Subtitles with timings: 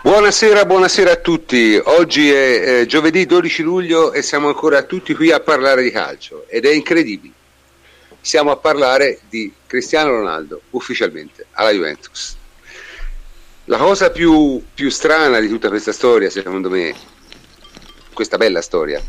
[0.00, 1.76] Buonasera, buonasera a tutti.
[1.82, 6.44] Oggi è eh, giovedì 12 luglio e siamo ancora tutti qui a parlare di calcio
[6.46, 7.34] ed è incredibile.
[8.20, 12.36] Siamo a parlare di Cristiano Ronaldo ufficialmente alla Juventus.
[13.64, 16.94] La cosa più, più strana di tutta questa storia, secondo me,
[18.12, 19.02] questa bella storia,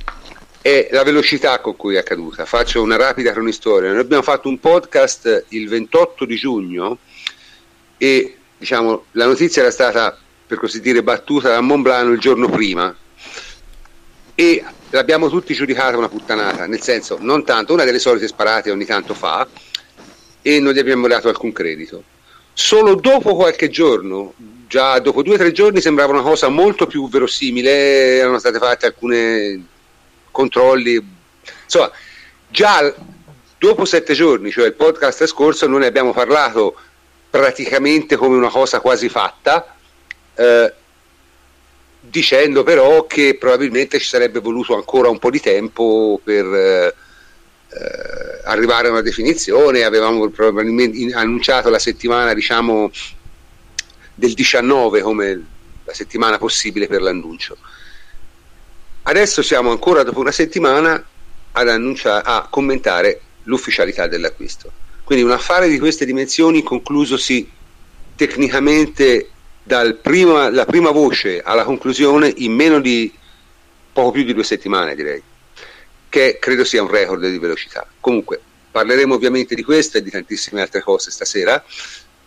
[0.59, 2.45] è la velocità con cui è accaduta.
[2.45, 3.91] Faccio una rapida cronistoria.
[3.91, 6.97] Noi abbiamo fatto un podcast il 28 di giugno
[7.95, 10.17] e diciamo, la notizia era stata
[10.49, 12.93] per così dire, battuta da Monblano il giorno prima
[14.33, 18.85] e l'abbiamo tutti giudicata una puttanata, nel senso non tanto, una delle solite sparate ogni
[18.85, 19.47] tanto fa
[20.41, 22.03] e non gli abbiamo dato alcun credito.
[22.51, 24.33] Solo dopo qualche giorno,
[24.67, 28.87] già dopo due o tre giorni sembrava una cosa molto più verosimile, erano state fatte
[28.87, 29.63] alcuni
[30.31, 30.99] controlli,
[31.63, 31.91] insomma
[32.49, 32.91] già
[33.59, 36.75] dopo sette giorni, cioè il podcast scorso, noi ne abbiamo parlato
[37.29, 39.75] praticamente come una cosa quasi fatta
[40.39, 40.73] eh,
[41.99, 46.93] dicendo però che probabilmente ci sarebbe voluto ancora un po' di tempo per eh,
[48.45, 52.89] arrivare a una definizione, avevamo probabilmente annunciato la settimana diciamo
[54.15, 55.45] del 19 come
[55.83, 57.57] la settimana possibile per l'annuncio.
[59.03, 61.03] Adesso siamo ancora dopo una settimana
[61.51, 64.71] ad annunciare, a commentare l'ufficialità dell'acquisto.
[65.03, 67.49] Quindi un affare di queste dimensioni conclusosi
[68.15, 69.29] tecnicamente
[69.69, 73.13] dalla prima, prima voce alla conclusione in meno di
[73.93, 75.21] poco più di due settimane direi
[76.09, 77.85] che credo sia un record di velocità.
[77.99, 81.63] Comunque parleremo ovviamente di questo e di tantissime altre cose stasera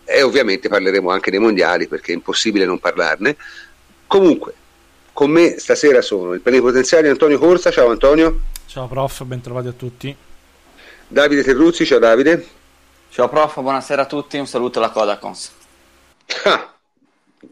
[0.05, 3.35] e ovviamente parleremo anche dei mondiali perché è impossibile non parlarne.
[4.07, 4.53] Comunque
[5.11, 7.71] con me stasera sono il plenipotenziario Antonio Corsa.
[7.71, 8.39] Ciao Antonio.
[8.67, 10.15] Ciao prof ben trovati a tutti.
[11.09, 12.47] Davide Terruzzi ciao Davide.
[13.09, 15.51] Ciao prof buonasera a tutti un saluto alla Codacons.
[16.45, 16.72] Ah,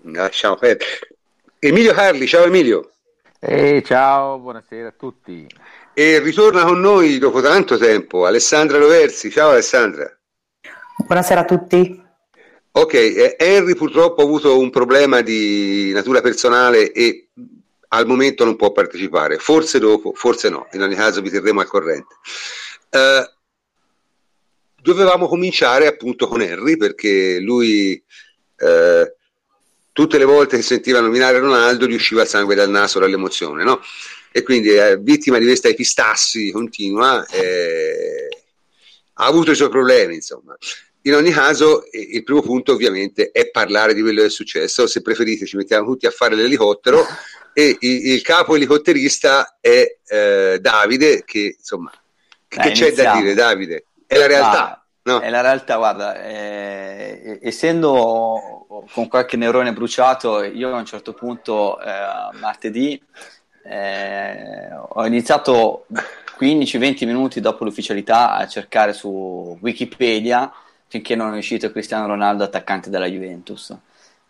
[0.03, 1.15] lasciamo perdere.
[1.59, 2.91] Emilio Carli, ciao Emilio.
[3.39, 5.47] Ehi, ciao, buonasera a tutti.
[5.93, 9.29] E ritorna con noi dopo tanto tempo Alessandra Loversi.
[9.31, 10.15] Ciao Alessandra.
[10.97, 12.03] Buonasera a tutti.
[12.73, 17.29] Ok, eh, Henry purtroppo ha avuto un problema di natura personale e
[17.89, 21.67] al momento non può partecipare, forse dopo, forse no, in ogni caso vi terremo al
[21.67, 22.15] corrente.
[22.91, 23.29] Uh,
[24.81, 28.01] dovevamo cominciare appunto con Henry perché lui
[28.59, 29.20] uh,
[29.91, 33.81] tutte le volte che sentiva nominare Ronaldo gli usciva il sangue dal naso dall'emozione, no?
[34.31, 38.27] E quindi è vittima di questa epistassi continua, eh,
[39.13, 40.55] ha avuto i suoi problemi, insomma.
[41.03, 44.85] In ogni caso, il primo punto ovviamente è parlare di quello che è successo.
[44.85, 47.05] Se preferite, ci mettiamo tutti a fare l'elicottero
[47.53, 51.91] e il, il capo elicotterista è eh, Davide, che insomma,
[52.47, 53.85] che, che c'è da dire, Davide?
[54.05, 54.80] È la realtà.
[55.03, 55.19] No?
[55.19, 61.79] È la realtà, guarda, eh, essendo con qualche neurone bruciato, io a un certo punto,
[61.81, 63.01] eh, martedì,
[63.63, 65.85] eh, ho iniziato
[66.37, 70.51] 15-20 minuti dopo l'ufficialità a cercare su Wikipedia
[70.87, 73.75] finché non è uscito Cristiano Ronaldo attaccante della Juventus.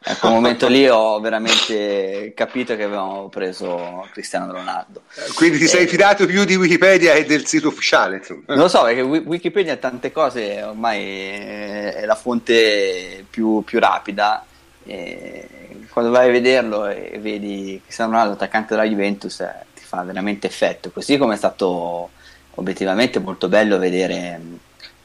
[0.04, 5.04] A quel momento lì ho veramente capito che avevamo preso Cristiano Ronaldo.
[5.36, 8.18] Quindi ti sei eh, fidato più di Wikipedia e del sito ufficiale?
[8.18, 8.42] Insomma.
[8.48, 14.44] Non lo so, perché Wikipedia tante cose ormai è la fonte più, più rapida.
[14.84, 15.48] E
[15.92, 20.48] quando vai a vederlo e vedi Cristiano Ronaldo attaccante della Juventus eh, ti fa veramente
[20.48, 20.90] effetto.
[20.90, 22.10] Così come è stato
[22.56, 24.42] obiettivamente molto bello vedere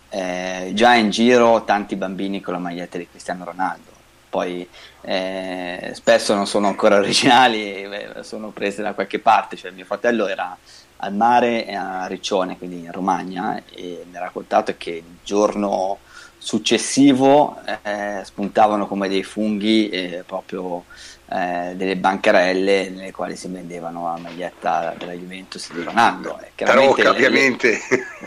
[0.09, 3.96] eh, già in giro tanti bambini con la maglietta di Cristiano Ronaldo
[4.37, 4.69] poi
[5.01, 10.27] eh, spesso non sono ancora originali, eh, sono prese da qualche parte, cioè mio fratello
[10.27, 10.55] era
[10.99, 16.01] al mare a Riccione, quindi in Romagna, e mi ha raccontato che il giorno
[16.37, 20.85] successivo eh, spuntavano come dei funghi eh, proprio
[21.31, 26.39] eh, delle bancarelle nelle quali si vendevano la maglietta della Juventus di Ronaldo.
[26.55, 27.81] Tarocca ovviamente.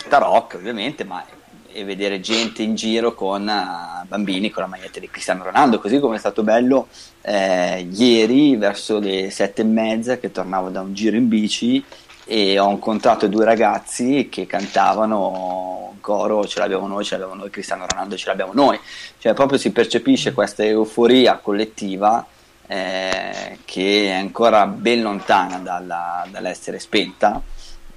[0.10, 1.24] Tarocca ovviamente, ma
[1.72, 6.00] e vedere gente in giro con uh, bambini con la maglietta di Cristiano Ronaldo, così
[6.00, 6.88] come è stato bello
[7.22, 11.84] eh, ieri verso le sette e mezza che tornavo da un giro in bici
[12.26, 17.86] e ho incontrato due ragazzi che cantavano coro ce l'abbiamo noi, ce l'abbiamo noi, Cristiano
[17.88, 18.80] Ronaldo ce l'abbiamo noi,
[19.18, 22.26] cioè proprio si percepisce questa euforia collettiva
[22.68, 27.42] eh, che è ancora ben lontana dalla, dall'essere spenta.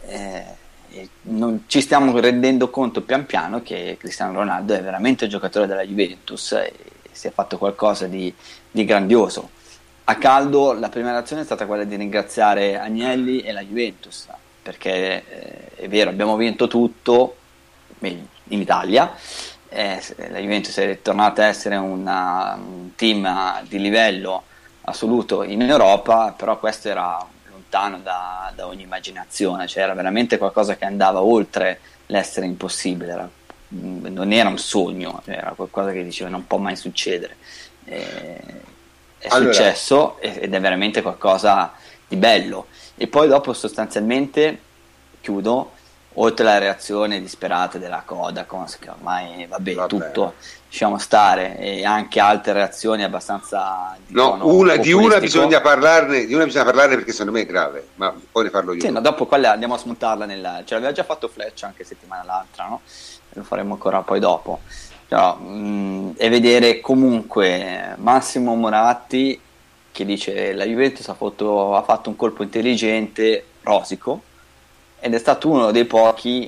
[0.06, 0.60] Eh,
[1.22, 6.52] non ci stiamo rendendo conto pian piano che Cristiano Ronaldo è veramente giocatore della Juventus
[6.52, 6.72] e
[7.10, 8.32] si è fatto qualcosa di,
[8.70, 9.50] di grandioso.
[10.04, 14.26] A caldo la prima reazione è stata quella di ringraziare Agnelli e la Juventus,
[14.60, 17.36] perché eh, è vero, abbiamo vinto tutto
[18.00, 19.14] in Italia,
[19.68, 24.42] eh, la Juventus è tornata a essere una, un team di livello
[24.82, 27.24] assoluto in Europa, però questo era
[27.72, 33.30] lontano da, da ogni immaginazione, cioè era veramente qualcosa che andava oltre l'essere impossibile, era,
[33.68, 37.36] non era un sogno, era qualcosa che diceva non può mai succedere.
[37.84, 38.40] E,
[39.18, 39.52] è allora.
[39.52, 41.72] successo ed è veramente qualcosa
[42.06, 42.66] di bello.
[42.96, 44.58] E poi dopo sostanzialmente
[45.20, 45.72] chiudo
[46.14, 49.88] oltre alla reazione disperata della Kodakons, che ormai vabbè, vabbè.
[49.88, 50.34] tutto
[50.68, 56.44] lasciamo stare, e anche altre reazioni abbastanza no, una, di una bisogna parlarne, di una
[56.44, 58.80] bisogna parlarne perché secondo me è grave, ma poi ne parlo io.
[58.80, 62.24] Sì, ma dopo quella andiamo a smontarla nella, ce l'aveva già fatto Fletch anche settimana
[62.24, 62.80] l'altra, no?
[63.34, 64.60] Lo faremo ancora poi dopo.
[65.08, 69.38] Però, mh, e vedere comunque Massimo Moratti
[69.92, 74.22] che dice la Juventus ha fatto, ha fatto un colpo intelligente, rosico,
[75.04, 76.44] ed è stato uno dei pochi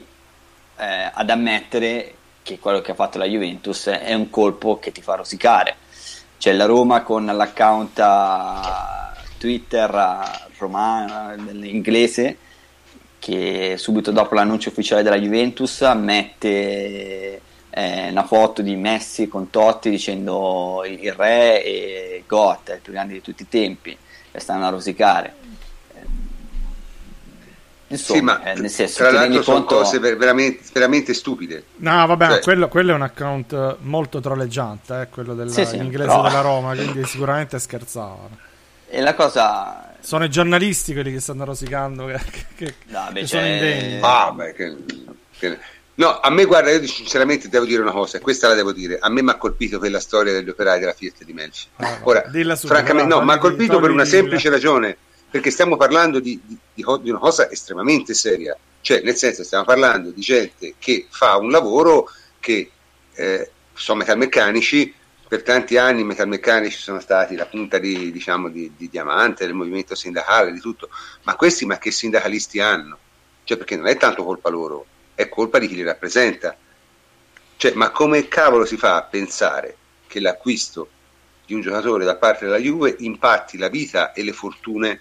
[0.77, 5.03] eh, ad ammettere che quello che ha fatto la Juventus è un colpo che ti
[5.03, 5.75] fa rosicare.
[6.39, 8.01] C'è la Roma con l'account
[9.39, 11.35] Twitter romano,
[11.65, 12.37] inglese,
[13.19, 17.41] che subito dopo l'annuncio ufficiale della Juventus mette
[17.71, 23.15] eh, una foto di Messi con Totti dicendo il re e Goth, il più grande
[23.15, 23.99] di tutti i tempi,
[24.31, 25.43] e stanno a rosicare
[27.89, 29.77] Insomma, sì, ma eh, nel senso, tra l'altro sono conto...
[29.77, 31.65] cose veramente, veramente, stupide.
[31.77, 32.41] No, vabbè, cioè...
[32.41, 36.23] quello, quello, è un account molto troleggiante, eh, quello della, sì, sì, però...
[36.23, 38.39] della Roma, quindi sicuramente scherzavano.
[38.89, 39.93] E la cosa...
[40.01, 42.21] Sono i giornalisti quelli che stanno rosicando, che,
[42.57, 43.99] che, no, beh, che sono indegni.
[44.01, 44.77] Ah, beh, che,
[45.39, 45.59] che...
[45.97, 48.99] No, a me guarda, io sinceramente devo dire una cosa, e questa la devo dire,
[48.99, 51.67] a me mi ha colpito quella storia degli operai della Fiat di Melfi.
[51.77, 52.25] Ah, Ora,
[52.57, 54.97] francamente, no, mi ha colpito per una semplice ragione
[55.35, 60.11] perché stiamo parlando di, di, di, una cosa estremamente seria, cioè nel senso stiamo parlando
[60.11, 62.09] di gente che fa un lavoro
[62.39, 62.71] che
[63.13, 64.95] eh, sono metalmeccanici,
[65.27, 69.55] per tanti anni i metalmeccanici sono stati la punta di, diciamo, di, di diamante del
[69.55, 70.89] movimento sindacale, di tutto,
[71.25, 72.97] ma questi ma che sindacalisti hanno?
[73.43, 74.87] Cioè perché non è tanto colpa loro,
[75.17, 76.57] è colpa di chi li rappresenta.
[77.57, 79.77] Cioè, ma come cavolo si fa a pensare
[80.07, 80.89] che l'acquisto
[81.45, 85.01] di un giocatore da parte della Juve impatti la vita e le fortune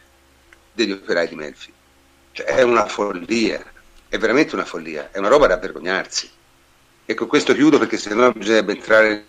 [0.74, 1.72] degli operai di Melfi.
[2.31, 3.64] Cioè, è una follia,
[4.10, 6.30] è veramente una follia, è una roba da vergognarsi.
[7.06, 9.25] E con questo chiudo perché sennò bisognerebbe entrare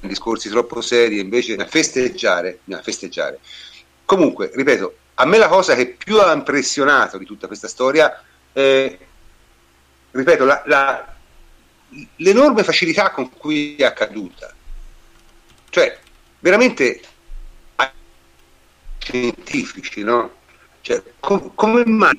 [0.00, 3.40] in discorsi troppo seri, invece da festeggiare, da festeggiare.
[4.04, 8.22] Comunque, ripeto, a me la cosa che più ha impressionato di tutta questa storia
[8.52, 8.98] è,
[10.10, 11.14] ripeto, la, la,
[12.16, 14.54] l'enorme facilità con cui è accaduta.
[15.70, 15.98] Cioè,
[16.38, 17.00] veramente
[18.98, 20.32] scientifici, no?
[20.86, 22.16] Cioè, com- come mai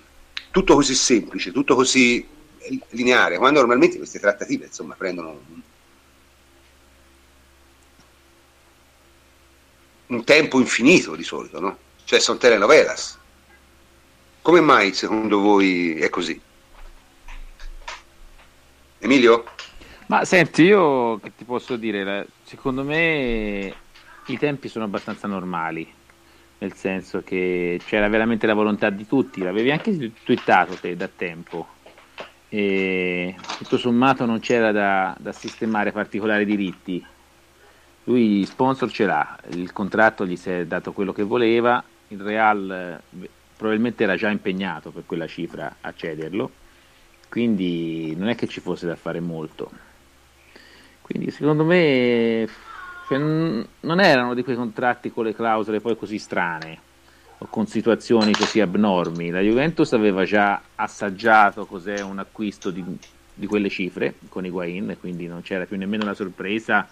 [0.51, 2.27] tutto così semplice, tutto così
[2.89, 5.39] lineare, quando normalmente queste trattative insomma, prendono
[10.07, 11.77] un tempo infinito di solito, no?
[12.03, 13.17] Cioè sono telenovelas.
[14.41, 16.37] Come mai secondo voi è così?
[18.99, 19.45] Emilio?
[20.07, 23.73] Ma senti, io che ti posso dire, secondo me
[24.25, 25.96] i tempi sono abbastanza normali
[26.59, 31.67] nel senso che c'era veramente la volontà di tutti, l'avevi anche twittato te da tempo.
[32.49, 37.05] E tutto sommato non c'era da, da sistemare particolari diritti.
[38.05, 43.03] Lui sponsor ce l'ha, il contratto gli si è dato quello che voleva, il Real
[43.11, 46.51] eh, probabilmente era già impegnato per quella cifra a cederlo,
[47.29, 49.69] quindi non è che ci fosse da fare molto.
[51.01, 52.47] Quindi secondo me
[53.07, 56.77] cioè, non erano di quei contratti con le clausole poi così strane
[57.37, 59.29] o con situazioni così abnormi.
[59.29, 62.83] La Juventus aveva già assaggiato cos'è un acquisto di,
[63.33, 66.89] di quelle cifre con i Guain, quindi non c'era più nemmeno una sorpresa.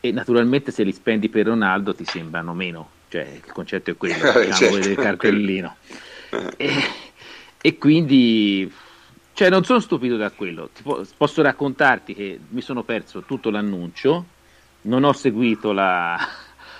[0.00, 4.14] E naturalmente se li spendi per Ronaldo ti sembrano meno, cioè il concetto è quello,
[4.40, 4.78] diciamo, certo.
[4.78, 5.76] del cartellino.
[6.56, 6.70] E,
[7.60, 8.72] e quindi
[9.32, 10.70] cioè, non sono stupito da quello.
[10.82, 14.24] Po- posso raccontarti che mi sono perso tutto l'annuncio
[14.82, 16.18] non ho seguito la,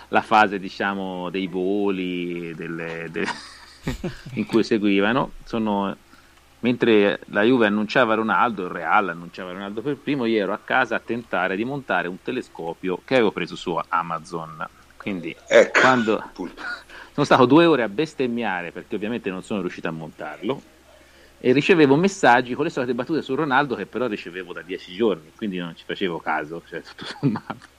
[0.09, 3.27] la fase diciamo, dei voli delle, de,
[4.35, 5.33] in cui seguivano.
[5.45, 5.97] Sono,
[6.61, 10.97] mentre la Juve annunciava Ronaldo, il Real annunciava Ronaldo per primo, io ero a casa
[10.97, 14.67] a tentare di montare un telescopio che avevo preso su Amazon.
[14.97, 16.31] Quindi ecco, quando
[17.13, 20.61] sono stato due ore a bestemmiare perché ovviamente non sono riuscito a montarlo
[21.39, 25.31] e ricevevo messaggi con le solite battute su Ronaldo che però ricevevo da dieci giorni,
[25.37, 27.77] quindi non ci facevo caso, cioè tutto sommato.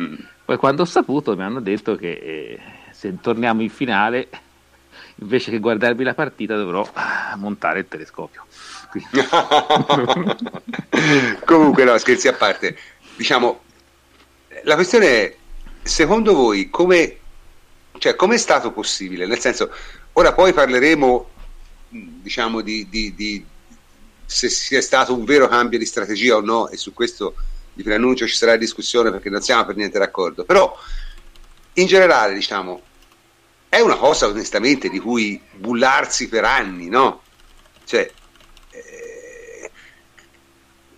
[0.00, 0.14] Mm.
[0.44, 2.58] Poi quando ho saputo mi hanno detto che eh,
[2.92, 4.28] se torniamo in finale,
[5.16, 8.46] invece che guardarmi la partita dovrò ah, montare il telescopio.
[11.44, 12.76] Comunque no, scherzi a parte,
[13.16, 13.60] diciamo,
[14.64, 15.36] la questione è,
[15.82, 17.16] secondo voi come
[17.98, 19.26] cioè com'è stato possibile?
[19.26, 19.70] Nel senso,
[20.14, 21.28] ora poi parleremo
[21.90, 23.44] diciamo di, di, di
[24.24, 27.34] se sia stato un vero cambio di strategia o no e su questo
[27.74, 30.76] vi preannuncio ci sarà discussione perché non siamo per niente d'accordo però
[31.74, 32.82] in generale diciamo
[33.68, 37.22] è una cosa onestamente di cui bullarsi per anni no?
[37.84, 38.10] cioè
[38.70, 39.70] eh,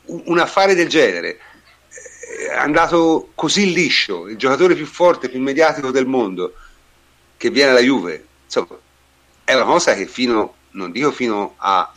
[0.06, 5.90] un affare del genere eh, è andato così liscio il giocatore più forte più mediatico
[5.90, 6.54] del mondo
[7.36, 8.78] che viene alla Juve insomma
[9.44, 11.92] è una cosa che fino non dico fino a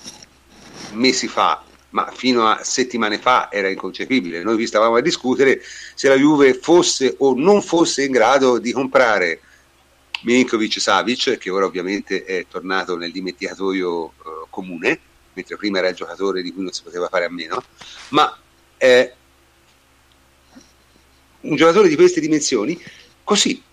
[0.94, 1.64] mesi fa,
[1.96, 4.44] ma fino a settimane fa era inconcepibile.
[4.44, 5.62] Noi vi stavamo a discutere
[5.94, 9.40] se la Juve fosse o non fosse in grado di comprare
[10.24, 14.12] Milinkovic Savic, che ora ovviamente è tornato nel dimenticatoio uh,
[14.50, 15.00] comune,
[15.32, 17.64] mentre prima era il giocatore di cui non si poteva fare a meno,
[18.10, 18.38] ma
[18.76, 19.14] è
[21.42, 22.78] un giocatore di queste dimensioni
[23.24, 23.64] così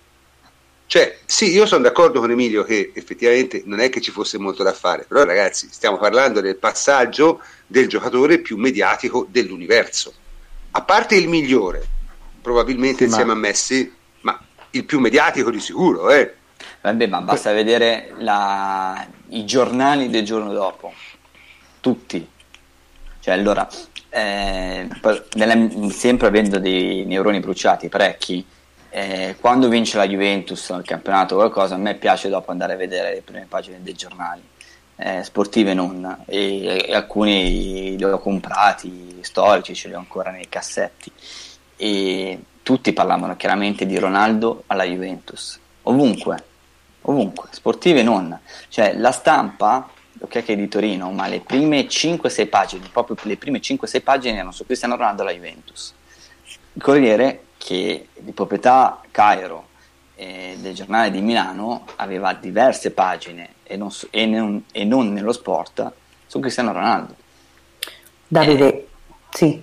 [0.93, 4.63] cioè, sì, io sono d'accordo con Emilio che effettivamente non è che ci fosse molto
[4.63, 10.13] da fare, però ragazzi, stiamo parlando del passaggio del giocatore più mediatico dell'universo.
[10.73, 11.83] A parte il migliore,
[12.43, 13.33] probabilmente insieme ma...
[13.33, 14.39] a Messi, ma
[14.73, 16.35] il più mediatico di sicuro, eh.
[16.83, 19.09] Vabbè, ma basta vedere la...
[19.29, 20.93] i giornali del giorno dopo,
[21.81, 22.29] tutti.
[23.19, 23.67] Cioè, allora,
[24.11, 24.89] eh,
[25.89, 28.45] sempre avendo dei neuroni bruciati parecchi,
[28.95, 32.77] eh, quando vince la Juventus nel campionato o qualcosa, a me piace dopo andare a
[32.77, 34.43] vedere le prime pagine dei giornali,
[34.97, 40.47] eh, sportive non, e, e, alcuni li ho comprati, storici, ce li ho ancora nei
[40.47, 41.11] cassetti,
[41.77, 46.45] e tutti parlavano chiaramente di Ronaldo alla Juventus, ovunque,
[47.03, 49.89] ovunque, sportive non, cioè la stampa
[50.21, 54.35] ok che è di Torino, ma le prime 5-6 pagine, proprio le prime 5-6 pagine
[54.35, 55.95] erano su Cristiano Ronaldo alla Juventus.
[56.75, 59.69] Il Corriere che di proprietà Cairo
[60.17, 65.33] e del giornale di Milano aveva diverse pagine e non, e non, e non nello
[65.33, 65.93] sport
[66.27, 67.15] su Cristiano Ronaldo.
[68.27, 68.89] Davide, eh,
[69.31, 69.63] sì.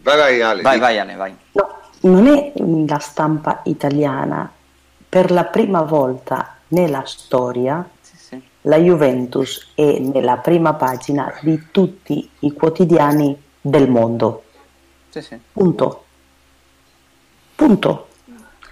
[0.00, 0.62] Vai, vai, Ale.
[0.62, 1.36] Vai, vai, Ale, vai.
[1.52, 2.52] No, non è
[2.86, 4.50] la stampa italiana.
[5.10, 8.42] Per la prima volta nella storia sì, sì.
[8.62, 14.44] la Juventus è nella prima pagina di tutti i quotidiani del mondo.
[15.10, 15.38] Sì, sì.
[15.52, 16.04] Punto.
[17.58, 18.06] Punto.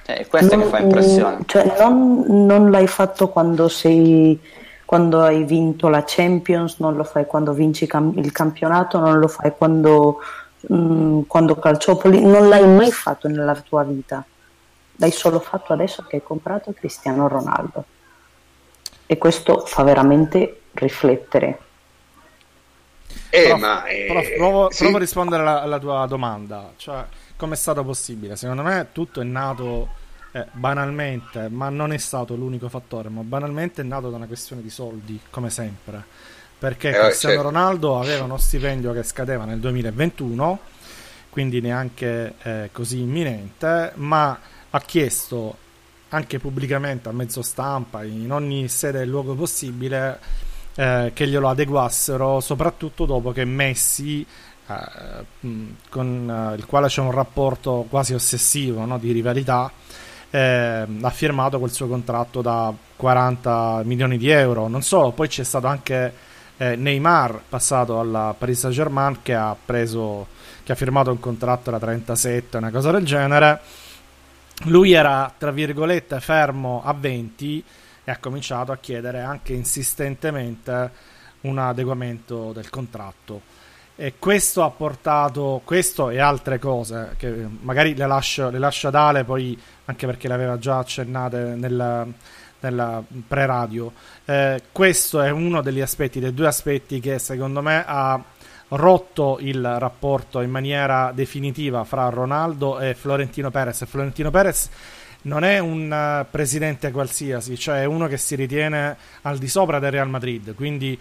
[0.04, 1.38] È eh, questo non, che fa impressione.
[1.44, 4.40] Cioè, non, non, l'hai fatto quando sei
[4.84, 7.82] quando hai vinto la Champions, non lo fai quando vinci
[8.14, 10.20] il campionato, non lo fai quando,
[10.60, 14.24] mh, mm, quando Calciopoli, non l'hai mai fatto nella tua vita.
[14.98, 17.84] L'hai solo fatto adesso che hai comprato Cristiano Ronaldo.
[19.04, 21.58] E questo fa veramente riflettere.
[23.30, 24.82] Eh, prof, ma, eh, prof, provo, sì.
[24.84, 26.70] provo, a rispondere alla, alla tua domanda.
[26.76, 27.04] Cioè,
[27.36, 28.36] come è stato possibile?
[28.36, 33.82] Secondo me tutto è nato eh, banalmente, ma non è stato l'unico fattore, ma banalmente
[33.82, 36.04] è nato da una questione di soldi, come sempre.
[36.58, 37.50] Perché eh, Cristiano certo.
[37.50, 40.58] Ronaldo aveva uno stipendio che scadeva nel 2021,
[41.30, 44.38] quindi neanche eh, così imminente, ma
[44.70, 45.64] ha chiesto
[46.08, 50.18] anche pubblicamente a mezzo stampa, in ogni sede e luogo possibile,
[50.74, 54.26] eh, che glielo adeguassero, soprattutto dopo che Messi
[55.88, 59.70] con eh, il quale c'è un rapporto quasi ossessivo no, di rivalità,
[60.30, 64.68] eh, ha firmato quel suo contratto da 40 milioni di euro.
[64.68, 66.12] Non solo, poi c'è stato anche
[66.56, 71.78] eh, Neymar passato alla Paris Saint Germain che ha che ha firmato un contratto da
[71.78, 73.60] 37, una cosa del genere.
[74.64, 77.62] Lui era tra virgolette fermo a 20
[78.02, 80.90] e ha cominciato a chiedere anche insistentemente
[81.42, 83.54] un adeguamento del contratto.
[83.98, 88.94] E questo ha portato, questo e altre cose, che magari le lascio, le lascio ad
[88.94, 92.06] Ale, poi anche perché le aveva già accennate nella,
[92.60, 93.90] nella pre-radio.
[94.26, 98.22] Eh, questo è uno degli aspetti, dei due aspetti che secondo me ha
[98.68, 103.86] rotto il rapporto in maniera definitiva fra Ronaldo e Florentino Perez.
[103.86, 104.68] Florentino Perez
[105.22, 109.78] non è un uh, presidente qualsiasi, cioè è uno che si ritiene al di sopra
[109.78, 110.98] del Real Madrid, quindi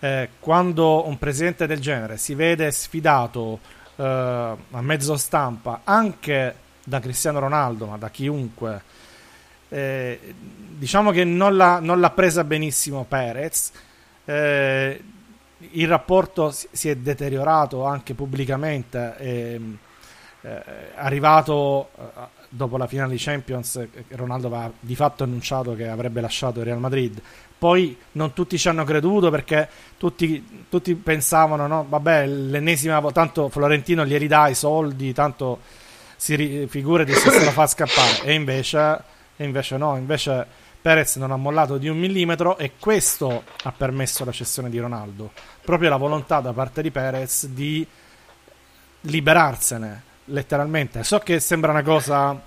[0.00, 3.58] eh, quando un presidente del genere si vede sfidato
[3.96, 8.82] eh, a mezzo stampa anche da Cristiano Ronaldo, ma da chiunque,
[9.68, 10.34] eh,
[10.70, 13.72] diciamo che non l'ha, non l'ha, presa benissimo Perez.
[14.24, 15.02] Eh,
[15.58, 19.16] il rapporto si è deteriorato anche pubblicamente.
[19.16, 19.60] È
[20.94, 22.02] arrivato eh,
[22.48, 26.78] dopo la finale di Champions, Ronaldo aveva di fatto annunciato che avrebbe lasciato il Real
[26.78, 27.20] Madrid.
[27.58, 31.84] Poi non tutti ci hanno creduto perché tutti, tutti pensavano, no?
[31.88, 35.60] Vabbè, l'ennesima volta, tanto Florentino gli ridà i soldi, tanto
[36.16, 38.22] si ri- figurati se se lo fa scappare.
[38.22, 40.44] E invece e invece no, invece
[40.82, 45.30] Perez non ha mollato di un millimetro e questo ha permesso la cessione di Ronaldo.
[45.64, 47.86] Proprio la volontà da parte di Perez di
[49.02, 51.04] liberarsene, letteralmente.
[51.04, 52.40] So che sembra una cosa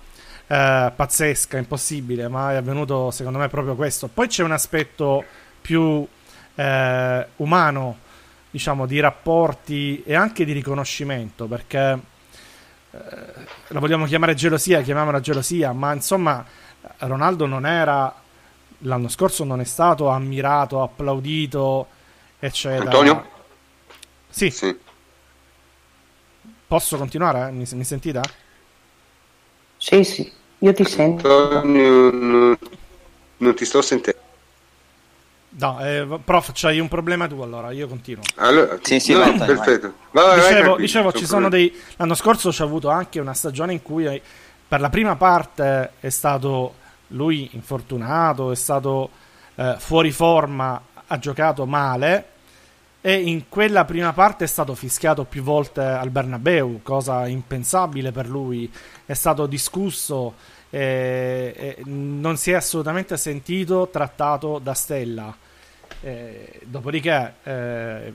[0.52, 4.08] eh, pazzesca, impossibile, ma è avvenuto secondo me proprio questo.
[4.08, 5.24] Poi c'è un aspetto
[5.62, 6.06] più
[6.54, 7.98] eh, umano,
[8.50, 11.98] diciamo, di rapporti e anche di riconoscimento, perché
[12.90, 12.98] eh,
[13.68, 16.44] la vogliamo chiamare gelosia, chiamiamola gelosia, ma insomma
[16.98, 18.14] Ronaldo non era
[18.84, 21.86] l'anno scorso non è stato ammirato, applaudito,
[22.38, 22.84] eccetera.
[22.84, 23.30] Antonio?
[24.28, 24.50] Sì.
[24.50, 24.76] sì.
[26.66, 27.50] Posso continuare?
[27.52, 28.20] Mi, mi, sentite?
[29.76, 31.56] Sì, sì, io ti sento.
[31.56, 32.58] Antonio, non,
[33.36, 34.20] non ti sto sentendo.
[35.54, 38.22] No, eh, prof, c'hai un problema tu allora, io continuo.
[38.36, 39.92] Allora, sì, sì, no, vai, perfetto.
[40.12, 41.74] Vai, vai, dicevo, dicevo ci sono dei...
[41.96, 44.22] L'anno scorso c'è avuto anche una stagione in cui
[44.66, 46.76] per la prima parte è stato
[47.08, 49.10] lui infortunato, è stato
[49.56, 52.26] eh, fuori forma, ha giocato male
[53.02, 58.28] e in quella prima parte è stato fischiato più volte al Bernabeu, cosa impensabile per
[58.28, 58.72] lui,
[59.04, 60.34] è stato discusso
[60.70, 65.36] e, e non si è assolutamente sentito trattato da stella.
[66.00, 68.14] Eh, dopodiché eh,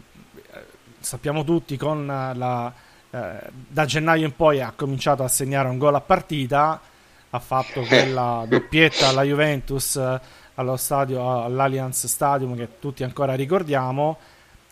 [0.99, 2.73] sappiamo tutti con la,
[3.11, 6.81] eh, da gennaio in poi ha cominciato a segnare un gol a partita
[7.29, 10.19] ha fatto quella doppietta alla Juventus eh,
[10.55, 14.17] allo stadio, all'Allianz Stadium che tutti ancora ricordiamo,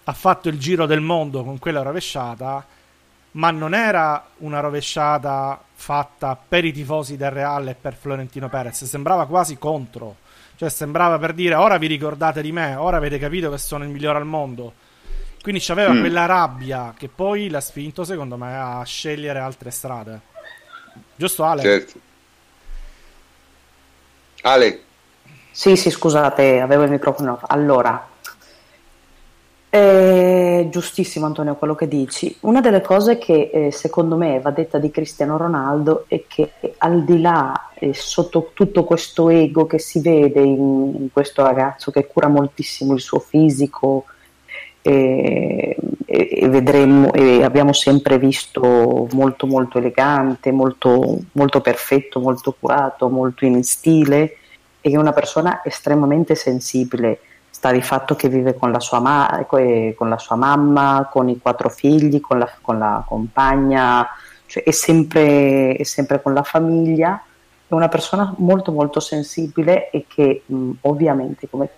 [0.08, 2.66] ha fatto il giro del mondo con quella rovesciata,
[3.32, 8.84] ma non era una rovesciata fatta per i tifosi del Real e per Florentino Perez,
[8.86, 10.18] sembrava quasi contro,
[10.56, 13.90] cioè sembrava per dire ora vi ricordate di me, ora avete capito che sono il
[13.90, 14.74] migliore al mondo.
[15.42, 16.00] Quindi c'aveva mm.
[16.00, 20.22] quella rabbia che poi l'ha spinto secondo me a scegliere altre strade.
[21.16, 21.62] Giusto Ale?
[21.62, 22.00] Certo.
[24.42, 24.84] Ale.
[25.52, 27.40] Sì, sì, scusate, avevo il microfono.
[27.48, 28.08] Allora,
[29.76, 32.36] è giustissimo Antonio quello che dici.
[32.42, 37.04] Una delle cose che eh, secondo me va detta di Cristiano Ronaldo è che al
[37.04, 42.08] di là, eh, sotto tutto questo ego che si vede in, in, questo ragazzo che
[42.08, 44.06] cura moltissimo il suo fisico,
[44.82, 53.10] e, e, vedremo, e abbiamo sempre visto molto molto elegante, molto, molto perfetto, molto curato,
[53.10, 54.38] molto in stile
[54.80, 57.20] è una persona estremamente sensibile.
[57.66, 61.40] Sta di fatto che vive con la sua, ma- con la sua mamma, con i
[61.40, 64.08] quattro figli, con la, con la compagna,
[64.46, 67.24] cioè è, sempre, è sempre con la famiglia.
[67.68, 71.70] È una persona molto molto sensibile e che mh, ovviamente come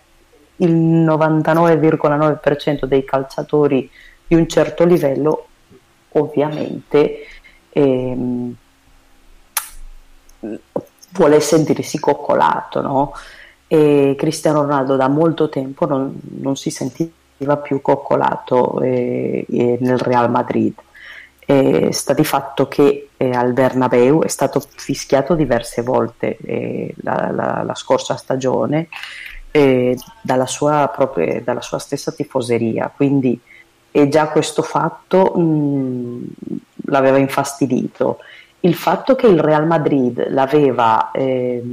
[0.58, 3.90] il 99,9% dei calciatori
[4.28, 5.48] di un certo livello
[6.10, 7.20] ovviamente
[7.70, 8.56] ehm,
[11.12, 13.14] vuole sentirsi coccolato no?
[13.68, 19.46] E Cristiano Ronaldo da molto tempo non, non si sentiva più coccolato eh,
[19.80, 20.74] nel Real Madrid
[21.50, 27.32] eh, sta di fatto che eh, al Bernabeu è stato fischiato diverse volte eh, la,
[27.32, 28.90] la, la, scorsa stagione
[29.52, 33.40] eh, dalla, sua propria, dalla, sua stessa tifoseria, quindi
[33.92, 36.26] e già questo fatto mh,
[36.88, 38.20] l'aveva infastidito.
[38.60, 41.64] Il fatto che il Real Madrid l'aveva, eh,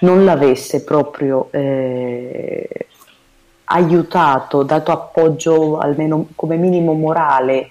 [0.00, 2.86] non l'avesse proprio eh,
[3.64, 7.70] aiutato, dato appoggio almeno come minimo morale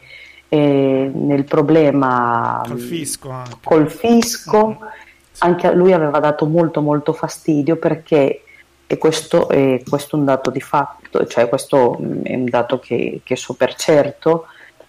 [0.50, 3.58] eh, nel problema col fisco, anche.
[3.64, 4.68] Col fisco.
[4.68, 5.06] Mm-hmm
[5.40, 8.42] anche a lui aveva dato molto molto fastidio perché
[8.90, 13.20] e questo è, questo è un dato di fatto, cioè questo è un dato che,
[13.22, 14.46] che so per certo,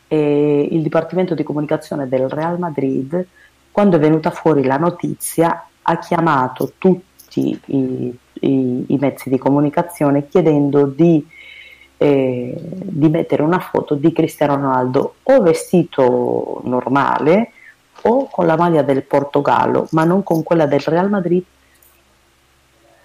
[0.07, 3.27] e il Dipartimento di Comunicazione del Real Madrid,
[3.73, 7.08] quando è venuta fuori la notizia, ha chiamato tutti
[7.39, 11.27] i, i, i mezzi di comunicazione chiedendo di,
[11.97, 17.53] eh, di mettere una foto di Cristiano Ronaldo o vestito normale
[18.03, 21.45] o con la maglia del Portogallo, ma non con quella del Real Madrid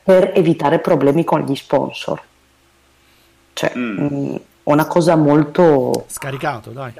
[0.03, 2.21] per evitare problemi con gli sponsor.
[3.53, 3.97] Cioè, mm.
[3.97, 6.05] mh, mm, una cosa molto...
[6.07, 6.93] Scaricato, dai.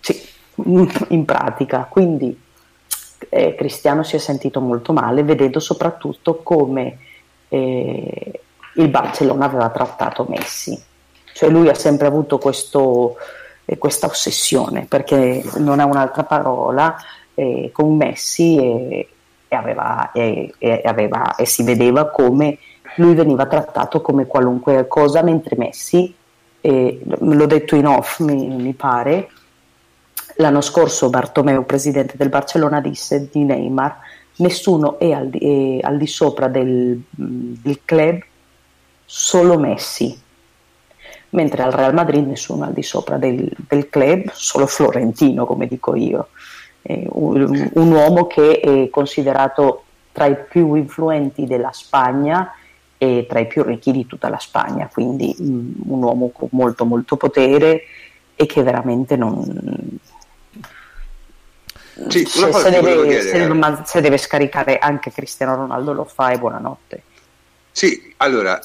[0.00, 0.20] Sì,
[1.08, 1.86] in pratica.
[1.90, 2.44] Quindi
[3.28, 6.98] eh, Cristiano si è sentito molto male vedendo soprattutto come
[7.48, 8.40] eh,
[8.74, 10.80] il Barcellona aveva trattato Messi.
[11.32, 13.16] Cioè lui ha sempre avuto questo,
[13.64, 16.96] eh, questa ossessione, perché non ha un'altra parola,
[17.34, 19.08] eh, con Messi e,
[19.48, 20.52] e, aveva, e,
[20.84, 22.58] aveva, e, si vedeva come
[22.96, 26.14] lui veniva trattato come qualunque cosa, mentre Messi,
[26.62, 29.28] eh, l'ho detto in off mi, mi pare,
[30.36, 33.98] l'anno scorso Bartomeu, presidente del Barcellona, disse di Neymar
[34.36, 38.20] nessuno è al di, è al di sopra del, del, club,
[39.04, 40.18] solo Messi,
[41.30, 45.66] mentre al Real Madrid nessuno è al di sopra del, del club, solo Florentino, come
[45.66, 46.28] dico io.
[46.88, 52.52] Un, un, uomo che è considerato tra i più influenti della Spagna
[52.96, 57.16] e tra i più ricchi di tutta la Spagna, quindi un uomo con molto molto
[57.16, 57.82] potere
[58.36, 59.98] e che veramente non,
[62.08, 66.38] sì, se, se, deve, se, deve, se, deve, scaricare anche Cristiano Ronaldo lo fa e
[66.38, 67.02] buonanotte.
[67.72, 68.60] Sì, allora,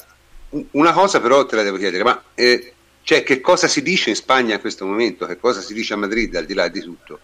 [0.72, 4.16] una cosa però te la devo chiedere, ma eh, cioè, che cosa si dice in
[4.16, 5.26] Spagna in questo momento?
[5.26, 7.20] Che cosa si dice a Madrid al di là di tutto?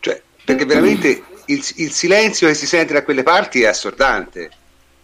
[0.00, 4.50] Cioè, perché veramente il, il silenzio che si sente da quelle parti è assordante.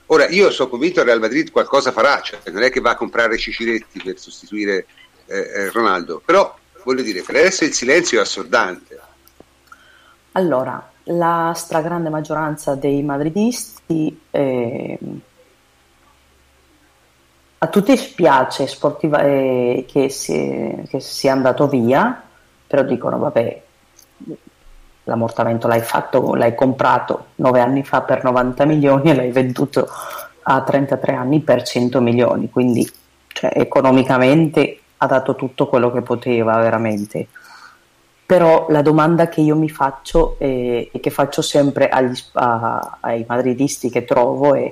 [0.07, 2.97] Ora, io sono convinto che Real Madrid qualcosa farà, cioè non è che va a
[2.97, 4.87] comprare Ciciretti per sostituire
[5.27, 8.99] eh, eh, Ronaldo, però voglio dire, per adesso il silenzio è assordante.
[10.39, 14.99] Allora, la stragrande maggioranza dei madridisti eh,
[17.59, 22.23] a tutti spiace sportiva, eh, che, si, che, sia andato via,
[22.69, 23.63] però dicono vabbè,
[25.05, 29.89] l'ammortamento l'hai fatto, l'hai comprato nove anni fa per 90 milioni e l'hai venduto
[30.43, 32.89] a 33 anni per 100 milioni, quindi
[33.27, 37.27] cioè, economicamente ha dato tutto quello che poteva veramente
[38.29, 43.25] però la domanda che io mi faccio e, e che faccio sempre agli, a, ai
[43.27, 44.71] madridisti che trovo è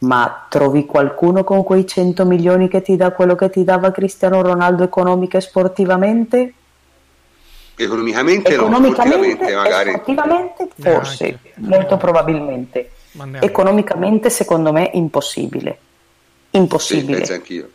[0.00, 4.42] ma trovi qualcuno con quei 100 milioni che ti dà quello che ti dava Cristiano
[4.42, 6.52] Ronaldo economica e sportivamente?
[7.74, 9.90] Economicamente, economicamente no, magari.
[9.92, 11.52] Sportivamente forse, Neanche.
[11.56, 12.90] molto probabilmente.
[13.40, 15.78] Economicamente secondo me impossibile.
[16.50, 17.12] Impossibile.
[17.12, 17.70] Sì, penso anch'io.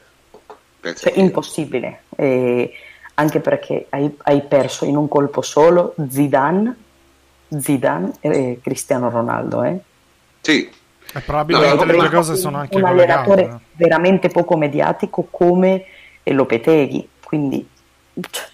[0.80, 1.26] Penso cioè, anch'io.
[1.26, 2.02] impossibile.
[2.16, 2.74] E
[3.20, 6.76] anche perché hai, hai, perso in un colpo solo Zidane,
[7.50, 9.64] Zidane e Cristiano Ronaldo.
[9.64, 9.78] Eh?
[10.42, 10.70] Sì.
[11.14, 13.62] E probabilmente no, le due cose sono anche un allenatore no?
[13.74, 15.86] veramente poco mediatico come
[16.24, 17.68] Lopeteghi, quindi
[18.30, 18.46] cioè,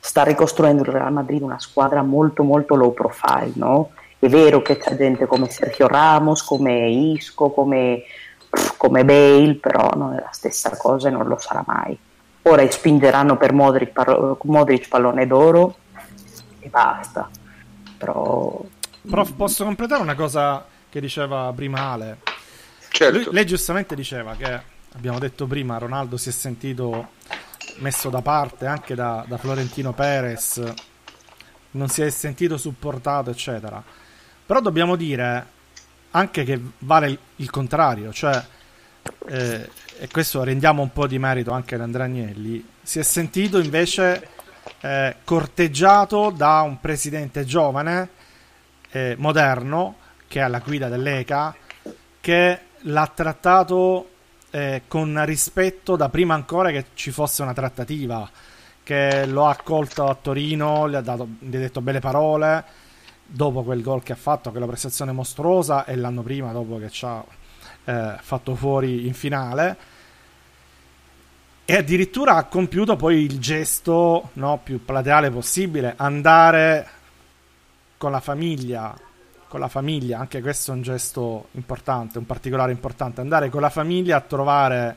[0.00, 3.90] sta ricostruendo il Real Madrid una squadra molto molto low profile, no?
[4.18, 8.02] È vero che c'è gente come Sergio Ramos, come Isco, come,
[8.78, 11.96] come Bale, però non è la stessa cosa e non lo sarà mai
[12.42, 15.76] ora spingeranno per Modric, par- Modric pallone d'oro
[16.60, 17.28] e basta.
[17.98, 18.64] Però...
[19.08, 22.18] Prof, posso completare una cosa che diceva prima Ale?
[22.88, 23.16] Certo.
[23.16, 24.60] Lui, lei giustamente diceva che,
[24.94, 27.10] abbiamo detto prima, Ronaldo si è sentito
[27.78, 30.62] messo da parte anche da, da Florentino Perez,
[31.72, 33.82] non si è sentito supportato, eccetera.
[34.44, 35.46] Però dobbiamo dire
[36.10, 38.44] anche che vale il, il contrario, cioè
[39.28, 43.58] eh, e questo rendiamo un po' di merito anche ad Andrea Agnelli, si è sentito
[43.58, 44.28] invece
[44.80, 48.08] eh, corteggiato da un presidente giovane,
[48.90, 51.54] eh, moderno, che è alla guida dell'ECA,
[52.20, 54.08] che l'ha trattato
[54.50, 58.28] eh, con rispetto da prima ancora che ci fosse una trattativa,
[58.82, 62.64] che lo ha accolto a Torino, gli ha, dato, gli ha detto belle parole,
[63.24, 67.04] dopo quel gol che ha fatto, quella prestazione mostruosa, e l'anno prima dopo che ci
[67.04, 67.24] ha
[67.84, 69.76] eh, fatto fuori in finale.
[71.64, 76.88] E addirittura ha compiuto poi il gesto no, più plateale possibile andare
[77.96, 78.96] con la famiglia
[79.52, 80.18] con la famiglia.
[80.18, 83.20] Anche questo è un gesto importante un particolare importante.
[83.20, 84.96] Andare con la famiglia a trovare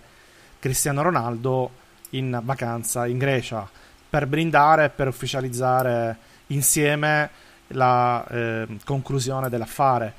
[0.59, 1.71] Cristiano Ronaldo
[2.11, 3.69] in vacanza in Grecia
[4.09, 6.17] per brindare e per ufficializzare
[6.47, 7.29] insieme
[7.67, 10.13] la eh, conclusione dell'affare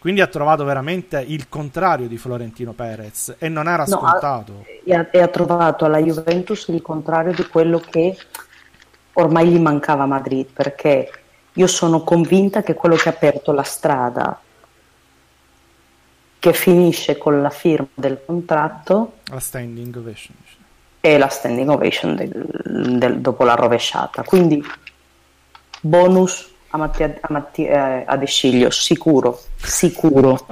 [0.00, 4.52] quindi ha trovato veramente il contrario di Florentino Perez e non era scontato.
[4.52, 8.16] No, e, ha, e ha trovato alla Juventus il contrario di quello che
[9.12, 11.10] ormai gli mancava a Madrid, perché
[11.52, 14.40] io sono convinta che quello che ha aperto la strada
[16.38, 20.34] che finisce con la firma del contratto la standing ovation
[21.00, 24.64] è la standing ovation del, del, dopo la rovesciata quindi
[25.82, 30.46] bonus a Mattia, a Mattia eh, a De Sciglio, sicuro, sicuro.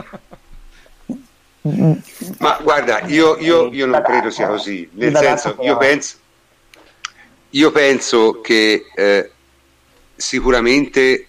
[2.39, 6.17] Ma guarda, io, io, io non credo sia così, nel senso, io penso,
[7.51, 9.31] io penso che eh,
[10.15, 11.27] sicuramente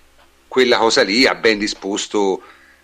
[0.48, 2.42] quella cosa lì ha ben disposto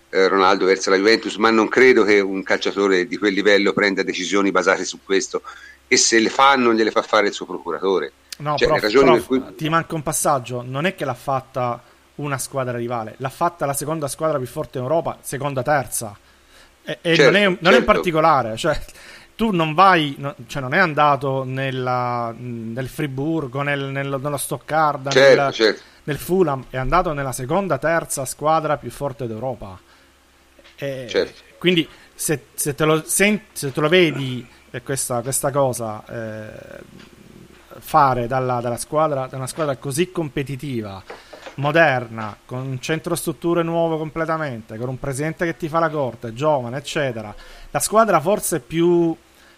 [0.10, 4.04] eh, Ronaldo verso la Juventus, ma non credo che un calciatore di quel livello prenda
[4.04, 5.42] decisioni basate su questo
[5.88, 8.12] e se le fa non gliele fa fare il suo procuratore.
[8.38, 9.56] No, cioè, prof, prof, cui...
[9.56, 11.82] ti manca un passaggio, non è che l'ha fatta
[12.16, 16.18] una squadra rivale, l'ha fatta la seconda squadra più forte in Europa, seconda, terza.
[16.84, 17.70] E, e certo, non, è, non certo.
[17.70, 18.80] è, in particolare, cioè,
[19.36, 25.12] tu non vai, no, cioè non è andato nella, nel Friburgo, nel, nel, nello Stoccarda,
[25.12, 25.82] certo, nel, certo.
[26.04, 29.78] nel, Fulham, è andato nella seconda, terza squadra più forte d'Europa.
[30.78, 31.42] E certo.
[31.58, 36.82] Quindi se, se, te lo, se, se, te lo, vedi eh, questa, questa cosa eh,
[37.80, 41.04] fare dalla, dalla, squadra, da una squadra così competitiva,
[41.56, 46.34] moderna, con un centro strutture nuovo completamente, con un presidente che ti fa la corte,
[46.34, 47.34] giovane, eccetera,
[47.72, 49.16] la squadra forse più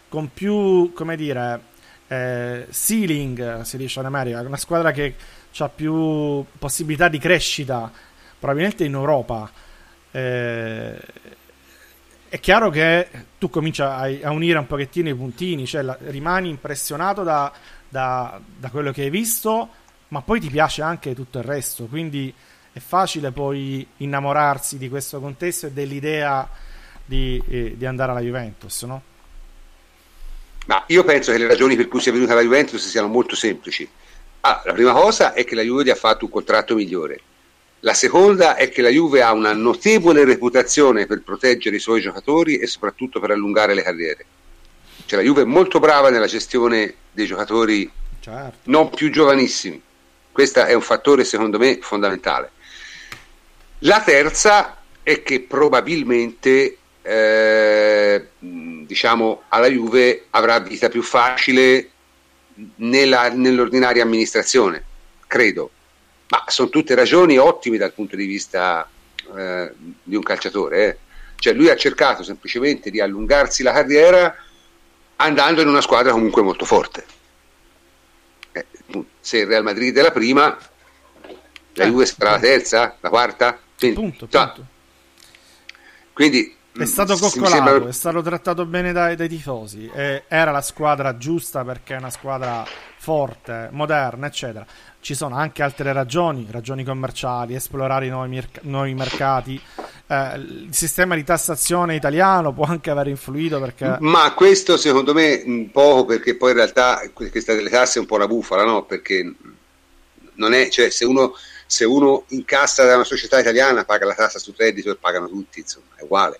[0.09, 1.61] con più, come dire,
[2.07, 5.15] eh, ceiling, si dice in America, una squadra che
[5.57, 7.91] ha più possibilità di crescita,
[8.39, 9.49] probabilmente in Europa.
[10.11, 10.99] Eh,
[12.29, 13.07] è chiaro che
[13.37, 17.51] tu cominci a, a, unire un pochettino i puntini, cioè la, rimani impressionato da,
[17.87, 19.69] da, da, quello che hai visto,
[20.09, 22.33] ma poi ti piace anche tutto il resto, quindi
[22.71, 26.47] è facile poi innamorarsi di questo contesto e dell'idea
[27.03, 29.01] di, eh, di andare alla Juventus, no?
[30.67, 33.89] Ma io penso che le ragioni per cui sia venuta la Juventus siano molto semplici.
[34.41, 37.21] Ah, la prima cosa è che la Juve ha fatto un contratto migliore.
[37.81, 42.57] La seconda è che la Juve ha una notevole reputazione per proteggere i suoi giocatori
[42.57, 44.25] e soprattutto per allungare le carriere.
[45.05, 47.89] Cioè la Juve è molto brava nella gestione dei giocatori
[48.19, 48.57] certo.
[48.63, 49.81] non più giovanissimi.
[50.37, 52.51] Questo è un fattore secondo me fondamentale.
[53.79, 61.89] La terza è che probabilmente eh, diciamo alla Juve avrà vita più facile
[62.75, 64.83] nella, nell'ordinaria amministrazione,
[65.25, 65.71] credo.
[66.27, 68.87] Ma sono tutte ragioni ottime dal punto di vista
[69.35, 69.71] eh,
[70.03, 70.85] di un calciatore.
[70.85, 70.97] Eh.
[71.37, 74.35] Cioè lui ha cercato semplicemente di allungarsi la carriera
[75.15, 77.15] andando in una squadra comunque molto forte.
[78.57, 80.57] Eh, se il Real Madrid è la prima,
[81.73, 83.59] la eh, Juve sarà la terza, la quarta.
[83.77, 84.65] Quindi, punto, punto.
[86.13, 87.89] quindi è stato coccolato, sembra...
[87.89, 89.89] è stato trattato bene dai, dai tifosi.
[89.93, 92.65] E era la squadra giusta perché è una squadra
[92.97, 94.65] forte, moderna, eccetera.
[94.99, 99.61] Ci sono anche altre ragioni, ragioni commerciali, esplorare i nuovi, merc- nuovi mercati.
[100.07, 103.97] Eh, il sistema di tassazione italiano può anche aver influito perché...
[103.99, 108.15] Ma questo secondo me poco perché poi in realtà questa delle tasse è un po'
[108.15, 108.83] una bufala, no?
[108.83, 109.33] Perché
[110.33, 111.33] non è, cioè se uno,
[111.65, 115.59] se uno incassa da una società italiana paga la tassa sul reddito e pagano tutti,
[115.59, 116.39] insomma, è uguale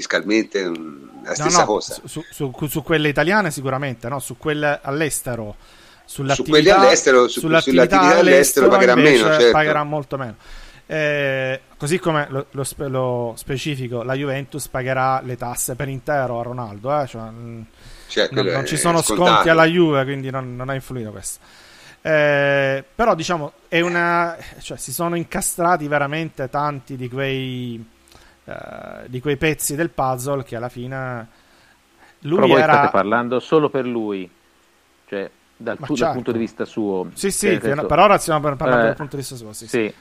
[0.00, 2.00] fiscalmente mm, la stessa no, no, cosa.
[2.04, 4.18] Su, su, su, quelle italiane sicuramente, no?
[4.18, 5.56] su quelle all'estero.
[6.04, 9.26] Su quelli all'estero, su, sull'attività all'estero, pagherà meno.
[9.26, 9.50] Certo.
[9.52, 10.34] Pagherà molto meno.
[10.86, 16.42] Eh, così come lo, lo, lo, specifico, la Juventus pagherà le tasse per intero a
[16.42, 17.00] Ronaldo.
[17.00, 17.06] Eh?
[17.06, 17.60] Cioè, mm,
[18.08, 19.30] cioè, non, non ci sono scontato.
[19.30, 21.38] sconti alla Juve, quindi non, non ha influito questo.
[22.02, 27.98] Eh, però diciamo, è una, cioè, si sono incastrati veramente tanti di quei
[28.50, 31.28] eh, di quei pezzi del puzzle che alla fine
[32.20, 32.72] lui Però voi era...
[32.72, 34.28] state parlando solo per lui,
[35.08, 36.04] cioè dal, tu, certo.
[36.04, 37.10] dal punto di vista suo.
[37.14, 39.52] Sì, sì, cioè, per, ora stiamo parlando eh, dal punto di vista suo.
[39.52, 39.86] Sì, sì.
[39.86, 39.94] sì.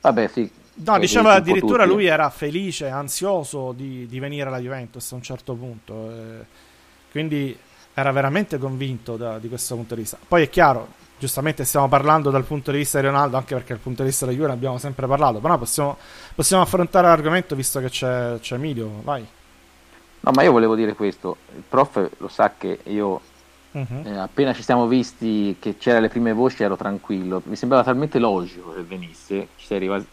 [0.00, 0.50] Vabbè, sì.
[0.76, 5.54] No, diceva addirittura lui era felice, ansioso di, di, venire alla Juventus a un certo
[5.54, 6.10] punto.
[6.10, 6.44] Eh,
[7.10, 7.56] quindi
[7.94, 10.18] era veramente convinto da, di questo punto di vista.
[10.26, 13.82] Poi è chiaro, giustamente stiamo parlando dal punto di vista di Ronaldo, anche perché dal
[13.82, 15.96] punto di vista della Juve ne abbiamo sempre parlato, però possiamo,
[16.34, 19.26] possiamo affrontare l'argomento visto che c'è, c'è Emilio, vai.
[20.20, 23.20] No, ma io volevo dire questo, il prof lo sa che io
[23.70, 24.02] uh-huh.
[24.04, 28.18] eh, appena ci siamo visti che c'erano le prime voci ero tranquillo, mi sembrava talmente
[28.18, 30.06] logico che venisse, ci sei arrivato.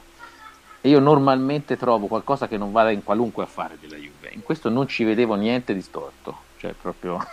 [0.81, 4.69] E io normalmente trovo qualcosa che non vada in qualunque affare della Juve, in questo
[4.69, 7.25] non ci vedevo niente di storto, cioè proprio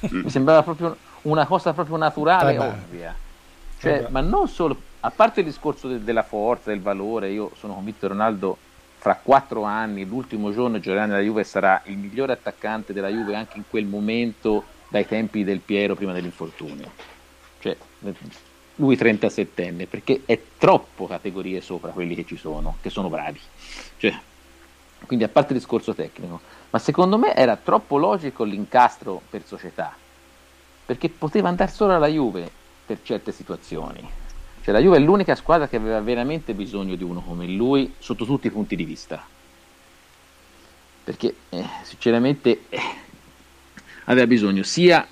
[0.10, 3.14] mi sembrava proprio una cosa proprio naturale e ovvia.
[3.78, 7.74] Cioè, ma non solo, a parte il discorso de- della forza, del valore, io sono
[7.74, 8.56] convinto che Ronaldo
[8.98, 13.56] fra quattro anni, l'ultimo giorno giocherà nella Juve, sarà il migliore attaccante della Juve anche
[13.56, 16.90] in quel momento dai tempi del Piero prima dell'infortunio.
[17.58, 17.76] Cioè,
[18.76, 23.40] lui 37enne, perché è troppo categorie sopra quelli che ci sono, che sono bravi.
[23.96, 24.16] Cioè,
[25.06, 29.96] quindi a parte il discorso tecnico, ma secondo me era troppo logico l'incastro per società
[30.84, 32.50] perché poteva andare solo alla Juve
[32.84, 34.08] per certe situazioni.
[34.62, 38.24] Cioè la Juve è l'unica squadra che aveva veramente bisogno di uno come lui sotto
[38.24, 39.24] tutti i punti di vista.
[41.04, 42.80] Perché eh, sinceramente eh,
[44.04, 45.06] aveva bisogno sia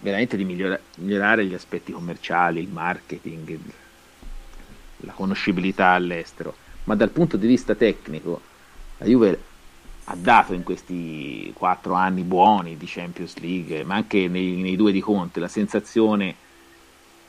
[0.00, 3.58] veramente di migliora- migliorare gli aspetti commerciali, il marketing,
[4.98, 8.40] la conoscibilità all'estero, ma dal punto di vista tecnico
[8.98, 9.42] la Juve
[10.10, 14.90] ha dato in questi quattro anni buoni di Champions League, ma anche nei, nei due
[14.90, 16.34] di Conte, la sensazione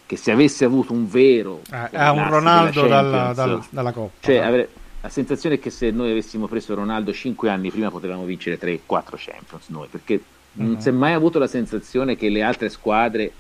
[0.08, 4.38] che se avesse avuto un vero eh, è un Ronaldo dalla, dalla, dalla, Coppa cioè,
[4.38, 8.60] avere, la sensazione è che se noi avessimo preso Ronaldo cinque anni prima potevamo vincere
[8.60, 8.80] 3-4
[9.16, 10.22] Champions noi perché
[10.54, 10.78] Non mm.
[10.78, 13.32] si è mai avuto la sensazione che le altre squadre,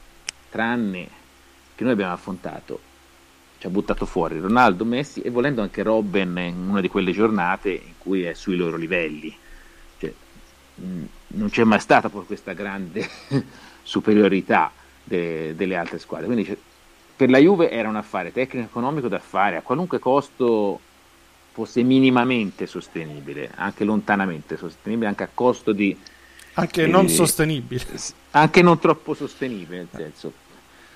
[0.49, 1.07] tranne
[1.75, 2.79] che noi abbiamo affrontato,
[3.61, 7.69] ci ha buttato fuori Ronaldo, Messi e volendo anche Robben in una di quelle giornate
[7.69, 9.37] in cui è sui loro livelli.
[9.99, 10.11] Cioè,
[10.73, 13.07] mh, non c'è mai stata poi questa grande
[13.83, 14.71] superiorità
[15.03, 16.25] de, delle altre squadre.
[16.25, 16.57] Quindi cioè,
[17.15, 20.79] per la Juve era un affare tecnico e economico da fare a qualunque costo
[21.51, 25.95] fosse minimamente sostenibile, anche lontanamente sostenibile, anche a costo di...
[26.53, 27.85] Anche eh, non sostenibile.
[28.31, 30.33] Anche non troppo sostenibile, nel senso.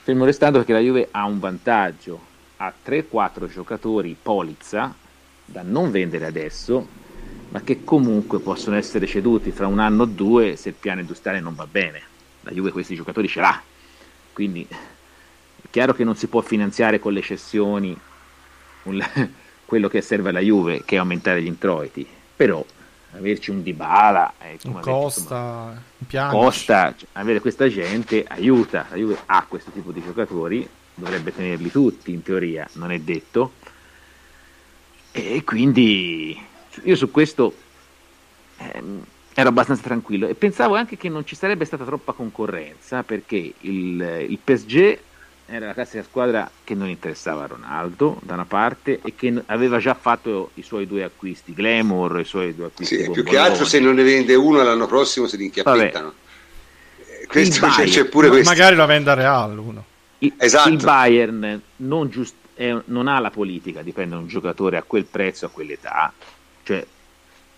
[0.02, 4.94] Fermo restando perché la Juve ha un vantaggio, ha 3-4 giocatori polizza
[5.46, 6.88] da non vendere adesso,
[7.50, 11.40] ma che comunque possono essere ceduti fra un anno o due se il piano industriale
[11.40, 12.02] non va bene.
[12.42, 13.62] La Juve questi giocatori ce l'ha,
[14.34, 17.98] quindi è chiaro che non si può finanziare con le cessioni
[18.84, 19.04] un,
[19.66, 22.64] quello che serve alla Juve, che è aumentare gli introiti, però
[23.14, 29.18] averci un Dybala, eh, un Costa, detto, Costa cioè, avere questa gente aiuta, la Juve
[29.26, 33.54] ha questo tipo di giocatori, dovrebbe tenerli tutti in teoria, non è detto,
[35.12, 36.38] e quindi
[36.84, 37.54] io su questo
[38.58, 39.04] ehm,
[39.34, 44.26] ero abbastanza tranquillo e pensavo anche che non ci sarebbe stata troppa concorrenza perché il,
[44.30, 45.00] il PSG
[45.48, 49.78] era la classica squadra che non interessava a Ronaldo da una parte e che aveva
[49.78, 53.04] già fatto i suoi due acquisti, Glamour, i suoi due acquisti.
[53.04, 56.14] Sì, più che altro se non ne vende uno l'anno prossimo se li inchiappettano.
[57.28, 58.50] Questo c'è, c'è, pure questo.
[58.50, 59.86] Magari lo vende a Real uno.
[60.26, 60.70] Il, esatto.
[60.70, 65.06] il Bayern non, giust, è, non ha la politica di prendere un giocatore a quel
[65.06, 66.14] prezzo, a quell'età,
[66.64, 66.86] cioè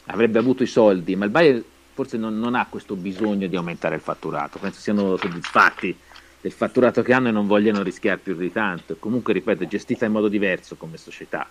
[0.06, 3.96] avrebbe avuto i soldi, ma il Bayern forse non, non ha questo bisogno di aumentare
[3.96, 5.98] il fatturato, penso siano soddisfatti
[6.40, 8.96] del fatturato che hanno e non vogliono rischiare più di tanto.
[9.00, 11.50] Comunque, ripeto, è gestita in modo diverso come società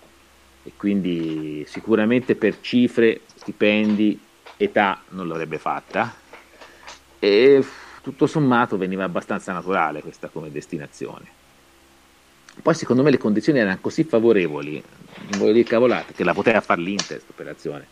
[0.63, 4.19] e quindi sicuramente per cifre, stipendi,
[4.57, 6.15] età non l'avrebbe fatta
[7.19, 7.65] e
[8.07, 11.25] tutto sommato veniva abbastanza naturale questa come destinazione.
[12.63, 14.81] Poi secondo me le condizioni erano così favorevoli,
[15.31, 17.87] non voglio dire cavolate, che la poteva fare l'Inter questa operazione.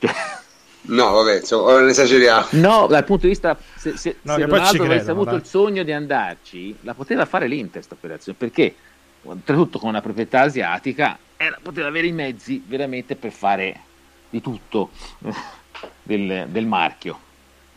[0.00, 0.12] Cioè,
[0.84, 2.46] No, vabbè, insomma, non esageriamo.
[2.50, 5.38] No, dal punto di vista, se, se, no, se Ronaldo avesse avuto dai.
[5.38, 8.74] il sogno di andarci, la poteva fare l'Inter questa operazione, perché
[9.22, 13.80] oltretutto con una proprietà asiatica era, poteva avere i mezzi veramente per fare
[14.28, 14.90] di tutto
[16.02, 17.30] del, del marchio.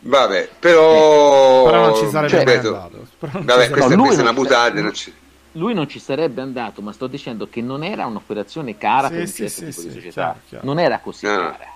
[0.08, 1.64] Vabbè, però...
[1.64, 3.06] Però non ci sarebbe cioè, mai andato.
[3.18, 4.80] Vabbè, questa, no, questa è una buttata.
[4.80, 5.12] Non ci...
[5.52, 9.28] Lui non ci sarebbe andato, ma sto dicendo che non era un'operazione cara sì, per
[9.28, 10.10] sì, sì, tipo di società.
[10.10, 10.66] Chiaro, chiaro.
[10.66, 11.36] Non era così no.
[11.36, 11.74] cara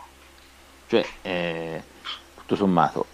[0.91, 1.83] cioè, eh,
[2.35, 3.07] tutto sommato.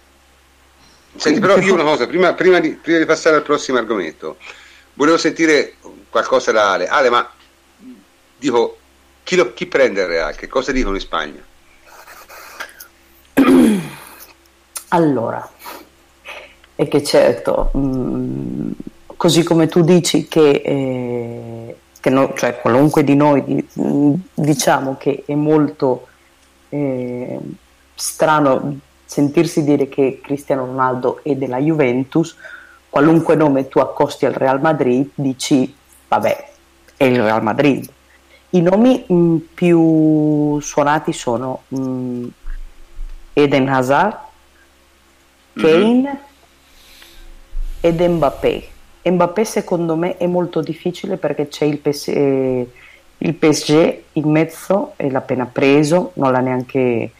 [1.15, 4.37] Senti, però io una cosa, prima, prima, di, prima, di, passare al prossimo argomento,
[4.95, 5.75] volevo sentire
[6.09, 6.87] qualcosa da Ale.
[6.87, 7.29] Ale, ma
[8.35, 8.79] dico,
[9.23, 10.35] chi, lo, chi prende il Real?
[10.35, 11.45] Che cosa dicono in Spagna?
[14.89, 15.49] Allora,
[16.75, 18.71] è che certo, mh, mm,
[19.15, 25.23] così come tu dici che, eh, che no, cioè qualunque di noi mm, diciamo che
[25.25, 26.07] è molto...
[26.69, 27.39] Eh,
[27.97, 32.35] strano sentirsi dire che Cristiano Ronaldo è della Juventus,
[32.89, 35.75] qualunque nome tu accosti al Real Madrid, dici
[36.07, 36.49] vabbè,
[36.95, 37.89] è il Real Madrid.
[38.51, 42.27] I nomi mh, mm, più suonati sono mh,
[43.33, 44.25] Eden Hazard.
[45.57, 46.15] Kane mm-hmm.
[47.81, 48.67] ed Mbappé.
[49.03, 52.69] Mbappé secondo me è molto difficile perché c'è il, PS- eh,
[53.19, 57.11] il PSG in mezzo e l'ha appena preso, non l'ha neanche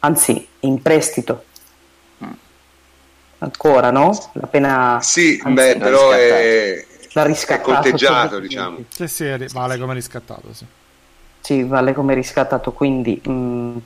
[0.00, 1.44] anzi in prestito
[3.40, 4.16] ancora no?
[4.32, 9.94] L'appena sì, anzi, beh, però è, l'ha riscattato, è conteggiato diciamo sì, sì, vale come
[9.94, 10.64] riscattato sì.
[11.40, 13.76] sì vale come riscattato quindi mh, mm,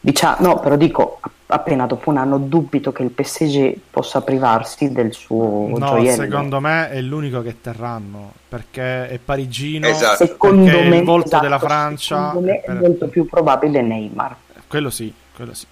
[0.00, 1.20] diciamo, no però dico
[1.54, 6.60] appena dopo un anno dubito che il PSG possa privarsi del suo no, gioiello secondo
[6.60, 10.24] me è l'unico che terranno perché è parigino esatto.
[10.24, 14.36] secondo me, il volto esatto, della Francia secondo me è molto più probabile Neymar
[14.66, 15.66] quello sì quello sì.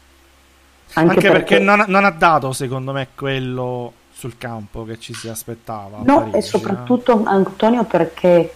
[0.95, 5.15] Anche, Anche perché, perché non, non, ha dato, secondo me, quello sul campo che ci
[5.15, 6.01] si aspettava.
[6.05, 7.23] No, Parigi, e soprattutto eh?
[7.25, 8.53] Antonio perché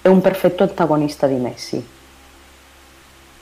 [0.00, 1.86] è un perfetto antagonista di Messi.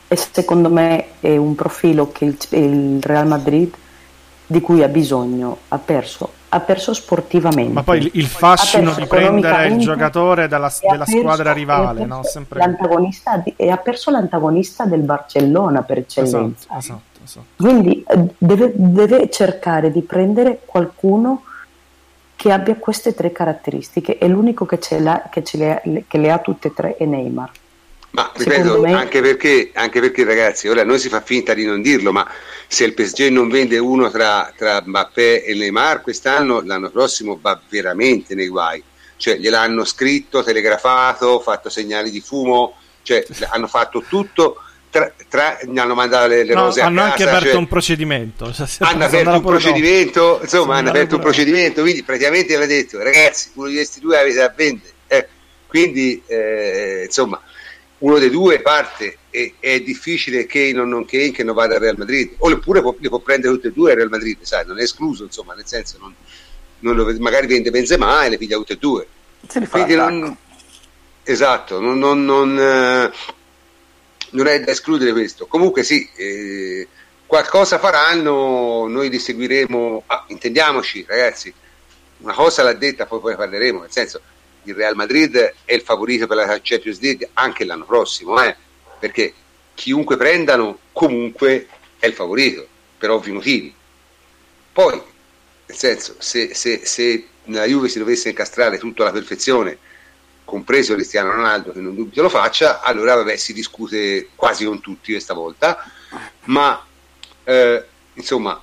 [0.08, 3.74] E secondo me è un profilo che il, il Real Madrid
[4.46, 7.72] di cui ha bisogno, ha perso ha perso sportivamente.
[7.72, 12.22] Ma poi il, fascino di prendere il giocatore dalla, della perso, squadra rivale, no?
[12.22, 12.60] Sempre...
[12.60, 16.68] l'antagonista di, e ha perso l'antagonista del Barcellona per eccellenza.
[16.76, 17.46] Esatto, esatto, esatto.
[17.56, 21.42] Quindi eh, deve, deve, cercare di prendere qualcuno
[22.34, 26.38] che abbia queste tre caratteristiche e l'unico che, ce che, ce le, che le ha
[26.38, 27.50] tutte e tre è Neymar.
[28.10, 28.94] Ma ripeto, me...
[28.94, 32.26] anche, perché, anche perché ragazzi, ora noi si fa finta di non dirlo, ma
[32.66, 37.60] se il PSG non vende uno tra, tra Mbappé e Neymar quest'anno, l'anno prossimo va
[37.68, 38.82] veramente nei guai.
[39.16, 44.62] Cioè gliel'hanno scritto, telegrafato, fatto segnali di fumo, cioè hanno fatto tutto.
[44.90, 47.58] Tra, tra, gli hanno mandato le, le no, rose hanno a casa, anche aperto cioè,
[47.58, 52.64] un procedimento cioè, hanno aperto un procedimento insomma hanno aperto un procedimento quindi praticamente l'ha
[52.64, 55.28] detto ragazzi uno di questi due avete da vendere eh,
[55.66, 57.38] quindi eh, insomma
[57.98, 61.80] uno dei due parte e è difficile che non, non Kane che non vada al
[61.80, 62.34] Real Madrid.
[62.38, 65.54] Oppure può, può prendere tutte e due al Real Madrid sai, non è escluso insomma
[65.54, 66.14] nel senso non,
[66.80, 69.06] non lo, magari vende Benzema e le piglia tutte e due.
[69.70, 70.36] Quindi non,
[71.22, 73.12] esatto non, non, non, eh,
[74.30, 75.46] non, è da escludere questo.
[75.46, 76.86] Comunque sì eh,
[77.26, 81.52] qualcosa faranno noi li seguiremo ah, intendiamoci ragazzi
[82.20, 84.22] una cosa l'ha detta poi, poi parleremo nel senso
[84.70, 88.56] il Real Madrid è il favorito per la Champions League anche l'anno prossimo, eh?
[88.98, 89.32] perché
[89.74, 92.66] chiunque prendano comunque è il favorito,
[92.96, 93.74] per ovvi motivi.
[94.72, 95.00] Poi,
[95.66, 99.78] nel senso, se, se, se la Juve si dovesse incastrare tutto alla perfezione,
[100.44, 105.12] compreso Cristiano Ronaldo, che non dubito lo faccia, allora vabbè, si discute quasi con tutti
[105.12, 105.84] questa volta,
[106.44, 106.84] ma
[107.44, 108.60] eh, insomma,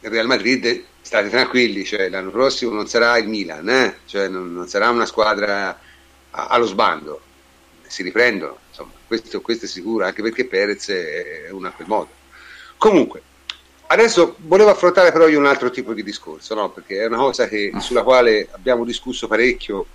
[0.00, 0.84] il Real Madrid
[1.14, 3.98] state tranquilli, cioè, l'anno prossimo non sarà il Milan, eh?
[4.04, 5.78] cioè, non, non, sarà una squadra
[6.30, 7.20] a, allo sbando,
[7.86, 12.08] si riprendono, insomma, questo, questo, è sicuro, anche perché Perez è uno a quel modo.
[12.76, 13.22] Comunque,
[13.86, 16.70] adesso volevo affrontare però io un altro tipo di discorso, no?
[16.70, 19.86] perché è una cosa che, sulla quale abbiamo discusso parecchio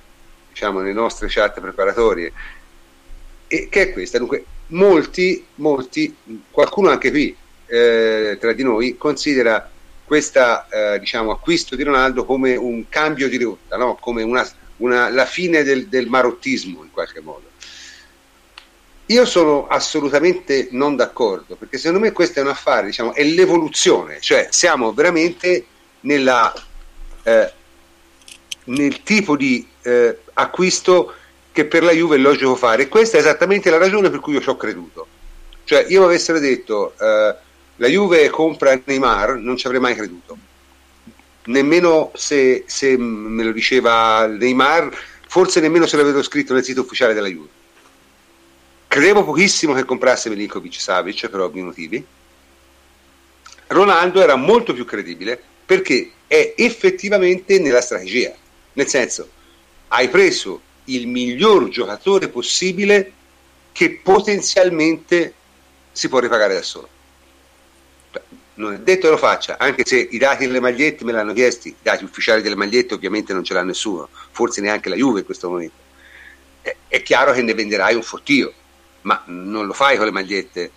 [0.52, 2.32] diciamo, nelle nostre chat preparatorie,
[3.46, 4.20] e che è questa.
[4.20, 6.16] Dunque, molti, molti,
[6.50, 9.70] qualcuno anche qui eh, tra di noi considera
[10.10, 13.96] questo eh, diciamo, acquisto di Ronaldo come un cambio di rotta, no?
[14.02, 14.44] come una,
[14.78, 17.44] una, la fine del, del marottismo in qualche modo.
[19.06, 24.20] Io sono assolutamente non d'accordo, perché secondo me questo è un affare, diciamo, è l'evoluzione,
[24.20, 25.66] cioè siamo veramente
[26.02, 26.52] nella,
[27.22, 27.54] eh,
[28.66, 31.14] nel tipo di eh, acquisto
[31.52, 32.84] che per la Juve è logico fare.
[32.84, 35.06] E questa è esattamente la ragione per cui io ci ho creduto.
[35.66, 37.36] Cioè, io mi avessero detto eh,
[37.80, 40.38] la Juve compra Neymar, non ci avrei mai creduto.
[41.46, 44.94] Nemmeno se, se me lo diceva Neymar,
[45.28, 47.48] forse nemmeno se l'avevo scritto nel sito ufficiale della Juve.
[48.86, 52.06] Credevo pochissimo che comprasse Milinkovic Savic per ovvi motivi.
[53.68, 58.34] Ronaldo era molto più credibile perché è effettivamente nella strategia.
[58.74, 59.30] Nel senso,
[59.88, 63.14] hai preso il miglior giocatore possibile
[63.72, 65.34] che potenzialmente
[65.94, 66.98] si può ripagare da solo
[68.60, 71.70] non è detto che lo faccia, anche se i dati delle magliette me l'hanno chiesti,
[71.70, 75.26] i dati ufficiali delle magliette ovviamente non ce l'ha nessuno, forse neanche la Juve in
[75.26, 75.76] questo momento.
[76.62, 78.54] È, è chiaro che ne venderai un fottio,
[79.02, 80.72] ma non lo fai con le magliette,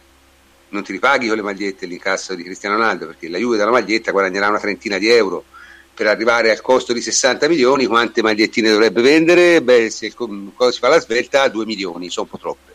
[0.68, 4.12] non ti ripaghi con le magliette l'incasso di Cristiano Ronaldo, perché la Juve dalla maglietta
[4.12, 5.44] guadagnerà una trentina di euro
[5.92, 9.60] per arrivare al costo di 60 milioni, quante magliettine dovrebbe vendere?
[9.60, 12.72] Beh, se cosa si fa la svelta, 2 milioni, sono un po' troppe.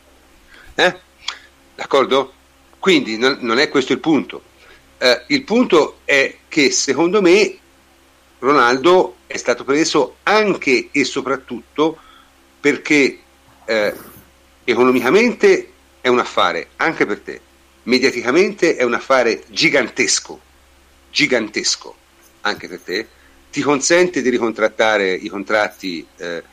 [0.75, 0.99] Eh?
[1.75, 2.33] D'accordo?
[2.77, 4.46] Quindi non, non è questo il punto
[4.97, 7.57] eh, il punto è che secondo me
[8.39, 11.97] Ronaldo è stato preso anche e soprattutto
[12.59, 13.19] perché
[13.65, 13.93] eh,
[14.63, 15.71] economicamente
[16.01, 17.41] è un affare anche per te,
[17.83, 20.39] mediaticamente è un affare gigantesco,
[21.11, 21.95] gigantesco
[22.41, 23.07] anche per te,
[23.51, 26.43] ti consente di ricontrattare i contratti eh,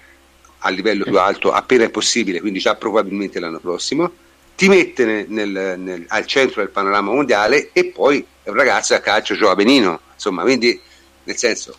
[0.59, 4.13] a livello più alto appena è possibile, quindi già probabilmente l'anno prossimo,
[4.57, 9.35] ti mette nel, nel, al centro del panorama mondiale e poi un ragazzo a calcio
[9.35, 10.81] gioca benino, insomma, quindi
[11.25, 11.77] nel senso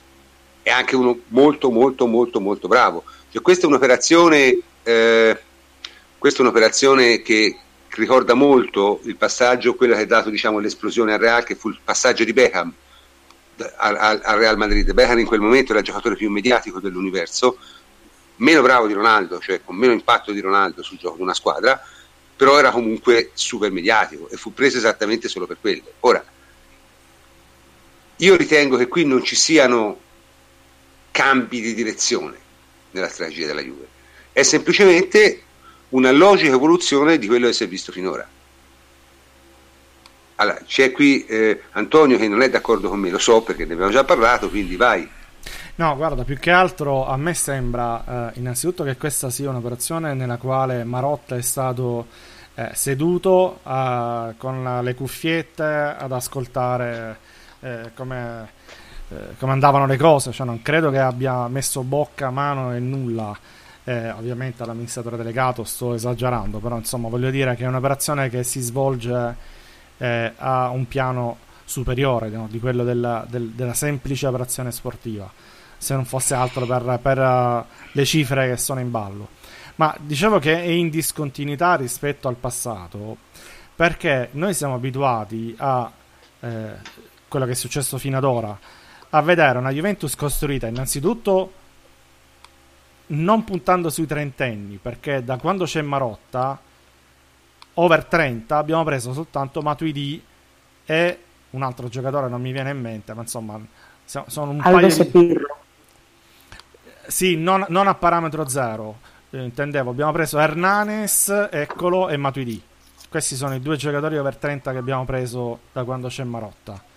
[0.62, 3.04] è anche uno molto molto molto molto bravo.
[3.30, 5.40] Cioè, questa è un'operazione eh,
[6.18, 7.56] questa è un'operazione che
[7.90, 11.80] ricorda molto il passaggio, quello che ha dato diciamo, l'esplosione al Real, che fu il
[11.84, 12.74] passaggio di Beckham
[13.78, 14.92] al, al Real Madrid.
[14.92, 17.58] Beckham in quel momento era il giocatore più mediatico dell'universo,
[18.38, 21.80] meno bravo di Ronaldo, cioè con meno impatto di Ronaldo sul gioco di una squadra,
[22.36, 25.84] però era comunque super mediatico e fu preso esattamente solo per quello.
[26.00, 26.26] Ora,
[28.18, 30.00] io ritengo che qui non ci siano
[31.12, 32.38] cambi di direzione
[32.92, 33.88] nella strategia della Juve,
[34.32, 35.42] è semplicemente
[35.90, 38.28] una logica evoluzione di quello che si è visto finora.
[40.36, 43.74] Allora, c'è qui eh, Antonio che non è d'accordo con me, lo so perché ne
[43.74, 45.10] abbiamo già parlato, quindi vai.
[45.76, 50.38] No, guarda, più che altro a me sembra eh, innanzitutto che questa sia un'operazione nella
[50.38, 52.08] quale Marotta è stato
[52.56, 55.64] eh, seduto eh, con le cuffiette
[55.98, 58.50] ad ascoltare eh, come,
[59.10, 63.38] eh, come, andavano le cose, cioè non credo che abbia messo bocca, mano e nulla
[63.86, 68.60] eh, ovviamente all'amministratore delegato sto esagerando, però insomma voglio dire che è un'operazione che si
[68.60, 69.36] svolge
[69.98, 72.48] eh, a un piano superiore no?
[72.50, 75.32] di quello della, del, della, semplice operazione sportiva,
[75.78, 79.30] se non fosse altro per, per uh, le cifre che sono in ballo.
[79.76, 83.18] Ma dicevo che è in discontinuità rispetto al passato
[83.76, 85.92] perché noi siamo abituati a
[86.40, 86.74] eh,
[87.28, 88.58] quello che è successo fino ad ora,
[89.10, 91.64] a vedere una Juventus costruita innanzitutto
[93.08, 96.60] non puntando sui trentenni, perché da quando c'è Marotta,
[97.76, 100.24] over 30, abbiamo preso soltanto Matuidi
[100.86, 101.20] e
[101.52, 103.60] un altro giocatore, non mi viene in mente, ma insomma,
[104.06, 105.38] sono un Aldo paio di...
[107.08, 108.98] Sì, non, non, a parametro zero,
[109.30, 112.62] eh, intendevo, abbiamo preso Hernanes, Eccolo e Matuidi.
[113.08, 116.94] Questi sono i due giocatori over 30 che abbiamo preso da quando c'è Marotta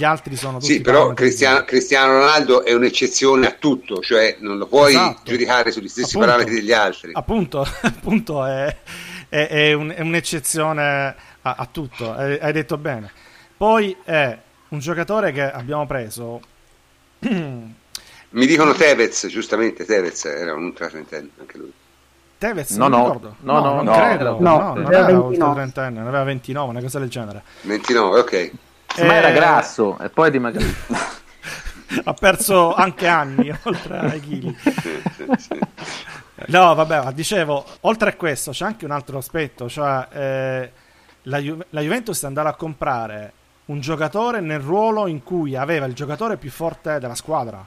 [0.00, 4.56] gli altri sono tutti sì però Cristiano, Cristiano, Ronaldo è un'eccezione a tutto cioè non
[4.56, 5.20] lo puoi esatto.
[5.24, 7.10] giudicare sugli stessi appunto, parametri degli altri.
[7.12, 8.76] Appunto, appunto è,
[9.28, 10.82] è, è, un, è un'eccezione
[11.42, 13.12] a, a tutto hai, detto bene.
[13.56, 14.38] Poi è
[14.68, 16.40] un giocatore che abbiamo preso.
[17.20, 21.72] Mi dicono Tevez giustamente Tevez era un ultratrentenne anche lui.
[22.38, 24.36] Tevez no, no, no, no, no, non no, credo.
[24.40, 27.42] No, no, non era ultratrentenne aveva 29 una cosa del genere.
[27.62, 28.52] 29 ok
[28.98, 31.18] ma era eh, grasso e poi dimagrito.
[32.04, 34.56] ha perso anche anni oltre ai chili.
[36.46, 40.72] No, vabbè, ma dicevo, oltre a questo c'è anche un altro aspetto, cioè eh,
[41.22, 43.32] la, Ju- la, Juventus è andata a comprare
[43.66, 47.64] un giocatore nel ruolo in cui aveva il giocatore più forte della squadra.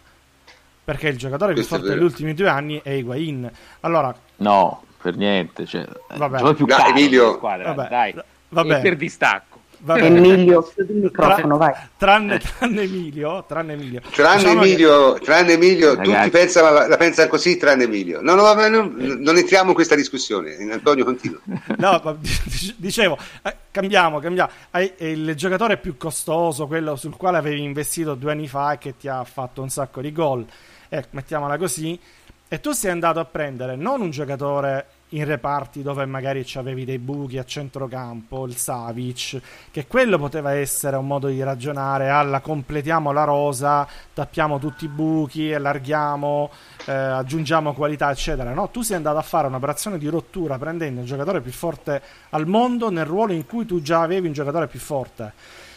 [0.86, 3.49] Perché il giocatore questo più forte degli ultimi due anni è Higuain.
[3.82, 5.65] Allora, no, per niente.
[5.65, 6.53] Cioè, vabbè.
[6.55, 8.15] più caro Emilio, squadra, vabbè, dai,
[8.49, 8.82] vabbè.
[8.82, 9.53] per distacco.
[9.86, 10.05] Vabbè.
[10.05, 11.73] Emilio, chiudi il microfono, Tra, vai.
[11.97, 14.01] Tranne, tranne, Emilio, tranne Emilio.
[14.11, 15.25] Tranne diciamo Emilio, che...
[15.25, 18.21] tranne Emilio tutti pensano, la, la, pensano così, tranne Emilio.
[18.21, 20.55] No, no, vabbè, non, non entriamo in questa discussione.
[20.71, 21.39] Antonio, continua.
[21.77, 22.17] no,
[22.77, 24.49] dicevo, eh, cambiamo, cambiamo.
[24.71, 28.95] Hai, il giocatore più costoso, quello sul quale avevi investito due anni fa e che
[28.95, 30.45] ti ha fatto un sacco di gol,
[30.88, 31.99] eh, mettiamola così,
[32.47, 36.99] e tu sei andato a prendere non un giocatore in reparti dove magari avevi dei
[36.99, 39.39] buchi a centrocampo, il Savic,
[39.72, 44.89] che quello poteva essere un modo di ragionare, alla completiamo la rosa, tappiamo tutti i
[44.89, 46.51] buchi, allarghiamo,
[46.86, 48.53] eh, aggiungiamo qualità, eccetera.
[48.53, 52.47] No, tu sei andato a fare un'operazione di rottura prendendo il giocatore più forte al
[52.47, 55.34] mondo nel ruolo in cui tu già avevi un giocatore più forte.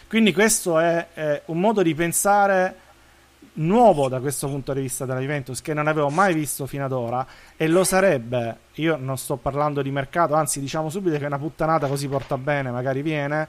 [0.09, 2.86] Quindi questo è, è un modo di pensare
[3.57, 6.93] nuovo da questo punto di vista della Juventus che non avevo mai visto fino ad
[6.93, 7.27] ora
[7.57, 11.87] e lo sarebbe, io non sto parlando di mercato, anzi diciamo subito che una puttanata
[11.87, 13.49] così porta bene, magari viene,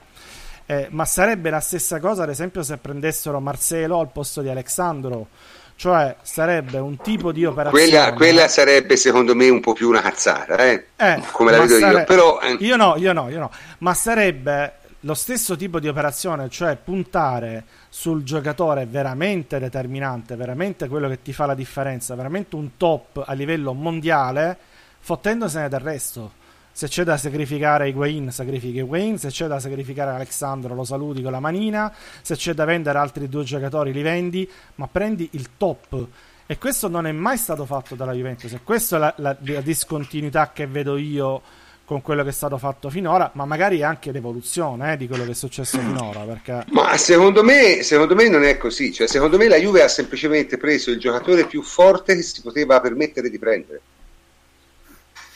[0.66, 5.28] eh, ma sarebbe la stessa cosa ad esempio se prendessero Marcelo al posto di Alexandro,
[5.76, 7.88] cioè sarebbe un tipo di operazione.
[7.88, 10.88] Quella, quella sarebbe secondo me un po' più una cazzata, eh?
[10.96, 12.00] Eh, come la vedo sare...
[12.00, 12.40] io, però...
[12.60, 14.74] Io no, io no, io no, ma sarebbe
[15.08, 21.32] lo stesso tipo di operazione, cioè puntare sul giocatore veramente determinante, veramente quello che ti
[21.32, 24.58] fa la differenza, veramente un top a livello mondiale,
[25.00, 26.34] fottendosene del resto.
[26.74, 31.32] Se c'è da sacrificare Higuain, sacrifichi Higuain, se c'è da sacrificare Alexandro lo saluti con
[31.32, 31.92] la manina,
[32.22, 36.06] se c'è da vendere altri due giocatori li vendi, ma prendi il top.
[36.46, 39.62] E questo non è mai stato fatto dalla Juventus, e questa è la, la, la
[39.62, 41.42] discontinuità che vedo io
[41.88, 45.32] con quello che è stato fatto finora, ma magari anche l'evoluzione eh, di quello che
[45.32, 46.20] è successo finora.
[46.20, 46.66] Perché...
[46.72, 48.92] Ma secondo me, secondo me non è così.
[48.92, 52.82] Cioè, secondo me la Juve ha semplicemente preso il giocatore più forte che si poteva
[52.82, 53.82] permettere di prendere.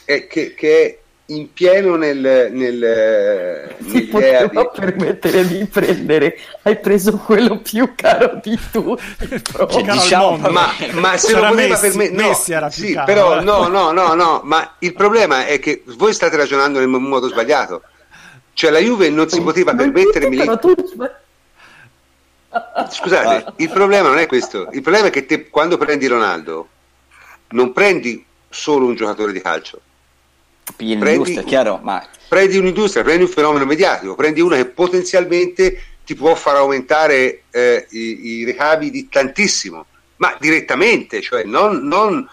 [0.03, 0.99] E che, che
[1.35, 4.69] in pieno nel, nel si poteva di...
[4.73, 11.47] permettere di prendere hai preso quello più caro di tutti diciamo, ma, ma se lo
[11.47, 12.33] poteva permettere no,
[12.69, 13.43] sì, caro, però eh.
[13.43, 17.83] no no no no ma il problema è che voi state ragionando nel modo sbagliato.
[18.53, 20.45] Cioè la Juve non si poteva non permettere mili...
[22.89, 24.67] scusate il problema non è questo.
[24.73, 26.67] Il problema è che te quando prendi Ronaldo
[27.49, 29.81] non prendi solo un giocatore di calcio
[30.81, 32.03] Pigli un'industria, chiaro, ma...
[32.27, 37.85] Prendi un'industria, prendi un fenomeno mediatico, prendi uno che potenzialmente ti può far aumentare eh,
[37.91, 42.27] i, i, ricavi di tantissimo, ma direttamente, cioè non, non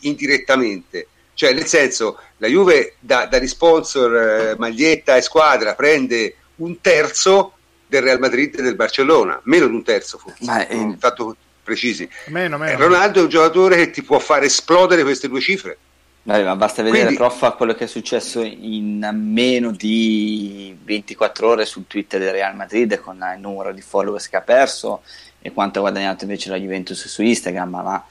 [0.00, 1.08] indirettamente.
[1.34, 7.52] Cioè, nel senso, la Juve da, da sponsor eh, maglietta e squadra prende un terzo
[7.86, 10.94] del Real Madrid e del Barcellona, meno di un terzo forse, ma è...
[10.98, 12.08] fatto precisi.
[12.28, 12.72] Meno, meno.
[12.72, 15.76] Eh, Ronaldo è un giocatore che ti può far esplodere queste due cifre.
[16.24, 17.16] Vabbè, ma basta vedere, Quindi...
[17.16, 23.00] prof, quello che è successo in meno di 24 ore sul Twitter del Real Madrid
[23.00, 25.02] con il numero di followers che ha perso
[25.40, 27.70] e quanto ha guadagnato invece la Juventus su Instagram.
[27.70, 28.06] Ma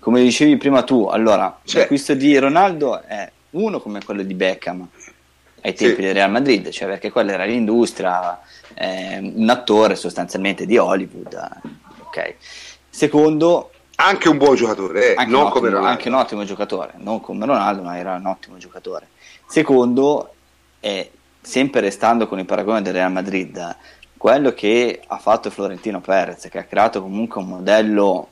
[0.00, 1.82] come dicevi prima tu, allora cioè.
[1.82, 4.88] l'acquisto di Ronaldo è uno come quello di Beckham
[5.60, 6.02] ai tempi sì.
[6.02, 8.40] del Real Madrid, cioè perché quella era l'industria,
[8.74, 11.60] eh, un attore sostanzialmente di Hollywood.
[12.00, 12.34] Ok.
[12.90, 16.92] Secondo, anche un buon giocatore, eh, anche, non un come ottimo, anche un ottimo giocatore,
[16.96, 19.08] non come Ronaldo, ma era un ottimo giocatore.
[19.46, 20.34] Secondo,
[20.80, 21.08] è
[21.40, 23.76] sempre restando con il paragone del Real Madrid,
[24.16, 28.28] quello che ha fatto Florentino Perez, che ha creato comunque un modello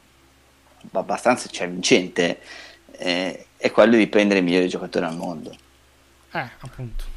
[0.93, 2.41] abbastanza cioè, vincente,
[2.93, 5.51] eh, è quello di prendere i migliori giocatori al mondo.
[6.33, 7.10] Eh, appunto.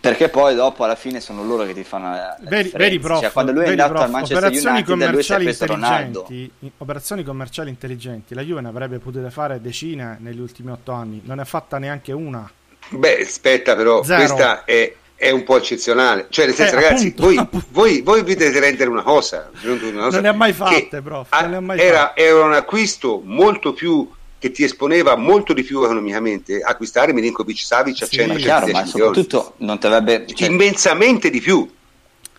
[0.00, 3.20] Perché poi dopo alla fine sono loro che ti fanno la, la vedi, vedi prof,
[3.20, 8.34] cioè, quando lui è andato prof, al Manchester operazioni United commerciali intelligenti, operazioni commerciali intelligenti
[8.34, 11.78] la Juve ne avrebbe potuto fare decine negli ultimi otto anni non ne ha fatta
[11.78, 12.50] neanche una
[12.90, 14.18] beh aspetta però Zero.
[14.18, 17.66] questa è, è, un po' eccezionale cioè nel senso eh, ragazzi appunto, voi, appunto.
[17.70, 21.30] Voi, voi, vi dovete rendere una cosa, una cosa non ne ha mai fatte prof
[21.60, 22.20] mai era, fatte.
[22.20, 24.06] era un acquisto molto più
[24.44, 28.84] che ti esponeva molto di più economicamente acquistare Milinkovic Savic a sì, 100 chiaro, ma
[28.84, 31.66] soprattutto non ti avrebbe cioè, immensamente di più.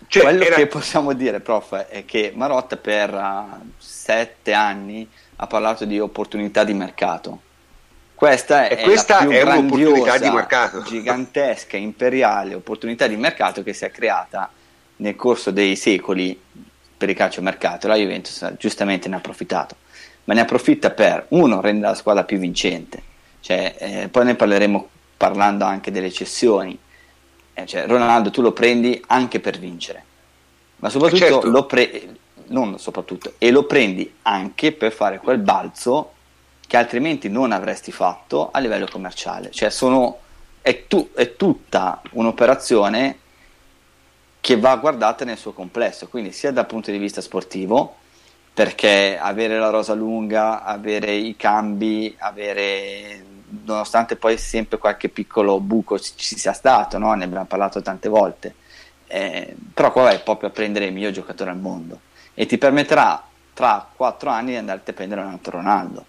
[0.05, 0.53] Cioè, quello era...
[0.53, 6.63] che possiamo dire prof è che Marotta per uh, sette anni ha parlato di opportunità
[6.63, 7.41] di mercato.
[8.13, 10.83] Questa è, questa la più è un'opportunità di mercato.
[10.85, 14.51] gigantesca, imperiale opportunità di mercato che si è creata
[14.97, 16.39] nel corso dei secoli
[16.95, 17.87] per il calcio mercato.
[17.87, 19.77] La Juventus giustamente ne ha approfittato
[20.25, 23.01] ma ne approfitta per, uno, rendere la squadra più vincente,
[23.39, 26.77] cioè, eh, poi ne parleremo parlando anche delle cessioni,
[27.53, 30.03] eh, cioè, Ronaldo tu lo prendi anche per vincere,
[30.77, 31.47] ma soprattutto certo.
[31.47, 32.17] lo pre-
[32.47, 36.11] non soprattutto, e lo prendi anche per fare quel balzo
[36.67, 40.19] che altrimenti non avresti fatto a livello commerciale, cioè sono,
[40.61, 43.19] è, tu, è tutta un'operazione
[44.41, 47.97] che va guardata nel suo complesso, quindi sia dal punto di vista sportivo,
[48.55, 53.21] perché avere la rosa lunga, avere i cambi, avere
[53.65, 57.13] nonostante poi sempre qualche piccolo buco ci sia stato, no?
[57.15, 58.55] ne abbiamo parlato tante volte,
[59.07, 61.99] eh, però qua vai proprio a prendere il miglior giocatore al mondo
[62.33, 66.05] e ti permetterà tra quattro anni di andarti a prendere un altro Ronaldo.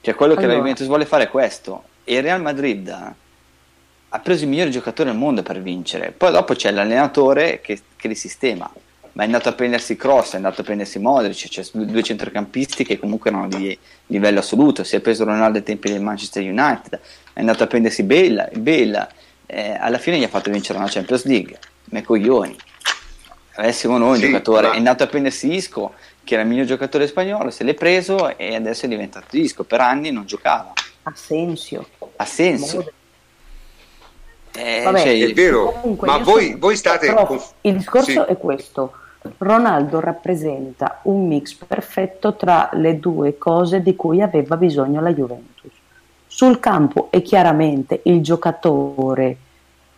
[0.00, 0.46] Cioè quello allora.
[0.48, 2.88] che la Juventus vuole fare è questo e il Real Madrid
[4.08, 8.08] ha preso i migliori giocatori al mondo per vincere, poi dopo c'è l'allenatore che, che
[8.08, 8.70] li sistema
[9.12, 12.98] ma è andato a prendersi Cross, è andato a prendersi Modric, cioè due centrocampisti che
[12.98, 17.00] comunque erano di livello assoluto, si è preso Ronaldo ai tempi del Manchester United,
[17.32, 19.08] è andato a prendersi Bella, Bella
[19.46, 22.56] eh, alla fine gli ha fatto vincere una Champions League, me coglioni.
[23.54, 24.74] Avessimo noi un sì, giocatore, ma...
[24.74, 28.54] è andato a prendersi Isco, che era il miglior giocatore spagnolo, se l'è preso e
[28.54, 30.72] adesso è diventato Isco, per anni non giocava.
[31.02, 31.88] Asensio.
[32.16, 32.92] Asensio.
[34.52, 36.58] Eh, Vabbè, cioè, è vero, ma voi, sono...
[36.58, 37.06] voi, state...
[37.06, 38.18] Però, il discorso sì.
[38.18, 38.92] è questo.
[39.38, 45.72] Ronaldo rappresenta un mix perfetto tra le due cose di cui aveva bisogno la Juventus.
[46.26, 49.36] Sul campo è chiaramente il giocatore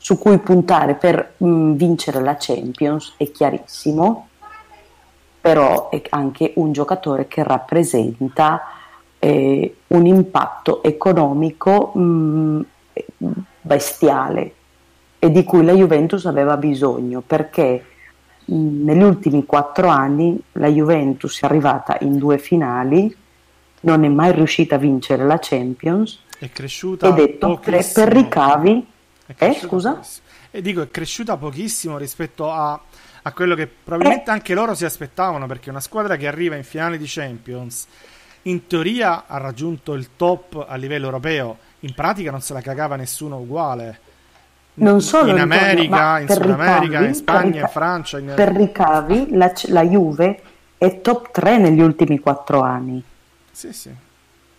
[0.02, 4.28] su cui puntare per mh, mm, vincere la Champions, è chiarissimo,
[5.40, 8.62] però è anche un giocatore che rappresenta
[9.20, 12.60] eh, un impatto economico mh, mm,
[13.62, 14.54] bestiale
[15.18, 17.86] e di cui la Juventus aveva bisogno perché
[18.44, 23.16] negli ultimi quattro anni la Juventus è arrivata in due finali,
[23.80, 28.08] non è mai riuscita a vincere la Champions è cresciuta ed è top 3 per
[28.08, 28.86] ricavi.
[29.26, 29.92] Eh, scusa?
[29.92, 30.26] Pochissimo.
[30.50, 32.78] E dico, è cresciuta pochissimo rispetto a,
[33.22, 34.32] a quello che probabilmente eh.
[34.32, 37.86] anche loro si aspettavano, perché una squadra che arriva in finale di Champions
[38.42, 42.96] in teoria ha raggiunto il top a livello europeo, in pratica non se la cagava
[42.96, 44.10] nessuno uguale
[44.74, 48.18] non solo in America, in Sud America, in Spagna, ricavi, in Francia.
[48.18, 48.32] In...
[48.34, 50.40] Per ricavi la, la, Juve
[50.78, 53.02] è top 3 negli ultimi 4 anni.
[53.50, 53.90] Sì, sì.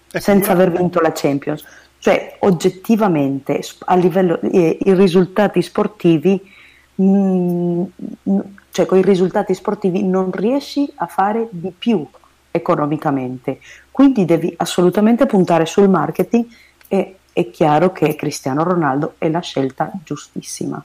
[0.08, 1.66] senza aver vinto la Champions.
[1.98, 6.40] Cioè, oggettivamente, a livello eh, i risultati sportivi,
[6.96, 12.06] mh, mm, cioè con i risultati sportivi non riesci a fare di più
[12.52, 13.60] economicamente.
[13.90, 16.46] Quindi devi assolutamente puntare sul marketing
[16.94, 20.84] e è chiaro che Cristiano Ronaldo è la scelta giustissima,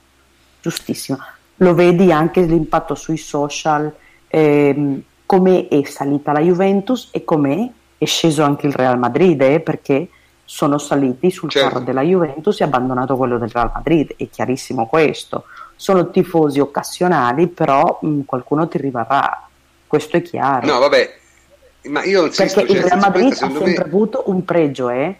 [0.59, 1.23] giustissima.
[1.57, 3.93] Lo vedi anche l'impatto sui social,
[4.27, 9.59] ehm, come è salita la Juventus e come è sceso anche il Real Madrid, eh,
[9.59, 10.09] perché
[10.43, 11.69] sono saliti sul certo.
[11.69, 15.43] carro della Juventus e abbandonato quello del Real Madrid, è chiarissimo questo.
[15.75, 19.47] Sono tifosi occasionali, però mh, qualcuno ti rimarrà,
[19.85, 20.65] questo è chiaro.
[20.65, 21.17] No, vabbè,
[21.83, 23.75] ma io insisto, Perché cioè, il Real Madrid ha sempre me...
[23.75, 25.15] avuto un pregio, eh,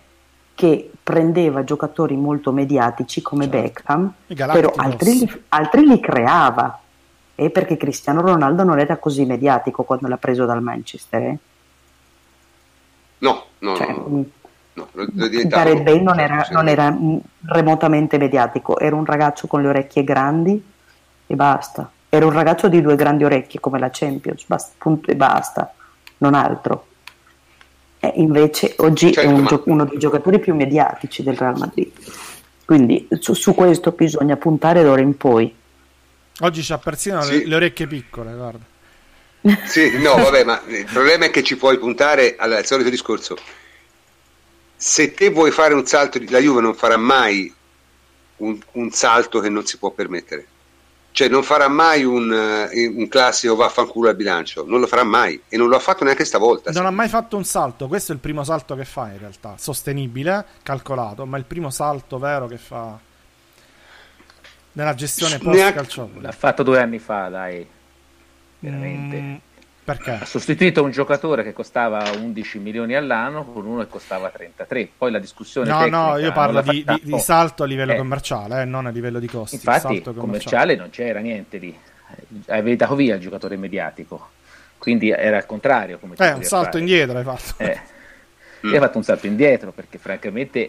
[0.60, 3.62] che prendeva giocatori molto mediatici come certo.
[3.62, 6.82] Beckham, però altri li, altri li, creava.
[7.34, 11.22] Eh, perché Cristiano Ronaldo non era così mediatico quando l'ha preso dal Manchester.
[11.22, 11.38] Eh?
[13.20, 14.26] No, no, cioè, no,
[14.74, 14.88] no.
[14.92, 15.08] no
[15.46, 16.94] Gareth Bale non era, non era
[17.46, 20.62] remotamente mediatico, era un ragazzo con le orecchie grandi
[21.26, 21.90] e basta.
[22.10, 25.74] Era un ragazzo di due grandi orecchie come la Champions, basta, punto e basta,
[26.18, 26.88] non altro.
[28.00, 29.48] E invece oggi certo, è un ma...
[29.48, 31.92] gio- uno dei giocatori più mediatici del Real Madrid.
[32.66, 35.54] Quindi su, su questo bisogna puntare d'ora in poi.
[36.42, 37.40] Oggi c'ha persino sì.
[37.40, 38.78] le, le orecchie piccole, guarda.
[39.66, 43.38] Sì, no, vabbè, ma il problema è che ci puoi puntare al solito discorso.
[44.76, 47.54] Se te vuoi fare un salto, la Juve non farà mai
[48.38, 50.46] un, un salto che non si può permettere.
[51.12, 55.42] Cioè non farà mai un, eh, un, classico vaffanculo al bilancio, non lo farà mai
[55.50, 56.72] e non lo ha fatto neanche stavolta.
[56.72, 56.88] Non sì.
[56.88, 60.46] ha mai fatto un salto, questo è il primo salto che fa in realtà, sostenibile,
[60.64, 62.98] calcolato, ma è il primo salto vero che fa
[64.74, 66.22] nella gestione post calciopoli.
[66.22, 67.68] L'ha fatto due anni fa, dai
[68.60, 69.20] veramente.
[69.20, 69.36] Mm,
[69.90, 70.12] perché?
[70.22, 74.90] Ha sostituito un giocatore che costava 11 milioni all'anno con uno che costava 33.
[74.98, 77.98] Poi la discussione No, no, io parlo di, di, di, salto a livello eh.
[77.98, 79.56] commerciale, eh, non a livello di costi.
[79.56, 81.78] Infatti, commerciale non c'era niente lì.
[82.48, 84.30] Avevi dato via il giocatore mediatico.
[84.78, 85.98] Quindi era al contrario.
[85.98, 86.80] Come eh, un salto fare.
[86.80, 87.54] indietro hai fatto.
[87.58, 87.80] Eh.
[88.60, 88.74] Mm.
[88.74, 90.68] Hai fatto un salto indietro perché francamente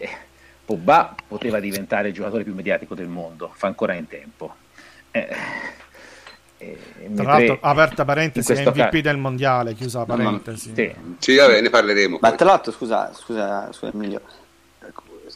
[0.63, 4.55] Pogba poteva diventare il giocatore più mediatico del mondo, fa ancora in tempo.
[5.11, 5.27] Eh
[7.15, 9.01] tra l'altro, aperta parentesi, MVP caso...
[9.01, 10.71] del mondiale, chiusa parentesi.
[10.75, 12.17] Sì, sì vabbè, ne parleremo.
[12.21, 12.37] Ma poi.
[12.37, 14.21] tra l'altro, scusa, scusa, scusa Emilio,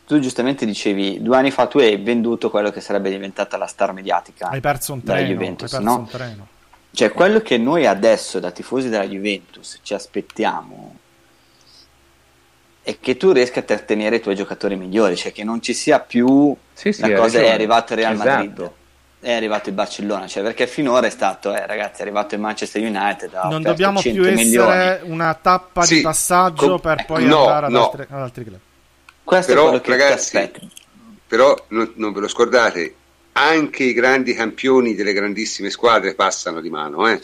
[0.06, 3.94] tu giustamente dicevi due anni fa tu hai venduto quello che sarebbe diventata la star
[3.94, 6.02] mediatica hai perso un treno, Juventus, hai perso no?
[6.02, 6.48] un treno.
[6.92, 10.98] cioè quello che noi adesso da tifosi della Juventus ci aspettiamo
[12.82, 16.00] è che tu riesca a trattenere i tuoi giocatori migliori cioè che non ci sia
[16.00, 18.30] più sì, sì, la cosa è arrivato il Real esatto.
[18.30, 18.72] Madrid
[19.26, 22.80] è arrivato il Barcellona, cioè perché finora è stato, eh, ragazzi, è arrivato il Manchester
[22.80, 23.32] United.
[23.50, 27.72] non dobbiamo più essere una tappa sì, di passaggio com- per poi no, andare ad,
[27.72, 27.86] no.
[27.86, 28.60] altri, ad, altri, club.
[29.24, 30.52] Questo però, è quello che ragazzi,
[31.26, 32.96] Però non, non, ve lo scordate,
[33.32, 37.20] anche i grandi campioni delle grandissime squadre passano di mano, eh.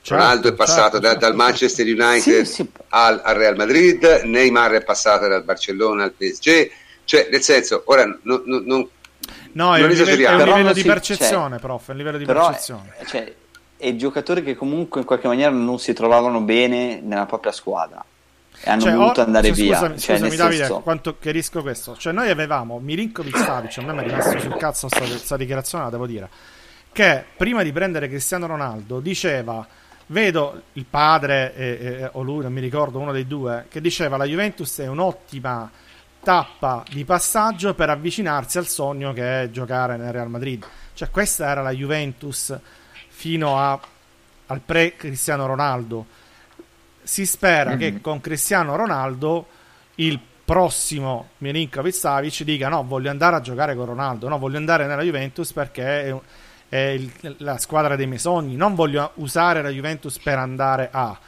[0.00, 2.70] Certo, Ronaldo è passato certo, da, certo, dal Manchester United sì, sì.
[2.88, 6.70] Al, al, Real Madrid, Neymar è passato dal Barcellona al PSG,
[7.04, 8.88] cioè nel senso, ora non, non
[9.52, 12.24] No, è un, livello, è un livello di percezione, cioè, prof, è un livello di
[12.24, 12.94] percezione.
[13.06, 13.34] Cioè,
[13.76, 18.04] e giocatori che comunque in qualche maniera non si trovavano bene nella propria squadra
[18.60, 19.76] e hanno cioè, voluto andare cioè, via.
[19.76, 20.80] Scusami, cioè, scusami Davide, senso...
[20.80, 21.96] quanto chiarisco questo.
[21.96, 25.90] Cioè, noi avevamo Milinkovic Savic, a me mi è rimasto sul cazzo questa dichiarazione, la
[25.90, 26.28] devo dire,
[26.92, 29.66] che prima di prendere Cristiano Ronaldo diceva
[30.06, 34.16] vedo il padre e, e, o lui, non mi ricordo, uno dei due, che diceva
[34.16, 35.70] la Juventus è un'ottima
[36.22, 40.64] tappa di passaggio per avvicinarsi al sogno che è giocare nel Real Madrid.
[40.94, 42.56] Cioè questa era la Juventus
[43.08, 43.80] fino a,
[44.46, 46.06] al pre Cristiano Ronaldo.
[47.02, 47.78] Si spera mm-hmm.
[47.78, 48.00] che mhm.
[48.00, 49.46] con Cristiano Ronaldo
[49.96, 54.86] il prossimo Milinkovic Savic dica no, voglio andare a giocare con Ronaldo, no, voglio andare
[54.86, 56.16] nella Juventus perché è,
[56.70, 61.18] è il, la squadra dei miei sogni, non voglio usare la Juventus per andare a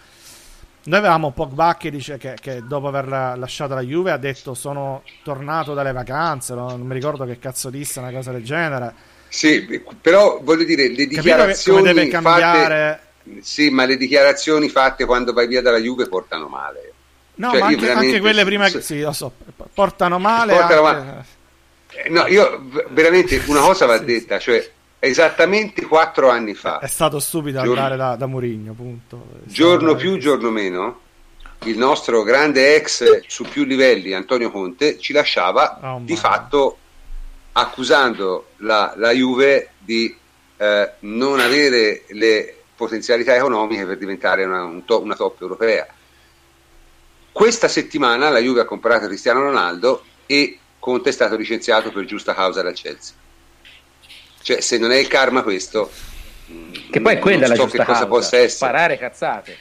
[0.82, 5.02] noi avevamo Pogba che dice che, che, dopo aver lasciato la Juve ha detto sono
[5.22, 8.94] tornato dalle vacanze, non mi ricordo che cazzo disse, una cosa del genere.
[9.28, 13.00] Sì, però voglio dire, le dichiarazioni come deve cambiare...
[13.22, 16.92] Fatte, sì, ma le dichiarazioni fatte quando vai via dalla Juve portano male.
[17.34, 19.32] No, cioè, ma anche, anche, quelle prima che sì, lo so,
[19.72, 20.54] portano male.
[20.54, 21.04] Portano anche...
[21.04, 21.24] male.
[22.08, 24.68] No, io veramente una cosa va sì, detta, cioè
[25.00, 26.78] esattamente quattro anni fa.
[26.78, 29.26] È stato stupido giorno, andare da, da Murigno, punto.
[29.44, 31.00] Giorno più, giorno meno,
[31.64, 36.76] il nostro grande ex su più livelli, Antonio Conte, ci lasciava oh, di fatto
[37.52, 40.14] accusando la, la Juve di
[40.56, 45.86] eh, non avere le potenzialità economiche per diventare una, un to- una top europea.
[47.32, 52.34] Questa settimana la Juve ha comprato Cristiano Ronaldo e Conte è stato licenziato per giusta
[52.34, 53.14] causa dal Chelsea.
[54.42, 55.90] Cioè, se non è il karma questo...
[56.90, 58.50] Che poi è quella la so giusta cosa possa essere.
[58.50, 59.56] Sparare cazzate.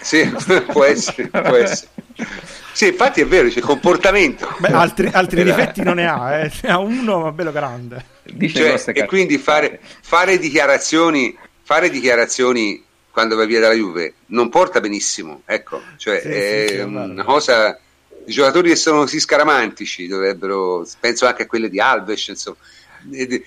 [0.00, 0.24] Sì,
[0.70, 1.90] può essere, può essere.
[2.72, 4.48] Sì, infatti è vero, c'è comportamento.
[4.58, 6.52] Beh, altri, altri difetti non ne ha, eh.
[6.62, 8.04] ne ha uno ma bello grande.
[8.52, 14.80] Cioè, e quindi fare, fare, dichiarazioni, fare dichiarazioni quando vai via dalla Juve non porta
[14.80, 17.78] benissimo, ecco, cioè sì, è sì, una cosa...
[18.24, 22.58] I giocatori che sono così scaramantici dovrebbero, penso anche a quelle di Alves, insomma,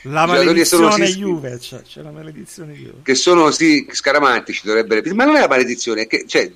[0.03, 3.01] la maledizione sì, Juve cioè, c'è la maledizione Juve.
[3.03, 6.51] Che sono così scaramantici dovrebbero ma non è la maledizione che cioè,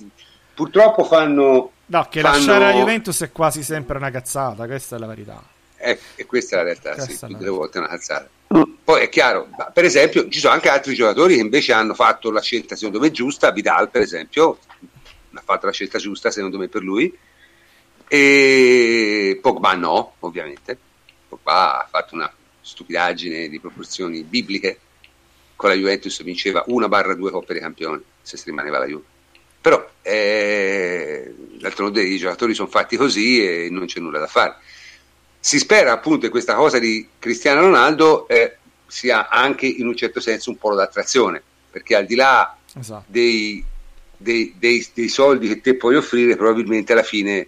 [0.54, 2.36] purtroppo fanno no che fanno...
[2.36, 5.44] lasciare la Juventus è quasi sempre una cazzata questa è la verità.
[5.78, 8.30] Eh, e questa è la realtà questa sì, tutte le volte è una cazzata.
[8.84, 12.42] Poi è chiaro per esempio ci sono anche altri giocatori che invece hanno fatto la
[12.42, 14.60] scelta secondo me giusta Vidal per esempio
[15.38, 17.14] ha fatto la scelta giusta secondo me per lui.
[18.08, 20.78] E Pogba no, ovviamente.
[21.28, 22.32] Pogba ha fatto una
[22.66, 24.80] stupidaggine di proporzioni bibliche.
[25.56, 29.04] Con la Juventus vinceva una barra due Coppe dei Campioni se si rimaneva la Juve.
[29.62, 34.56] Però eh, d'altronde i giocatori sono fatti così e non c'è nulla da fare.
[35.40, 38.58] Si spera appunto che questa cosa di Cristiano Ronaldo eh,
[38.88, 43.06] sia anche in un certo senso un polo d'attrazione, perché al di là esatto.
[43.08, 43.64] dei,
[44.18, 47.48] dei, dei, dei, soldi che te puoi offrire, probabilmente alla fine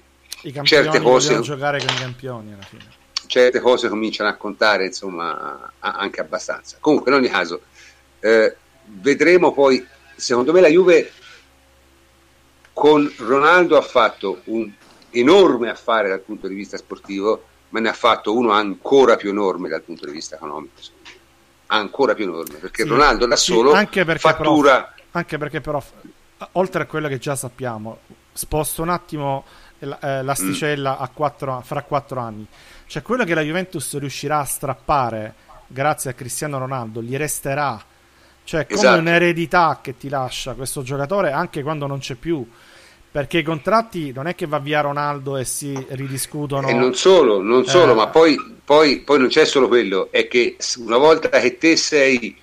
[0.63, 2.85] certe cose giocare con i campioni alla fine.
[3.27, 7.61] Certe cose cominciano a contare insomma anche abbastanza comunque in ogni caso
[8.19, 8.55] eh,
[8.85, 11.11] vedremo poi secondo me la Juve
[12.73, 14.71] con Ronaldo ha fatto un
[15.11, 19.69] enorme affare dal punto di vista sportivo ma ne ha fatto uno ancora più enorme
[19.69, 20.73] dal punto di vista economico
[21.67, 25.83] ancora più enorme perché sì, Ronaldo da sì, solo anche fattura però, anche perché però
[26.53, 27.99] oltre a quello che già sappiamo
[28.31, 29.43] sposto un attimo
[29.79, 31.13] eh, l'asticella mm.
[31.13, 32.47] quattro, fra quattro anni.
[32.87, 35.33] Cioè quello che la Juventus riuscirà a strappare
[35.67, 37.83] grazie a Cristiano Ronaldo gli resterà.
[38.43, 38.99] Cioè come esatto.
[38.99, 42.47] un'eredità che ti lascia questo giocatore anche quando non c'è più.
[43.09, 46.67] Perché i contratti non è che va via Ronaldo e si ridiscutono.
[46.67, 50.27] E non solo, non solo, eh, ma poi, poi, poi non c'è solo quello, è
[50.27, 52.37] che una volta che te sei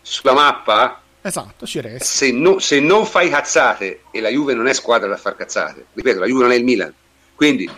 [0.00, 2.04] sulla mappa, Esatto, ci resta.
[2.04, 5.86] Se, no, se, non fai cazzate, e la Juve non è squadra da far cazzate,
[5.92, 6.94] ripeto, la Juve non è il Milan,
[7.34, 7.68] quindi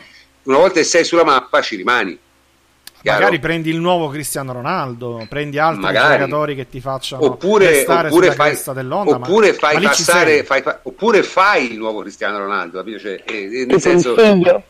[0.45, 2.19] una volta che sei sulla mappa ci rimani.
[3.03, 3.21] Chiaro?
[3.21, 6.19] Magari prendi il nuovo Cristiano Ronaldo, prendi altri Magari.
[6.19, 11.23] giocatori che ti facciano oppure, oppure fai, dell'onda, oppure, ma, fai ma passare, fai, oppure
[11.23, 14.63] fai il nuovo Cristiano Ronaldo, cioè, eh, nel senso, il figlio.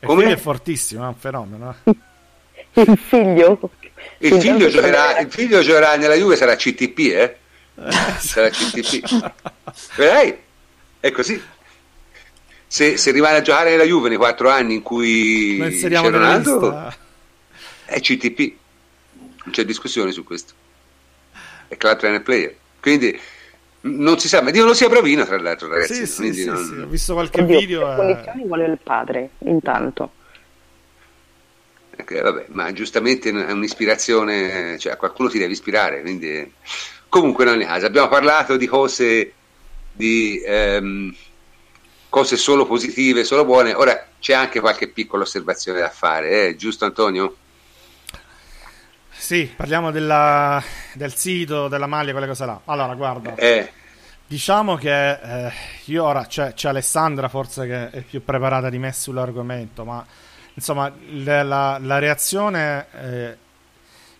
[0.00, 0.22] Come?
[0.22, 1.74] Il figlio è fortissimo, è un fenomeno.
[2.74, 3.70] il figlio.
[4.18, 7.36] Il figlio, giocherà, il figlio giocherà nella Juve, sarà CTP, eh?
[8.18, 9.32] sarà CTP.
[9.96, 10.38] Vedrai?
[11.00, 11.42] È così.
[12.68, 16.92] Se, se, rimane a giocare nella Juve nei quattro anni in cui c'è Ronaldo,
[17.84, 18.38] è CTP.
[19.44, 20.52] Non c'è discussione su questo.
[21.66, 22.54] È club trainer player.
[22.80, 23.18] Quindi
[23.80, 26.06] non si sa, ma dicono sia bravino tra l'altro ragazzi.
[26.06, 26.64] Sì, sì, non...
[26.64, 27.88] sì, ho visto qualche Oddio, video.
[27.88, 30.12] Che condizioni vuole il padre intanto.
[31.98, 36.52] Okay, vabbè, ma giustamente è un'ispirazione, cioè a qualcuno ti deve ispirare, quindi
[37.08, 39.32] Comunque non è caso, abbiamo parlato di cose,
[39.92, 41.14] di, ehm,
[42.08, 46.56] cose solo positive, solo buone, ora c'è anche qualche piccola osservazione da fare, eh?
[46.56, 47.36] giusto Antonio?
[49.10, 50.62] Sì, parliamo della,
[50.94, 52.60] del sito, della maglia, quelle cose là.
[52.66, 53.34] Allora, guarda.
[53.34, 53.72] Eh.
[54.26, 55.52] Diciamo che eh,
[55.86, 60.04] io ora c'è, c'è, Alessandra forse che è più preparata di me sull'argomento, ma
[60.54, 63.36] insomma la, la reazione eh,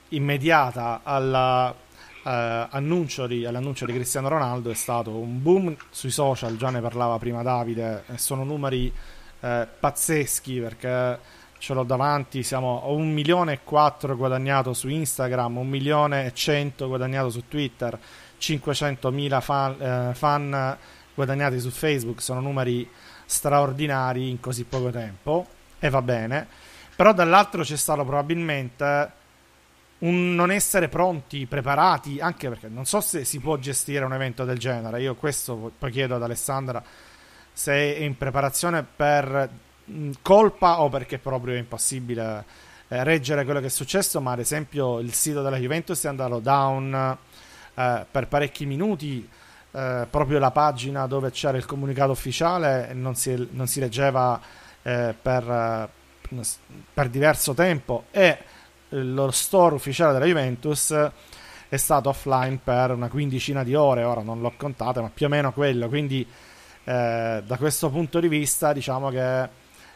[0.08, 1.74] immediata alla
[2.28, 6.80] eh, annuncio di, all'annuncio di Cristiano Ronaldo è stato un boom sui social, già ne
[6.80, 8.92] parlava prima Davide, sono numeri
[9.40, 11.18] eh, pazzeschi perché
[11.56, 16.34] ce l'ho davanti, siamo a un milione e quattro guadagnato su Instagram, un milione e
[16.34, 17.98] cento guadagnato su Twitter,
[18.38, 20.76] 500.000 fan, eh, fan
[21.14, 22.88] guadagnati su Facebook, sono numeri
[23.24, 25.46] straordinari in così poco tempo
[25.78, 26.46] e va bene.
[26.94, 29.12] Però dall'altro c'è stato probabilmente
[30.00, 34.44] un non essere pronti, preparati, anche perché non so se si può gestire un evento
[34.44, 35.00] del genere.
[35.00, 36.82] Io questo poi chiedo ad Alessandra
[37.52, 39.48] se è in preparazione per
[40.22, 42.44] colpa o perché proprio è impossibile
[42.88, 46.38] eh, reggere quello che è successo, ma ad esempio il sito della Juventus è andato
[46.38, 47.18] down
[47.74, 49.28] eh, per parecchi minuti.
[49.70, 54.40] Eh, proprio la pagina dove c'era il comunicato ufficiale non si, non si leggeva
[54.82, 56.40] eh, per, eh,
[56.94, 58.38] per diverso tempo e
[58.90, 61.10] lo store ufficiale della Juventus
[61.68, 65.28] è stato offline per una quindicina di ore, ora non l'ho contato, ma più o
[65.28, 66.26] meno quello, quindi
[66.84, 69.48] eh, da questo punto di vista diciamo che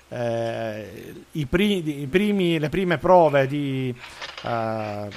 [0.08, 3.94] eh, i, primi, i primi, le prime prove di
[4.42, 5.08] eh,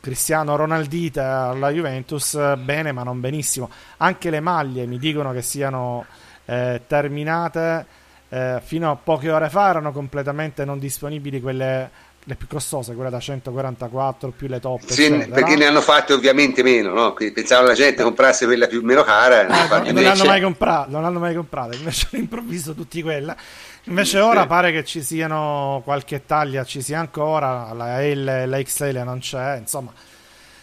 [0.00, 6.04] Cristiano Ronaldite alla Juventus bene ma non benissimo, anche le maglie mi dicono che siano
[6.46, 7.86] eh, terminate
[8.28, 11.90] eh, fino a poche ore fa erano completamente non disponibili quelle
[12.28, 14.84] le più costose, quelle da 144 più le top.
[14.84, 17.12] Sì, perché ne hanno fatte ovviamente meno, no?
[17.14, 19.46] pensavo la gente comprasse quella più meno cara.
[19.46, 23.36] Ah, non, l'hanno mai comprato, non l'hanno mai comprata, invece all'improvviso tutti quella.
[23.84, 24.46] Invece ora sì.
[24.48, 29.20] pare che ci siano qualche taglia, ci sia ancora, la L e la XL non
[29.20, 29.92] c'è, insomma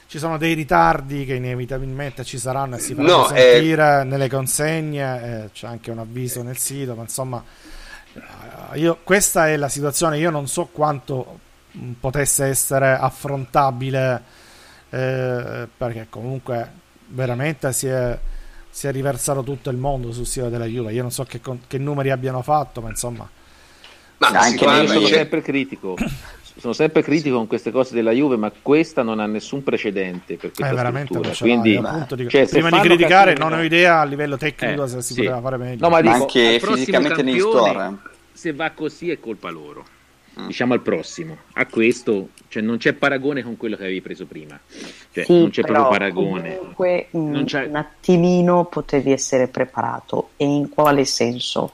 [0.05, 4.03] ci sono dei ritardi che inevitabilmente ci saranno e si faranno no, sentire eh...
[4.03, 7.43] nelle consegne, eh, c'è anche un avviso nel sito, ma insomma
[8.14, 11.39] eh, io, questa è la situazione, io non so quanto
[11.99, 14.21] potesse essere affrontabile
[14.89, 16.71] eh, perché comunque
[17.07, 18.17] veramente si è
[18.74, 20.93] si è riversato tutto il mondo sul sito della Juve.
[20.93, 23.30] Io non so che, che numeri abbiano fatto, ma insomma.
[24.17, 25.95] Ma anche io sono sempre critico.
[26.55, 30.51] Sono sempre critico con queste cose della Juve, ma questa non ha nessun precedente per
[30.51, 33.49] questa eh, veramente non Quindi, appunto, dico, cioè, prima di criticare, cattiva...
[33.49, 35.19] non ho idea a livello tecnico eh, se si sì.
[35.21, 35.78] poteva fare meglio.
[35.82, 37.97] No, ma, dico, anche fisicamente negli store.
[38.32, 39.86] Se va così è colpa loro.
[40.39, 40.47] Mm.
[40.47, 41.38] Diciamo al prossimo.
[41.53, 44.59] A questo cioè, non c'è paragone con quello che avevi preso prima.
[45.11, 46.57] Cioè, sì, non c'è proprio paragone.
[46.57, 50.29] Comunque, un, un attimino potevi essere preparato.
[50.38, 51.73] E in quale senso?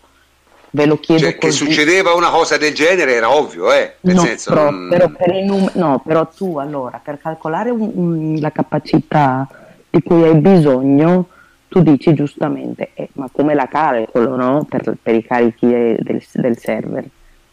[0.71, 1.65] Ve lo chiedo cioè, così.
[1.65, 3.95] che succedeva una cosa del genere era ovvio, eh?
[4.01, 4.87] Nel no, senso, però, non...
[4.89, 9.47] però num- no, però tu allora per calcolare un, un, la capacità
[9.89, 11.27] di cui hai bisogno,
[11.67, 14.65] tu dici giustamente, eh, ma come la calcolo no?
[14.69, 17.05] per, per, i carichi del, del, server?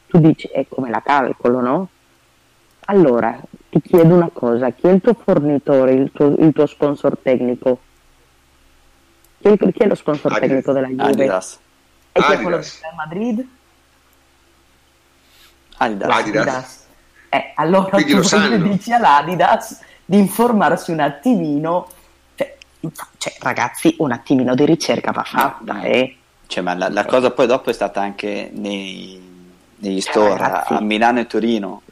[0.08, 1.88] Tu dici, e eh, come la calcolo, no?
[2.86, 3.38] Allora
[3.68, 7.80] ti chiedo una cosa: chi è il tuo fornitore, il tuo, il tuo sponsor tecnico?
[9.38, 10.48] Chi è, chi è lo sponsor Adidas.
[10.48, 11.02] tecnico della Juve?
[11.02, 11.58] Adidas.
[12.12, 13.48] E chi è quello del Madrid?
[15.78, 16.16] Adidas.
[16.16, 16.86] Adidas.
[17.28, 21.88] Eh, allora Quindi tu dici all'Adidas di informarsi un attimino,
[22.36, 22.56] cioè,
[23.18, 26.16] cioè, ragazzi, un attimino di ricerca va fatta, eh.
[26.46, 29.20] Cioè, ma la, la, cosa poi dopo è stata anche nei,
[29.78, 30.72] negli cioè, store ragazzi.
[30.72, 31.82] a Milano e Torino.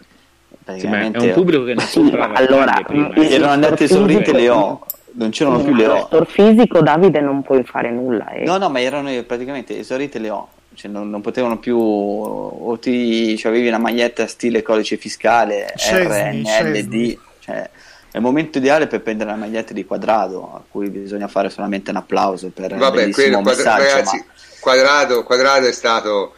[0.64, 2.82] Praticamente sì, è un pubblico che non sì, allora,
[3.14, 6.06] erano andate esaurite le O non c'erano più le O.
[6.06, 8.30] Store fisico Davide non puoi fare nulla.
[8.30, 8.44] Eh.
[8.44, 10.48] No, no, ma erano praticamente esaurite le O.
[10.74, 17.18] Cioè, non, non, potevano più o ti cioè, avevi una maglietta stile codice fiscale RNLD
[17.38, 17.70] cioè,
[18.10, 21.90] è il momento ideale per prendere la maglietta di quadrado a cui bisogna fare solamente
[21.90, 24.24] un applauso per Vabbè, quello, quadra- ragazzi, ma...
[24.60, 26.34] quadrado, quadrado è stato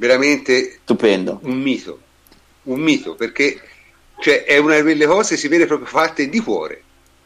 [0.00, 2.00] veramente stupendo un mito
[2.64, 3.60] un mito perché
[4.20, 6.82] cioè, è una di quelle cose si vede proprio fatte di cuore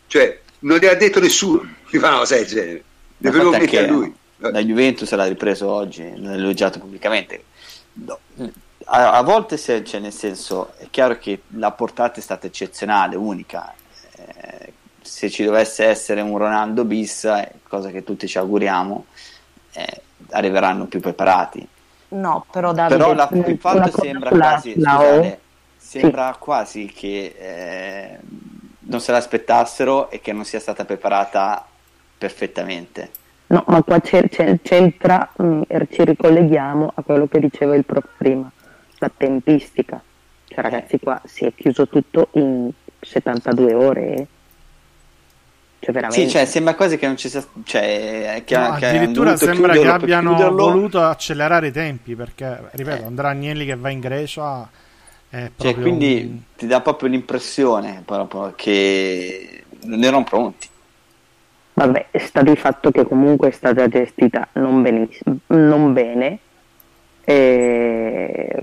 [0.07, 2.85] cioè non gli ha detto nessuno di fare una cosa del genere.
[3.19, 4.15] Ne perché a lui.
[4.39, 7.45] La Juventus l'ha ripreso oggi, l'ha elogiato pubblicamente.
[7.93, 8.19] No.
[8.87, 13.17] A, a, volte, se, cioè, nel senso, è chiaro che la portata è stata eccezionale,
[13.17, 13.73] unica.
[14.17, 19.07] Eh, se ci dovesse essere un Ronaldo bis, eh, cosa che tutti ci auguriamo,
[19.73, 21.67] eh, arriveranno più preparati.
[22.15, 25.41] No, però Davide, però la, il fatto sembra quasi, scusate,
[25.77, 26.39] sembra sì.
[26.39, 28.19] quasi che eh,
[28.81, 31.67] non se l'aspettassero e che non sia stata preparata
[32.17, 33.11] perfettamente.
[33.49, 38.51] No, ma qua c'entra, mh, mm, ci ricolleghiamo a quello che diceva il prof prima,
[38.99, 40.01] la tempistica.
[40.47, 44.27] Cioè ragazzi qua si è chiuso tutto in 72 ore.
[45.85, 46.25] Cioè, veramente.
[46.25, 47.45] Sì, cioè, sembra quasi che non ci sia.
[47.63, 53.07] Cioè, che, no, che addirittura sembra che abbiano voluto accelerare i tempi perché, ripeto, eh.
[53.07, 54.69] andrà Agnelli che va in Grecia
[55.57, 56.39] cioè, quindi un...
[56.57, 60.69] ti dà proprio l'impressione proprio che non erano pronti.
[61.75, 66.39] Vabbè, sta di fatto che comunque è stata gestita non, benissimo, non bene
[67.25, 68.63] e...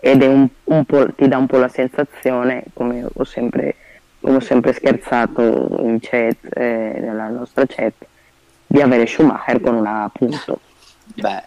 [0.00, 0.84] ed è un, un
[1.14, 3.76] ti dà un po' la sensazione, come ho sempre,
[4.24, 7.94] ho sempre scherzato in chat, eh, nella nostra chat,
[8.66, 10.60] di avere Schumacher con una punto.
[11.14, 11.42] Beh,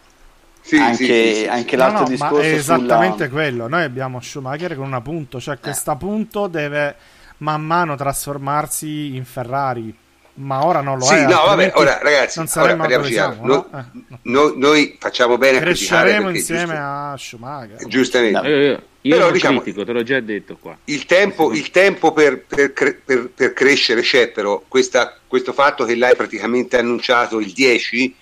[0.68, 3.30] sì, anche, sì, sì, anche l'altro no, no, discorso è esattamente sulla...
[3.30, 5.60] quello noi abbiamo Schumacher con una punto cioè eh.
[5.60, 6.96] questa punto deve
[7.38, 9.96] man mano trasformarsi in Ferrari
[10.34, 13.68] ma ora non lo sì, è no vabbè ora ragazzi non ora parliamoci siamo, no?
[13.72, 13.80] no?
[13.80, 14.20] Eh, no.
[14.24, 19.86] Noi, noi, facciamo bene cresceremo insieme giusto, a Schumacher giustamente io, io, Però, diciamo, critico
[19.86, 20.78] te l'ho già detto qua.
[20.86, 25.96] il tempo, il tempo per, per, per, per, crescere c'è però questa, questo fatto che
[25.96, 28.16] l'hai praticamente annunciato il 10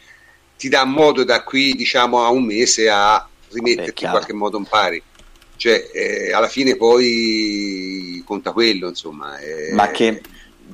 [0.57, 4.57] ti dà modo da qui diciamo a un mese a rimetterti Beh, in qualche modo
[4.57, 5.01] in pari.
[5.57, 9.73] Cioè eh, alla fine poi conta quello insomma eh.
[9.73, 10.21] ma che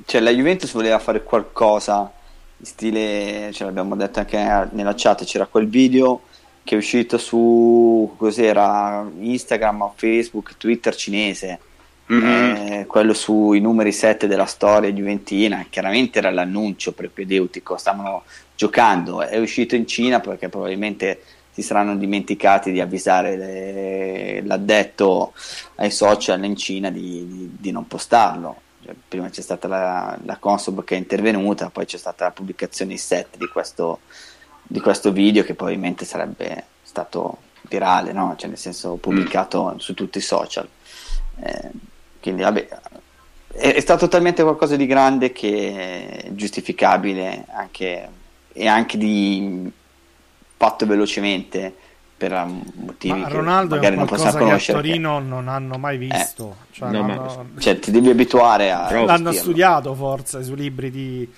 [0.06, 2.12] cioè, la Juventus voleva fare qualcosa
[2.58, 6.24] in stile ce l'abbiamo detto anche nella chat c'era quel video
[6.64, 11.60] che è uscito su cos'era Instagram Facebook Twitter cinese
[12.12, 12.56] mm-hmm.
[12.56, 18.24] eh, quello sui numeri 7 della storia juventina chiaramente era l'annuncio prepedeutico stavano
[18.62, 19.24] giocando.
[19.24, 25.34] È uscito in Cina perché probabilmente si saranno dimenticati di avvisare le, l'addetto
[25.76, 28.62] ai social in Cina di, di, di non postarlo.
[28.84, 32.92] Cioè, prima c'è stata la, la, Consob che è intervenuta, poi c'è stata la pubblicazione
[32.92, 34.02] in set di questo,
[34.72, 38.36] di questo video che probabilmente sarebbe stato virale, no?
[38.38, 39.78] cioè, nel senso pubblicato mm.
[39.78, 40.68] su tutti i social.
[41.42, 41.70] Eh,
[42.22, 42.68] quindi vabbè,
[43.54, 48.20] è, è, stato talmente qualcosa di grande che è giustificabile anche
[48.54, 49.70] e anche di
[50.56, 51.74] fatto velocemente
[52.16, 52.32] per
[52.76, 54.78] motivi ma Ronaldo che magari non possiamo conoscere.
[54.78, 55.24] a Torino che...
[55.26, 56.56] non hanno mai eh, visto.
[56.62, 57.50] Eh, cioè, no, hanno...
[57.60, 59.04] cioè, ti devi abituare a...
[59.04, 61.30] L'hanno studiato forse sui libri di,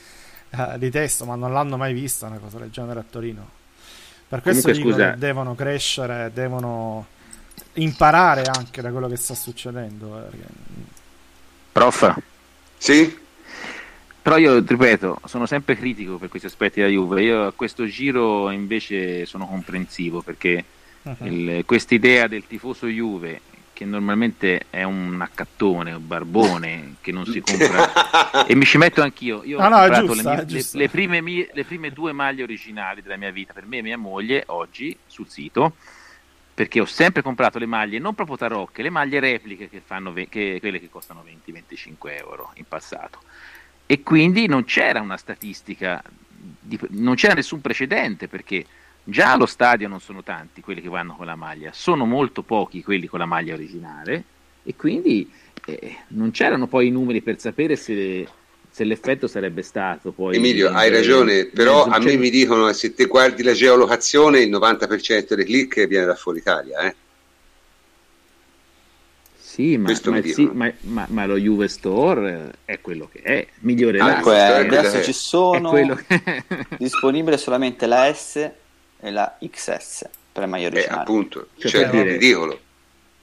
[0.55, 3.49] eh, di testa, ma non l'hanno mai vista una cosa del genere a Torino.
[4.27, 5.15] Per questo Comunque, dico scusa.
[5.15, 7.07] devono crescere, devono
[7.73, 10.17] imparare anche da quello che sta succedendo.
[10.17, 10.45] Eh, perché...
[11.71, 12.15] Prof.
[12.77, 13.21] Sì?
[14.21, 17.23] Però io ripeto, sono sempre critico per questi aspetti della Juve.
[17.23, 20.63] Io a questo giro invece sono comprensivo perché
[21.01, 21.63] uh-huh.
[21.65, 23.41] quest'idea del tifoso Juve
[23.83, 27.91] che normalmente è un accattone, un barbone che non si compra.
[28.47, 29.43] E mi ci metto anch'io.
[29.43, 32.11] Io no, ho no, comprato giusta, le, mie, le, le, prime mie, le, prime due
[32.11, 35.75] maglie originali della mia vita per me e mia moglie oggi sul sito
[36.53, 40.57] perché ho sempre comprato le maglie non proprio tarocche, le maglie repliche che fanno che,
[40.59, 43.21] quelle che costano 20-25 euro in passato.
[43.85, 46.01] E quindi non c'era una statistica,
[46.59, 48.65] di, non c'era nessun precedente perché
[49.05, 52.81] Già allo stadio non sono tanti quelli che vanno con la maglia, sono molto pochi
[52.81, 54.23] quelli con la maglia originale
[54.63, 55.29] e quindi
[55.65, 58.25] eh, non c'erano poi i numeri per sapere se,
[58.69, 60.37] se l'effetto sarebbe stato poi...
[60.37, 64.49] Emilio, hai ragione, però a me mi dicono che se te guardi la geolocazione il
[64.49, 66.95] 90% dei click viene da fuori Italia, eh?
[69.37, 70.73] Sì, ma, ma, sì ma,
[71.09, 74.17] ma, lo Juve Store è quello che è, migliorerà.
[74.17, 76.43] Ah, adesso ci sono che...
[76.79, 78.61] disponibile solamente la S
[79.03, 80.97] e la XS per maglia originale.
[80.97, 82.59] Eh, appunto, cioè, cioè è ridicolo.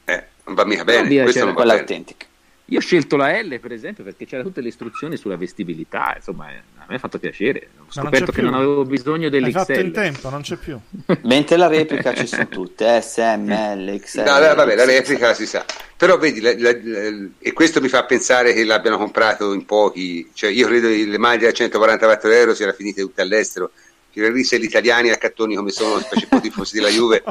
[0.04, 2.26] Eh, non va mica bene, no, questo non quella autentica.
[2.66, 6.52] Io ho scelto la L per esempio perché c'era tutte le istruzioni sulla vestibilità, insomma,
[6.52, 7.70] eh, a me ha fatto piacere.
[7.78, 9.56] Ho scoperto non che non avevo bisogno dell'XL.
[9.58, 10.78] Hai fatto in tempo, non c'è più.
[11.24, 14.18] Mentre la replica ci sono tutte, S, M, L, XL.
[14.18, 15.64] No, vabbè, la replica si sa.
[15.96, 20.30] Però vedi, la, la, la, e questo mi fa pensare che l'abbiano comprato in pochi,
[20.32, 23.72] cioè io credo che le maglie a 144 euro siano finite tutte all'estero
[24.12, 27.22] lì se gli italiani a cattoni come sono, specie po' tifosi della Juve,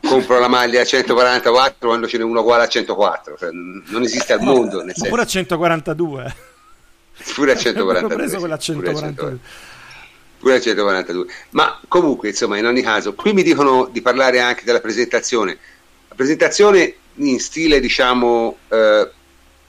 [0.00, 3.36] comprano la maglia a 144 quando ce n'è uno uguale a 104.
[3.36, 4.82] Cioè, non esiste al mondo.
[4.82, 5.10] Nel senso.
[5.10, 6.34] Pure a 142.
[7.34, 8.14] Pure a 142.
[8.16, 9.38] preso quella a 142.
[10.38, 11.26] Pure a 142.
[11.50, 15.58] Ma comunque, insomma, in ogni caso, qui mi dicono di parlare anche della presentazione.
[16.08, 19.10] La presentazione in stile, diciamo, eh,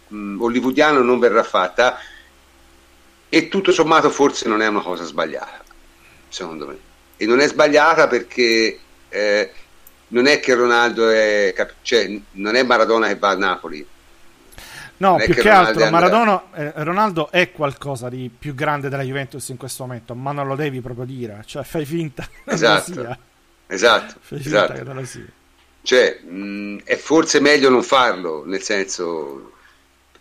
[0.09, 1.97] hollywoodiano non verrà fatta
[3.27, 5.64] e tutto sommato forse non è una cosa sbagliata
[6.35, 6.77] secondo me.
[7.15, 8.77] E non è sbagliata perché
[9.07, 9.51] eh,
[10.09, 13.87] non è che Ronaldo è, cioè, non è Maradona che va a Napoli.
[14.97, 19.47] No, più che, che altro Maradona, eh, Ronaldo è qualcosa di più grande della Juventus
[19.49, 23.03] in questo momento, ma non lo devi proprio dire, cioè fai finta che esatto, non
[23.03, 23.19] lo sia.
[23.67, 24.73] Esatto, fai finta esatto.
[24.73, 25.25] che non lo sia.
[25.81, 29.53] Cioè, mh, è forse meglio non farlo, nel senso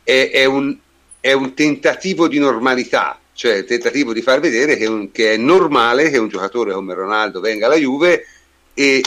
[0.03, 0.77] è, è, un,
[1.21, 5.37] è un tentativo di normalità, cioè il tentativo di far vedere che, un, che, è
[5.37, 8.27] normale che un giocatore come Ronaldo venga alla Juve
[8.73, 9.03] e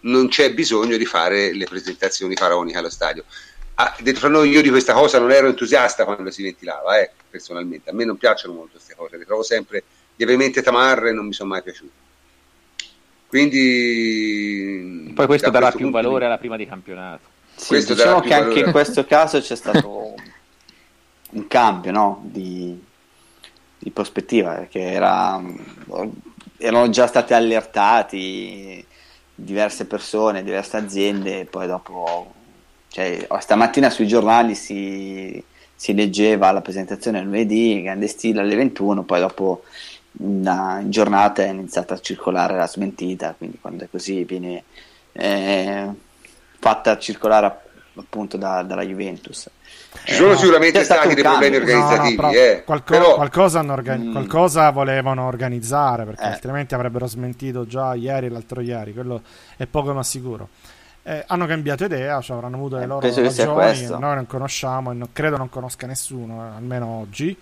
[0.00, 3.24] non c'è bisogno di fare le presentazioni faraoniche allo stadio.
[3.76, 7.90] Ah, detto noi, io di questa cosa non ero entusiasta quando si ventilava, eh, personalmente.
[7.90, 9.82] A me non piacciono molto queste cose, le trovo sempre
[10.16, 12.00] lievemente tamarre e non mi sono mai piaciute.
[13.28, 15.10] Quindi.
[15.14, 16.24] Poi questo da darà più valore di...
[16.26, 17.30] alla prima di campionato.
[17.54, 20.14] Sì, diciamo che anche in questo caso c'è stato
[21.30, 22.22] un cambio no?
[22.24, 22.78] di,
[23.82, 25.42] di prospettiva, perché era,
[26.56, 28.84] erano già stati allertati
[29.34, 32.32] diverse persone, diverse aziende, poi dopo,
[32.88, 35.42] cioè, stamattina sui giornali si,
[35.74, 39.64] si leggeva la presentazione lunedì, grande stile alle 21, poi dopo
[40.18, 44.62] in giornata è iniziata a circolare la smentita, quindi quando è così viene
[45.12, 45.88] eh,
[46.58, 47.60] fatta circolare
[47.96, 49.48] appunto da, dalla Juventus.
[50.04, 52.62] Ci sono eh, sicuramente stati dei problemi organizzativi, no, no, eh.
[52.64, 53.14] qualco- però...
[53.14, 54.12] qualcosa, organi- mm.
[54.12, 56.28] qualcosa, volevano organizzare perché eh.
[56.28, 59.22] altrimenti avrebbero smentito già ieri e l'altro ieri, quello
[59.56, 60.48] è poco ma sicuro.
[61.04, 64.94] Eh, hanno cambiato idea, cioè avranno avuto le eh, loro ragioni, noi non conosciamo e
[64.94, 67.36] non, credo non conosca nessuno, eh, almeno oggi.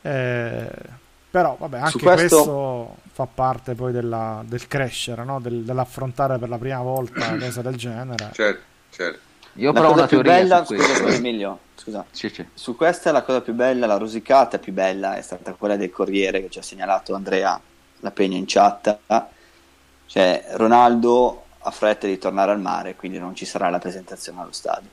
[0.00, 2.36] però vabbè, anche questo...
[2.36, 2.96] questo...
[3.12, 5.38] fa parte poi della, del crescere, no?
[5.40, 8.30] del, dell'affrontare per la prima volta una cosa del genere.
[8.32, 9.32] Certo, certo.
[9.54, 12.04] Io la provo una teoria bella, su scusa, Emilio, scusa.
[12.10, 12.44] Sì, sì.
[12.54, 16.40] Su questa la cosa più bella, la rosicata più bella è stata quella del Corriere
[16.40, 17.60] che ci ha segnalato Andrea
[18.00, 18.98] La Pegna in chat.
[20.06, 24.52] Cioè, Ronaldo ha fretta di tornare al mare, quindi non ci sarà la presentazione allo
[24.52, 24.88] stadio.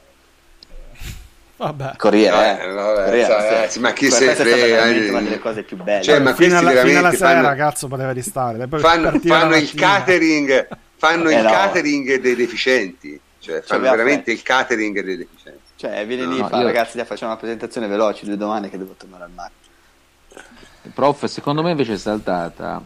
[1.58, 1.94] Vabbè.
[1.96, 3.80] Corriere, eh, vabbè, Corriere cioè, sì.
[3.80, 6.02] ma chi se frega è una delle cose più belle.
[6.02, 8.68] Cioè, ma fino, alla, fino alla sera, fanno, cazzo, poteva ristare.
[8.68, 11.50] fanno, fanno il catering, fanno eh il no.
[11.52, 13.20] catering dei deficienti.
[13.42, 15.62] Cioè, cioè fanno veramente il catering dei deficienti.
[15.76, 16.64] Cioè, viene lì, no, fa, io...
[16.64, 19.52] ragazzi, già facciamo una presentazione veloce due domani che devo tornare al mare.
[20.94, 22.84] Prof, secondo me invece è saltata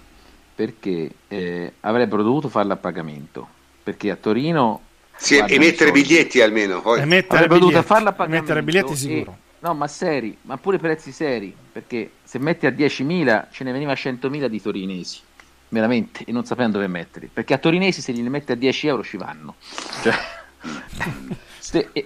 [0.56, 3.48] perché eh, avrebbero dovuto farla a pagamento.
[3.84, 4.82] Perché a Torino...
[5.18, 6.82] Sì, emettere biglietti almeno.
[6.82, 7.02] Poi.
[7.02, 8.52] Emettere avrebbero dovuto farla a pagamento.
[8.52, 9.32] Emettere biglietti sicuro.
[9.32, 13.72] E, no, ma seri, ma pure prezzi seri, perché se metti a 10.000 ce ne
[13.74, 15.20] veniva 100.000 di torinesi,
[15.68, 19.04] veramente, e non sapendo dove metterli, perché a torinesi se li metti a 10 euro
[19.04, 19.56] ci vanno.
[20.02, 20.14] Cioè,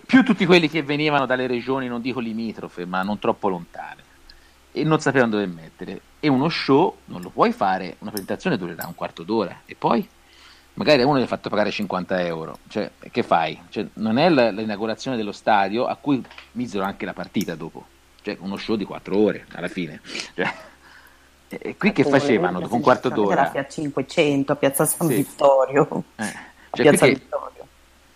[0.06, 4.04] più tutti quelli che venivano dalle regioni, non dico limitrofe, ma non troppo lontane,
[4.72, 6.02] e non sapevano dove mettere.
[6.20, 10.08] E uno show non lo puoi fare, una presentazione durerà un quarto d'ora, e poi
[10.74, 13.60] magari a uno gli hai fatto pagare 50 euro, cioè, che fai?
[13.70, 16.24] Cioè, non è l'inaugurazione dello stadio a cui
[16.54, 17.86] misero anche la partita dopo,
[18.22, 20.00] cioè uno show di 4 ore alla fine.
[20.36, 20.54] Cioè,
[21.50, 23.52] e qui che facevano dopo un quarto d'ora?
[23.52, 25.16] A 500 a Piazza San sì.
[25.16, 26.04] Vittorio.
[26.16, 26.24] Eh.
[26.72, 27.59] Cioè, Piazza Vittorio.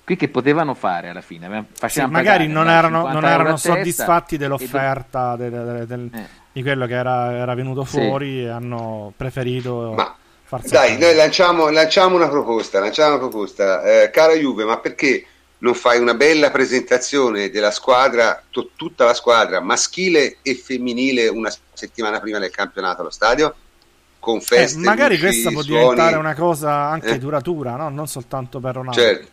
[0.05, 1.67] Qui che potevano fare alla fine?
[1.87, 6.27] Sì, magari non erano, non erano soddisfatti dell'offerta del, del, del, eh.
[6.51, 8.43] di quello che era, era venuto fuori sì.
[8.43, 9.93] e hanno preferito...
[9.95, 10.15] Ma
[10.61, 13.81] dai, noi lanciamo, lanciamo, una proposta, lanciamo una proposta.
[13.81, 15.25] Eh, cara Juve, ma perché
[15.59, 21.51] non fai una bella presentazione della squadra, to- tutta la squadra, maschile e femminile, una
[21.73, 23.55] settimana prima del campionato allo stadio?
[24.19, 25.79] Con feste, eh, magari luci, questa può suoni.
[25.79, 27.17] diventare una cosa anche eh?
[27.17, 27.89] duratura, no?
[27.89, 28.99] non soltanto per Ronaldo.
[28.99, 29.32] Certo.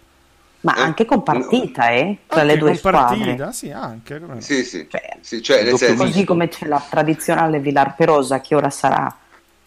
[0.62, 0.80] Ma eh?
[0.82, 2.18] anche con partita, eh?
[2.26, 3.18] Tra le due con squadre.
[3.18, 4.20] partita, sì, anche.
[4.38, 4.86] Sì, sì.
[4.88, 6.24] Cioè, sì cioè, così senso...
[6.24, 9.16] come c'è la tradizionale Villar Perosa che ora sarà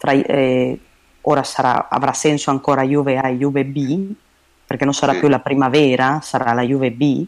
[0.04, 0.78] tra eh,
[1.22, 4.12] ora sarà, avrà senso ancora Juve A e Juve B,
[4.66, 5.20] perché non sarà sì.
[5.20, 7.24] più la primavera, sarà la Juve B,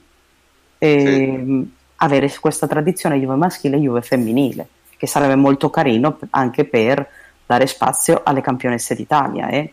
[0.79, 1.71] e sì.
[1.97, 7.09] avere questa tradizione Juve maschile e Juve femminile, che sarebbe molto carino anche per
[7.47, 9.49] dare spazio alle campionesse d'Italia.
[9.49, 9.73] Eh?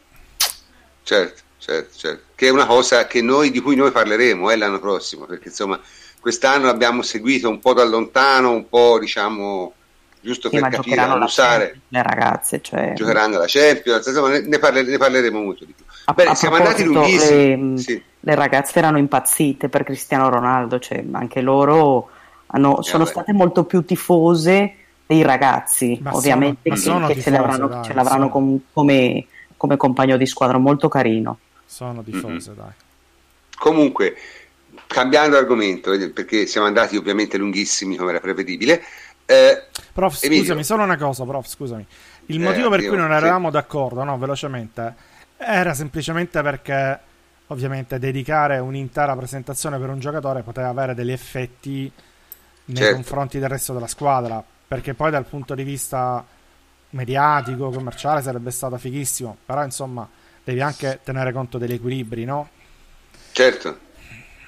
[1.03, 5.25] Certo, certo, certo, che è una cosa noi, di cui noi parleremo eh, l'anno prossimo,
[5.25, 5.79] perché insomma
[6.19, 9.73] quest'anno abbiamo seguito un po' da lontano, un po' diciamo
[10.23, 12.93] giusto sì, per capire, usare le ragazze, cioè...
[12.95, 15.83] giocheranno la Champions, insomma ne, ne, parle, ne parleremo molto di più.
[16.05, 17.75] A, Bene, a siamo andati lunghissimi.
[17.75, 18.03] Le, sì.
[18.19, 22.09] le, ragazze erano impazzite per Cristiano Ronaldo, cioè anche loro
[22.47, 24.75] hanno, eh, sono state molto più tifose
[25.05, 29.25] dei ragazzi, ma ovviamente sono, che, che, tifose, ce l'avranno, dai, ce l'avranno com, come,
[29.57, 31.37] come, compagno di squadra molto carino.
[31.65, 32.59] Sono tifose, mm-hmm.
[32.59, 32.71] dai.
[33.57, 34.15] Comunque,
[34.87, 38.83] cambiando argomento, eh, perché siamo andati ovviamente lunghissimi come era prevedibile,
[39.25, 40.43] eh, prof, Emilio.
[40.43, 41.85] scusami, solo una cosa, prof, scusami.
[42.27, 43.53] Il eh, motivo per io, cui non eravamo sì.
[43.53, 44.95] d'accordo, no, velocemente,
[45.37, 46.99] era semplicemente perché
[47.47, 51.91] ovviamente dedicare un'intera presentazione per un giocatore poteva avere degli effetti
[52.65, 52.93] nei certo.
[52.93, 56.25] confronti del resto della squadra, perché poi dal punto di vista
[56.91, 60.07] mediatico, commerciale sarebbe stato fighissimo, però insomma
[60.43, 62.49] devi anche tenere conto degli equilibri, no?
[63.31, 63.79] Certo.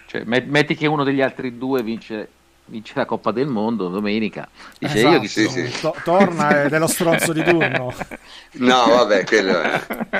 [0.08, 2.30] Cioè, metti che uno degli altri due vince
[2.68, 4.48] vince la Coppa del Mondo domenica.
[4.78, 5.80] Dice esatto, io che sì, sì.
[5.82, 7.94] To- torna ed è lo stronzo di turno.
[8.58, 9.80] No, vabbè, quello è.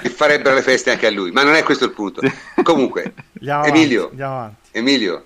[0.10, 2.22] farebbero le feste anche a lui, ma non è questo il punto.
[2.64, 5.26] Comunque, Emilio, avanti, Emilio,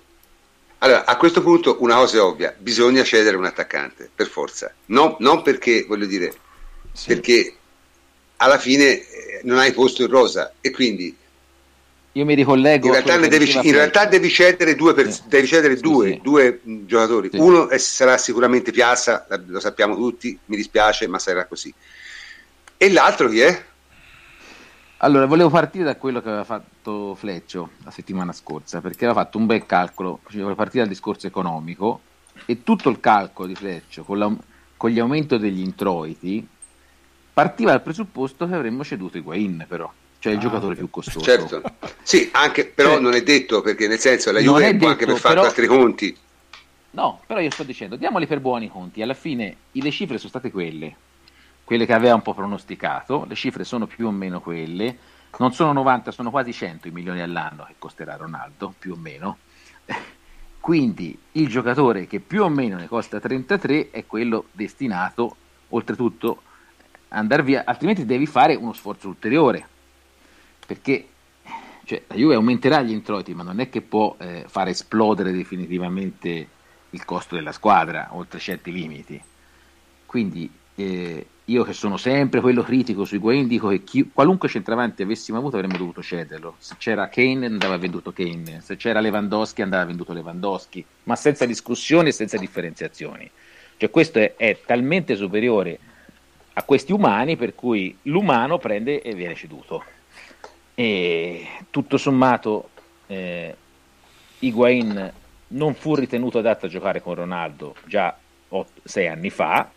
[0.79, 4.71] allora a questo punto una cosa è ovvia, bisogna cedere un attaccante, per forza.
[4.87, 6.33] No, non perché, voglio dire,
[6.91, 7.07] sì.
[7.07, 7.55] perché
[8.41, 11.15] alla fine eh, non hai posto in rosa e quindi
[12.13, 12.87] io mi ricollego.
[12.87, 15.21] In realtà, devi, in realtà devi, cedere due, per, sì.
[15.27, 16.19] devi cedere sì, due, sì.
[16.21, 17.29] due giocatori.
[17.33, 21.73] Uno sarà sicuramente Piazza, lo sappiamo tutti, mi dispiace, ma sarà così.
[22.75, 23.63] E l'altro chi è?
[24.97, 29.37] Allora, volevo partire da quello che aveva fatto Fleccio la settimana scorsa, perché aveva fatto
[29.37, 32.01] un bel calcolo, cioè partire dal discorso economico
[32.45, 34.37] e tutto il calcolo di Fleccio con,
[34.75, 36.45] con gli aumenti degli introiti
[37.33, 39.91] partiva dal presupposto che avremmo ceduto i Guain però.
[40.19, 41.21] Cioè il ah, giocatore più costoso.
[41.21, 41.61] Certo,
[42.03, 45.17] sì, anche, però cioè, non è detto perché nel senso la Juve può anche per
[45.17, 46.17] fare altri conti.
[46.91, 50.51] No, però io sto dicendo, diamoli per buoni conti, alla fine le cifre sono state
[50.51, 50.95] quelle,
[51.63, 54.97] quelle che aveva un po' pronosticato, le cifre sono più o meno quelle,
[55.37, 59.37] non sono 90, sono quasi 100 i milioni all'anno che costerà Ronaldo, più o meno.
[60.59, 65.35] Quindi il giocatore che più o meno ne costa 33 è quello destinato,
[65.69, 66.41] oltretutto,
[67.09, 69.67] andare via, altrimenti devi fare uno sforzo ulteriore
[70.69, 71.07] perché
[71.83, 76.47] cioè, la Juve aumenterà gli introiti, ma non è che può eh, far esplodere definitivamente
[76.91, 79.19] il costo della squadra oltre certi limiti.
[80.05, 85.01] Quindi eh, io che sono sempre quello critico sui Guain dico che chi, qualunque centravanti
[85.01, 86.53] avessimo avuto avremmo dovuto cederlo.
[86.59, 92.09] Se c'era Kane andava venduto Kane, se c'era Lewandowski andava venduto Lewandowski, ma senza discussioni
[92.09, 93.27] e senza differenziazioni.
[93.77, 95.79] Cioè questo è, è talmente superiore
[96.53, 99.83] a questi umani per cui l'umano prende e viene ceduto
[100.75, 102.69] e tutto sommato
[103.07, 103.55] eh,
[104.39, 105.13] Higuain
[105.49, 108.15] non fu ritenuto adatto a giocare con Ronaldo già
[108.49, 109.69] 8, 6 anni fa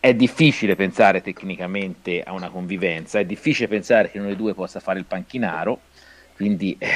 [0.00, 4.80] è difficile pensare tecnicamente a una convivenza è difficile pensare che uno dei due possa
[4.80, 5.80] fare il panchinaro
[6.34, 6.88] quindi eh,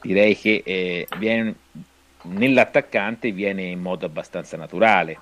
[0.00, 1.54] direi che eh, viene
[2.22, 5.18] nell'attaccante viene in modo abbastanza naturale.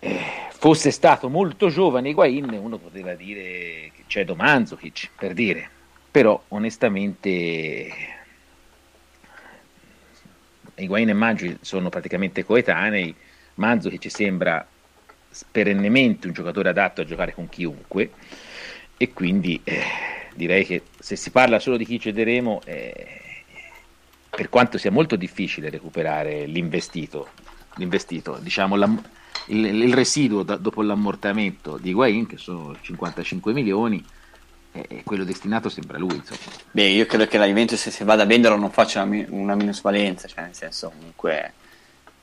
[0.00, 5.68] Fosse stato molto giovane Higuain, uno poteva dire che c'è Domanzovic, per dire,
[6.10, 8.16] però onestamente
[10.74, 13.14] Higuain e Maggi sono praticamente coetanei,
[13.54, 14.66] Manzovic sembra
[15.50, 18.10] perennemente un giocatore adatto a giocare con chiunque.
[18.96, 19.82] E quindi eh,
[20.34, 23.20] direi che se si parla solo di chi cederemo eh,
[24.30, 27.28] per quanto sia molto difficile recuperare l'investito,
[27.76, 28.90] l'investito diciamo la,
[29.48, 34.04] il, il, residuo da, dopo l'ammortamento di Higuain che sono 55 milioni
[34.70, 36.38] e quello destinato sembra lui insomma.
[36.70, 39.54] beh io credo che la Juventus se si vada a vendere non faccia una, una
[39.54, 41.52] minusvalenza cioè nel senso comunque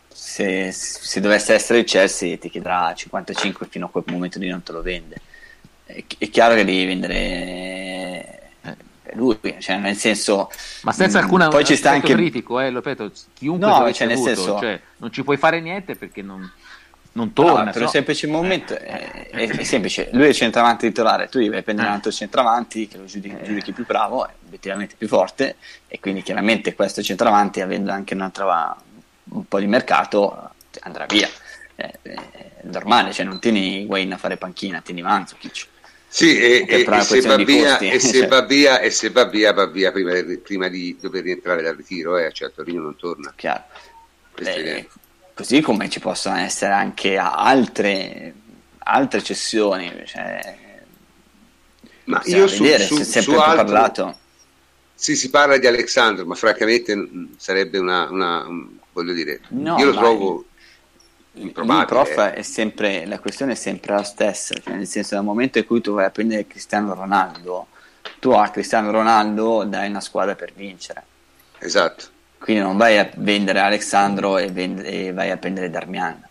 [0.07, 4.63] se, se, dovesse essere il Chelsea ti chiederà 55 fino a quel momento lì non
[4.63, 5.15] te lo vende
[5.85, 8.35] è, è chiaro che devi vendere
[9.13, 10.49] lui, cioè nel senso
[10.83, 14.35] ma senza alcuna poi ci sta anche critico, eh, lo ripeto, chiunque no, cioè, avuto,
[14.35, 14.59] senso...
[14.59, 16.49] cioè, non ci puoi fare niente perché non,
[17.15, 17.65] non torna.
[17.65, 21.39] No, per un semplice momento è, è, è, semplice, lui è il centravanti titolare, tu
[21.47, 25.07] vai a prendere un altro centravanti che lo giudichi, giudichi, più bravo, è obiettivamente più
[25.07, 25.55] forte
[25.87, 28.75] e quindi chiaramente questo centravanti avendo anche un'altra
[29.23, 30.51] un po' di mercato
[30.81, 31.29] andrà via.
[31.73, 32.15] È, è
[32.63, 35.67] normale, cioè non tieni Wayne a fare panchina, tieni Manzukic.
[36.07, 38.27] Sì, e, e, e, se va via, e, se cioè.
[38.27, 42.17] va via, e se va via, va via prima, prima di dover rientrare dal ritiro,
[42.17, 43.33] eh, cioè Torino non torna.
[43.35, 43.63] Chiaro.
[44.35, 44.87] Eh,
[45.35, 48.33] così come ci possono essere anche altre,
[48.79, 49.91] altre cessioni.
[50.05, 50.57] Cioè,
[52.05, 54.17] ma io su, vedere, su, si è sempre altro, parlato.
[54.95, 58.47] Sì, si parla di Alexandro, ma francamente sarebbe una, una
[58.93, 60.45] voglio dire, no, io lo trovo
[61.33, 61.85] improbabile.
[61.85, 65.65] prof, è sempre, la questione è sempre la stessa, cioè nel senso, nel momento in
[65.65, 67.67] cui tu vai a prendere Cristiano Ronaldo,
[68.19, 71.03] tu a Cristiano Ronaldo dai una squadra per vincere.
[71.59, 72.13] Esatto.
[72.37, 76.23] Quindi non vai a vendere Alessandro e, vend- e vai a prendere Darmian.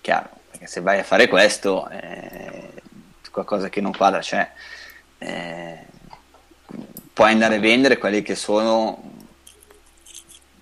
[0.00, 2.72] Chiaro, perché se vai a fare questo, eh,
[3.30, 4.50] qualcosa che non quadra c'è.
[5.18, 5.86] Eh,
[7.12, 9.02] puoi andare a vendere quelli che sono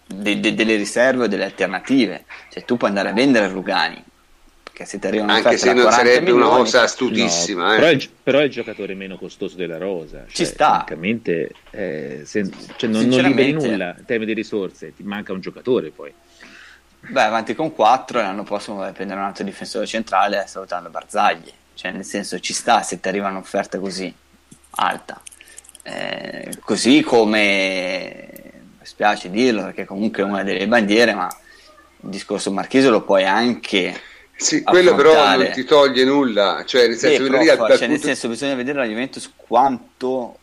[0.07, 2.25] de, de, delle riserve o delle alternative.
[2.51, 4.03] Cioè, tu puoi andare a vendere Rugani.
[4.85, 7.67] Se ti arriva Anche se non sarebbe milioni, una cosa astutissima.
[7.67, 7.77] No, eh.
[7.77, 10.25] però, è, però, è, il giocatore meno costoso della rosa.
[10.29, 10.71] Ci cioè, sta.
[10.75, 15.41] Francamente, eh, se, cioè, non, non liberi nulla in termini di risorse, ti manca un
[15.41, 16.13] giocatore poi.
[17.09, 20.91] Beh, avanti con 4 e l'anno prossimo vai a prendere un altro difensore centrale salutando
[20.91, 21.53] Barzagli.
[21.75, 24.13] Cioè, nel senso, ci sta se ti arriva un'offerta così
[24.71, 25.21] alta.
[25.83, 28.29] Eh, così come
[28.83, 31.29] spiace dirlo perché comunque è una delle bandiere, ma
[32.03, 34.15] il discorso Marchese lo puoi anche...
[34.39, 37.87] Sì, quello però non ti toglie nulla, cioè nel senso, sì, prof, cioè, punto...
[37.87, 40.39] nel senso bisogna vedere la Juventus quanto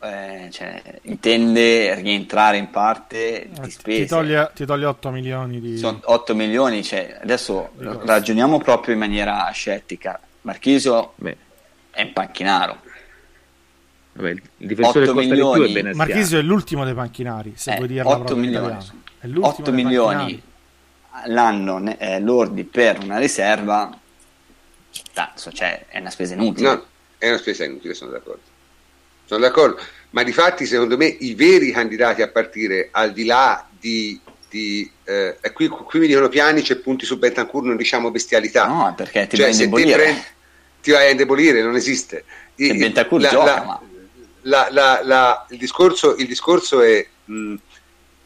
[0.00, 4.02] eh, cioè, intende rientrare in parte di spese.
[4.02, 5.76] Ti toglie, ti toglie 8 milioni di...
[5.78, 10.20] Sono 8 milioni, cioè, adesso ragioniamo proprio in maniera scettica.
[10.42, 11.36] Marchiso Beh.
[11.90, 12.78] è in panchinaro
[14.12, 15.66] Vabbè, il difensore che costa milioni.
[15.66, 15.94] di più è.
[15.94, 18.76] Marchisio è l'ultimo dei panchinari, se eh, vuoi dirla 8 milioni.
[19.40, 20.42] 8 milioni
[21.26, 23.96] l'anno eh, lordi per una riserva,
[25.52, 26.68] cioè, è una spesa inutile.
[26.68, 26.86] No,
[27.18, 28.52] è una spesa inutile, sono d'accordo.
[29.24, 29.80] Sono d'accordo,
[30.10, 34.20] ma di fatti secondo me i veri candidati a partire al di là di
[34.54, 38.94] di, eh, qui, qui, mi dicono piani c'è punti su Betancourt non diciamo bestialità no
[38.96, 40.22] perché ti cioè, vai a indebolire ti, prendi,
[40.80, 42.24] ti vai a indebolire non esiste
[42.54, 43.80] e Betancourt la, gioca la, ma
[44.44, 47.54] la, la, la, il, discorso, il, discorso, è, mh,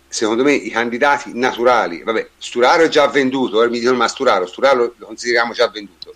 [0.09, 2.03] secondo me, i candidati naturali.
[2.03, 6.15] Vabbè, Sturaro è già venduto, eh, mi dicono ma Sturaro, Sturaro lo consideriamo già venduto.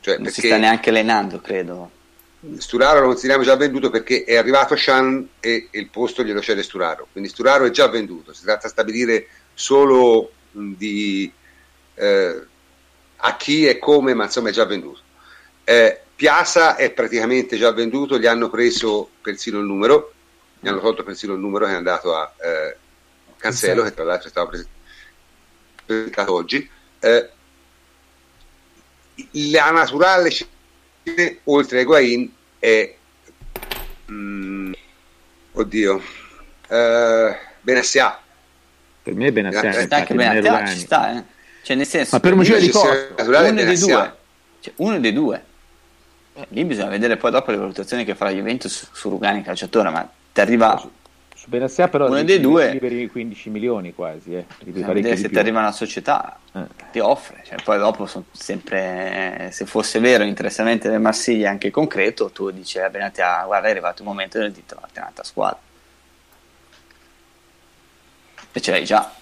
[0.00, 1.90] Cioè, non si sta neanche allenando, credo.
[2.58, 6.62] Sturaro lo consideriamo già venduto perché è arrivato Shan e, e il posto glielo cede
[6.62, 7.08] Sturaro.
[7.10, 11.32] Quindi Sturaro è già venduto, si tratta di stabilire solo di
[11.94, 12.42] eh,
[13.16, 15.00] a chi e come, ma insomma è già venduto.
[15.64, 20.12] Eh, Piazza è praticamente già venduto, gli hanno preso persino il numero,
[20.60, 22.76] gli hanno tolto persino il numero che è andato a eh,
[23.44, 24.64] Cancello, che tra l'altro è stato
[25.84, 26.68] presentato oggi.
[27.00, 27.30] Eh,
[29.50, 30.30] la naturale
[31.44, 32.94] oltre a Higuain è
[34.10, 34.72] mm,
[35.52, 36.02] oddio
[36.68, 38.18] eh, Benassia
[39.02, 41.22] per me è Benassia anche Benassia ci sta eh.
[41.62, 44.16] cioè nel senso ma per motivo di cosa uno dei due.
[44.64, 45.44] Cioè, uno dei due.
[46.32, 49.90] Eh, lì bisogna vedere poi dopo le valutazioni che farà Juventus su, su Rugani calciatore,
[49.90, 50.90] ma ti arriva
[51.44, 54.46] su, Benassia però uno dei due liberi 15 milioni quasi, eh,
[55.16, 56.64] se ti arriva una società eh.
[56.90, 62.50] ti offre, cioè, poi dopo sempre se fosse vero l'interessamento del Marsiglia anche concreto, tu
[62.50, 65.58] dici a Benatia guarda è arrivato il momento del dito a un'altra squadra.
[68.56, 69.12] e ce l'hai già.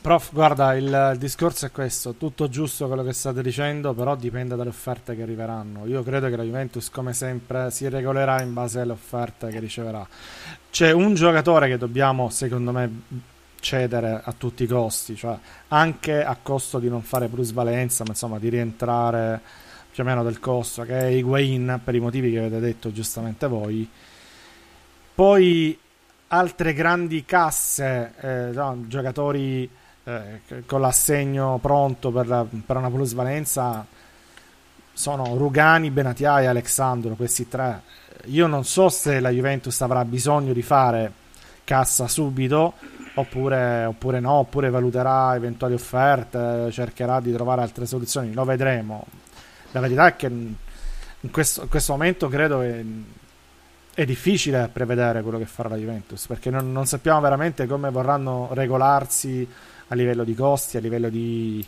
[0.00, 4.56] Prof, guarda, il, il, discorso è questo, tutto giusto quello che state dicendo, però dipende
[4.56, 5.86] dalle offerte che arriveranno.
[5.86, 10.06] Io credo che la Juventus, come sempre, si regolerà in base alle offerte che riceverà.
[10.70, 13.02] C'è un giocatore che dobbiamo, secondo me,
[13.60, 15.36] cedere a tutti i costi, cioè
[15.68, 19.40] anche a costo di non fare plusvalenza, ma insomma di rientrare
[19.92, 23.46] più o meno del costo, che è Higuain, per i motivi che avete detto giustamente
[23.46, 23.88] voi.
[25.14, 25.78] Poi
[26.28, 29.68] altre grandi casse, eh, no, giocatori
[30.10, 33.86] eh, con l'assegno pronto per, per, una plusvalenza
[34.92, 37.82] sono Rugani, Benatia e Alexandro, questi tre.
[38.26, 41.12] Io non so se la Juventus avrà bisogno di fare
[41.64, 42.74] cassa subito
[43.14, 49.06] oppure, oppure no, oppure valuterà eventuali offerte, cercherà di trovare altre soluzioni, lo vedremo.
[49.72, 52.84] La verità è che in questo, in questo momento credo che
[53.94, 58.48] è difficile prevedere quello che farà la Juventus perché non, non sappiamo veramente come vorranno
[58.52, 59.46] regolarsi
[59.90, 61.64] a livello di costi, a livello di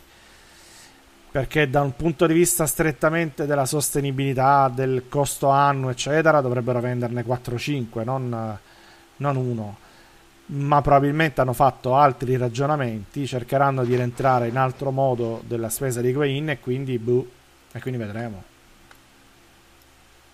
[1.33, 7.25] perché da un punto di vista strettamente della sostenibilità, del costo annuo, eccetera, dovrebbero venderne
[7.25, 8.59] 4-5, non,
[9.15, 9.77] non uno.
[10.45, 16.13] Ma probabilmente hanno fatto altri ragionamenti, cercheranno di rientrare in altro modo della spesa di
[16.13, 17.27] Queen e quindi, buh,
[17.71, 18.43] e quindi vedremo.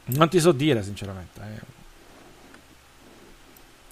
[0.07, 1.77] Non ti so dire, sinceramente.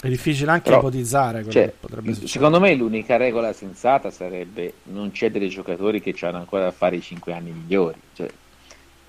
[0.02, 0.08] Eh.
[0.08, 2.28] È difficile anche Però, ipotizzare quello cioè, che potrebbe succedere.
[2.28, 6.98] Secondo me l'unica regola sensata sarebbe non cedere ai giocatori che hanno ancora da fare
[6.98, 8.28] i 5 anni migliori, cioè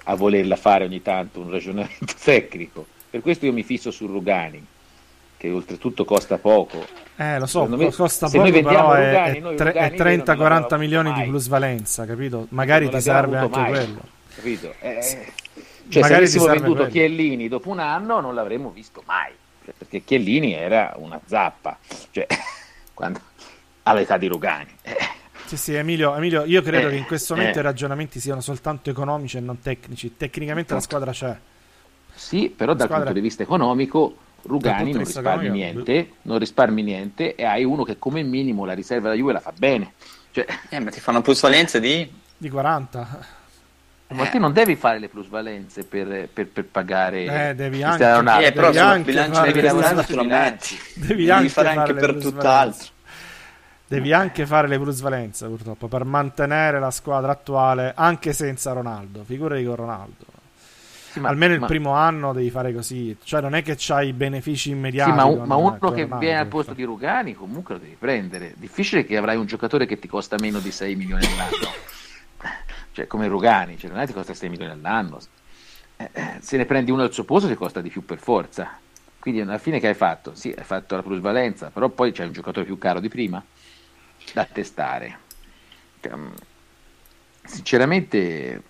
[0.05, 2.86] a volerla fare ogni tanto un ragionamento tecnico.
[3.10, 4.65] Per questo io mi fisso su Rugani,
[5.36, 6.86] che oltretutto costa poco.
[7.16, 11.23] Eh, lo so, me, costa poco, però Rugani, è, Rugani, è 30-40 milioni mai.
[11.23, 12.47] di plusvalenza, capito?
[12.51, 14.01] Magari ti serve anche mai, quello.
[14.35, 14.74] Capito?
[14.81, 15.32] Eh,
[15.89, 16.90] cioè, Magari se avessimo venduto quello.
[16.90, 19.32] Chiellini dopo un anno non l'avremmo visto mai
[19.77, 21.78] perché Chiellini era una zappa,
[22.11, 22.27] cioè,
[22.95, 23.20] quando,
[23.82, 24.70] all'età di Rugani.
[25.47, 27.62] Sì, sì, Emilio, Emilio io credo eh, che in questo momento eh.
[27.62, 30.16] i ragionamenti siano soltanto economici e non tecnici.
[30.16, 31.36] Tecnicamente la squadra c'è.
[32.15, 33.07] Sì, però dal squadra...
[33.07, 37.99] punto di vista economico Rugani non risparmi niente, non risparmi niente e hai uno che
[37.99, 39.95] come minimo la riserva della Juve la fa bene.
[40.32, 40.47] Cioè...
[40.69, 42.11] Eh, ma ti fanno plusvalenza di...
[42.36, 43.38] Di 40.
[44.10, 48.47] Ma te non devi fare le plusvalenze per, per, per pagare eh, devi anche, Ronaldo.
[48.47, 50.78] Eh, però devi anche bilancio devi lavorare sulla metti.
[50.94, 52.86] Devi, devi anche fare anche per tutt'altro.
[53.86, 59.24] Devi anche fare le plusvalenze purtroppo per mantenere la squadra attuale anche senza Ronaldo.
[59.24, 60.24] Figurati con Ronaldo.
[61.10, 61.66] Sì, ma, Almeno il ma...
[61.66, 65.10] primo anno devi fare così, cioè non è che c'hai i benefici immediati.
[65.10, 67.97] Sì, ma, un, ma uno che Ronaldo, viene al posto di Rugani comunque lo devi
[67.98, 68.55] prendere.
[68.56, 71.97] Difficile che avrai un giocatore che ti costa meno di 6 milioni all'anno
[72.99, 75.20] cioè come Rugani, cioè non è che costa 6 milioni all'anno,
[75.97, 78.77] eh, eh, se ne prendi uno al suo posto ti costa di più per forza.
[79.20, 80.35] Quindi alla fine che hai fatto?
[80.35, 83.41] Sì, hai fatto la plusvalenza, però poi c'è un giocatore più caro di prima
[84.33, 85.19] da testare.
[86.09, 86.31] Mm,
[87.45, 88.62] sinceramente,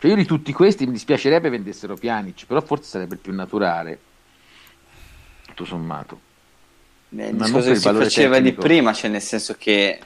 [0.00, 4.00] cioè io di tutti questi mi dispiacerebbe vendessero Pjanic, però forse sarebbe più naturale,
[5.46, 6.20] tutto sommato.
[7.10, 8.60] Beh, il discorso che si faceva tecnico.
[8.60, 10.00] di prima, cioè nel senso che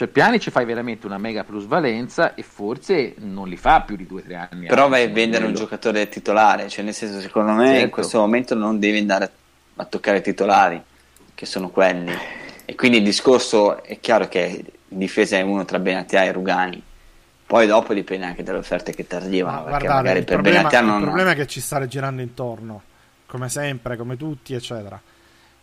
[0.00, 4.08] cioè piani ci fai veramente una mega plusvalenza e forse non li fa più di
[4.10, 4.66] 2-3 anni.
[4.66, 7.84] Però vai a vendere un giocatore titolare, cioè nel senso secondo me certo.
[7.84, 9.30] in questo momento non devi andare
[9.76, 10.82] a toccare i titolari,
[11.34, 12.14] che sono quelli.
[12.64, 16.82] E quindi il discorso è chiaro che in difesa è uno tra Benatia e Rugani.
[17.44, 19.58] Poi dopo dipende anche dalle offerte che ti arrivano.
[19.58, 20.96] No, perché guardate, magari per problema, Benatia non...
[20.96, 22.82] Il problema è che ci sta girando intorno,
[23.26, 24.98] come sempre, come tutti, eccetera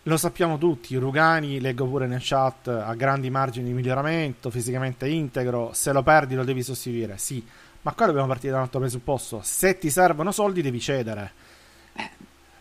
[0.08, 5.72] lo sappiamo tutti, Rugani, leggo pure nel chat, ha grandi margini di miglioramento, fisicamente integro,
[5.74, 7.46] se lo perdi lo devi sostituire, sì,
[7.82, 11.32] ma qua dobbiamo partire da un altro presupposto, se ti servono soldi devi cedere.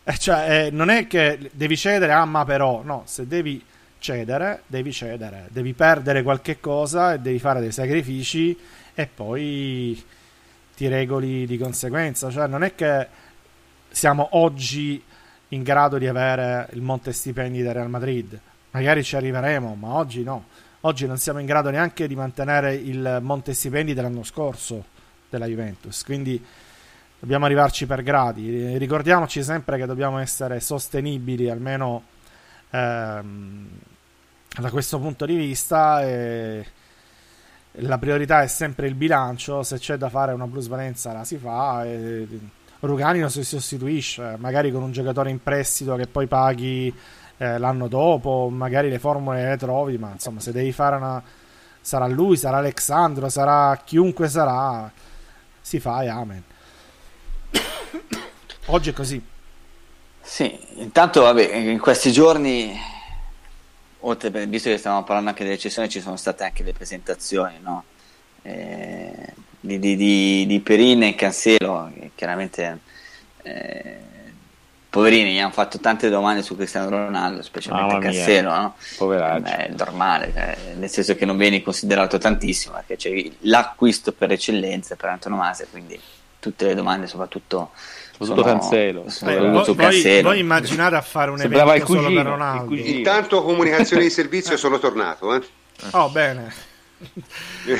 [0.03, 3.63] Eh, cioè, eh, non è che devi cedere, ah ma però, no, se devi
[3.97, 8.57] cedere, devi cedere, devi perdere qualche cosa e devi fare dei sacrifici
[8.93, 10.03] e poi
[10.75, 13.07] ti regoli di conseguenza, cioè non è che
[13.89, 15.01] siamo oggi
[15.49, 18.39] in grado di avere il monte stipendi del Real Madrid.
[18.71, 20.45] Magari ci arriveremo, ma oggi no.
[20.81, 24.85] Oggi non siamo in grado neanche di mantenere il monte stipendi dell'anno scorso
[25.29, 26.03] della Juventus.
[26.03, 26.43] Quindi
[27.19, 28.77] dobbiamo arrivarci per gradi.
[28.77, 32.03] Ricordiamoci sempre che dobbiamo essere sostenibili, almeno
[32.69, 33.67] ehm,
[34.59, 36.03] da questo punto di vista.
[36.03, 36.65] E
[37.79, 39.63] la priorità è sempre il bilancio.
[39.63, 41.85] Se c'è da fare una plusvalenza, la si fa.
[41.85, 42.27] E
[42.79, 46.93] Rugani non si sostituisce, magari con un giocatore in prestito che poi paghi
[47.37, 51.21] eh, l'anno dopo, magari le formule le trovi, ma insomma se devi fare una...
[51.81, 54.91] sarà lui, sarà Alexandro, sarà chiunque sarà,
[55.61, 56.43] si fa e amen.
[58.67, 59.23] Oggi è così.
[60.21, 62.77] Sì, intanto vabbè, in questi giorni
[64.01, 67.83] oltre, visto che stiamo parlando anche delle cessioni, ci sono state anche le presentazioni, no?
[68.41, 69.33] Eh,
[69.67, 72.79] di, di, di, di Perine e Cancelo, che chiaramente
[73.43, 73.97] eh,
[74.89, 78.75] poverini gli hanno fatto tante domande su Cristiano Ronaldo, specialmente Cancelo, no?
[79.43, 84.95] È normale, cioè, nel senso che non viene considerato tantissimo, perché c'è l'acquisto per eccellenza
[84.95, 85.99] per antonomasia, quindi
[86.39, 87.71] tutte le domande soprattutto
[88.19, 89.09] sono, Cancelo.
[89.09, 92.75] Sono eh, voi, voi, immaginate a fare un Sembrava evento cugino, solo per Ronaldo.
[92.75, 95.35] Intanto comunicazione di servizio sono tornato.
[95.35, 95.41] Eh.
[95.91, 96.66] Oh, bene.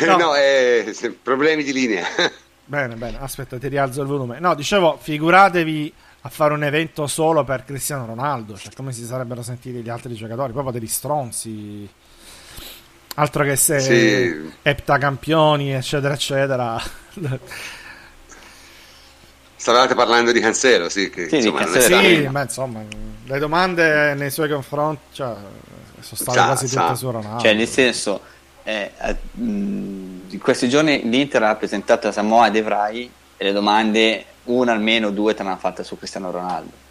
[0.05, 2.05] No, no eh, problemi di linea.
[2.69, 4.41] Bene, bene, aspetta, ti rialzo il volume.
[4.41, 9.41] No, dicevo, figuratevi a fare un evento solo per Cristiano Ronaldo, cioè come si sarebbero
[9.41, 11.89] sentiti gli altri giocatori, proprio degli stronzi.
[13.15, 14.51] Altro che se sì.
[14.61, 16.81] eptacampioni, eccetera, eccetera.
[19.55, 22.83] Stavate parlando di Cancelo, sì, che, sì, insomma, sì ma insomma,
[23.25, 25.33] le domande nei suoi confronti cioè,
[26.01, 26.81] sono state sa, quasi sa.
[26.81, 27.41] tutte su Ronaldo.
[27.41, 28.21] Cioè, nel senso,
[28.67, 28.91] eh,
[29.35, 35.09] in questi giorni l'Inter ha presentato a Samoa De Vrij e le domande, una almeno,
[35.11, 36.85] due te ne hanno fatte su Cristiano Ronaldo.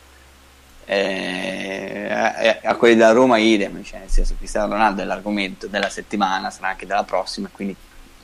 [0.86, 5.90] Eh, a, a quelli da Roma idem, cioè nel senso Cristiano Ronaldo è l'argomento della
[5.90, 7.76] settimana, sarà anche della prossima, quindi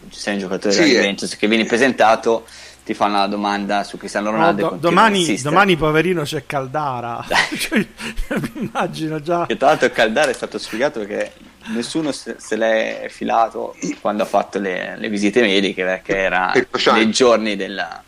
[0.09, 2.47] ci sei un giocatore sì, della Juventus che viene presentato
[2.85, 4.63] ti fanno la domanda su Cristiano Ronaldo.
[4.63, 7.25] No, do, domani, domani, poverino, c'è Caldara.
[7.57, 7.87] cioè,
[8.29, 9.47] mi immagino già.
[9.47, 11.33] Che tra l'altro, Caldara è stato spiegato che
[11.67, 16.53] nessuno se, se l'è filato quando ha fatto le, le visite mediche perché era
[16.93, 18.03] nei giorni della,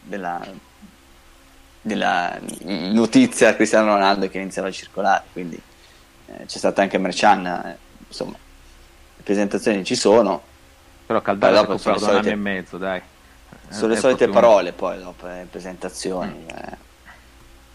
[0.00, 0.40] della,
[1.80, 5.24] della notizia Cristiano Ronaldo che iniziava a circolare.
[5.32, 5.60] Quindi
[6.26, 7.44] eh, c'è stata anche Merchan.
[7.44, 7.76] Eh,
[8.06, 8.36] insomma,
[9.16, 10.42] le presentazioni ci sono.
[11.06, 13.02] Però Caldara dopo sono un anno e mezzo, dai
[13.70, 16.44] sono le solite parole poi dopo le presentazioni.
[16.44, 16.48] Mm.
[16.48, 16.76] Eh.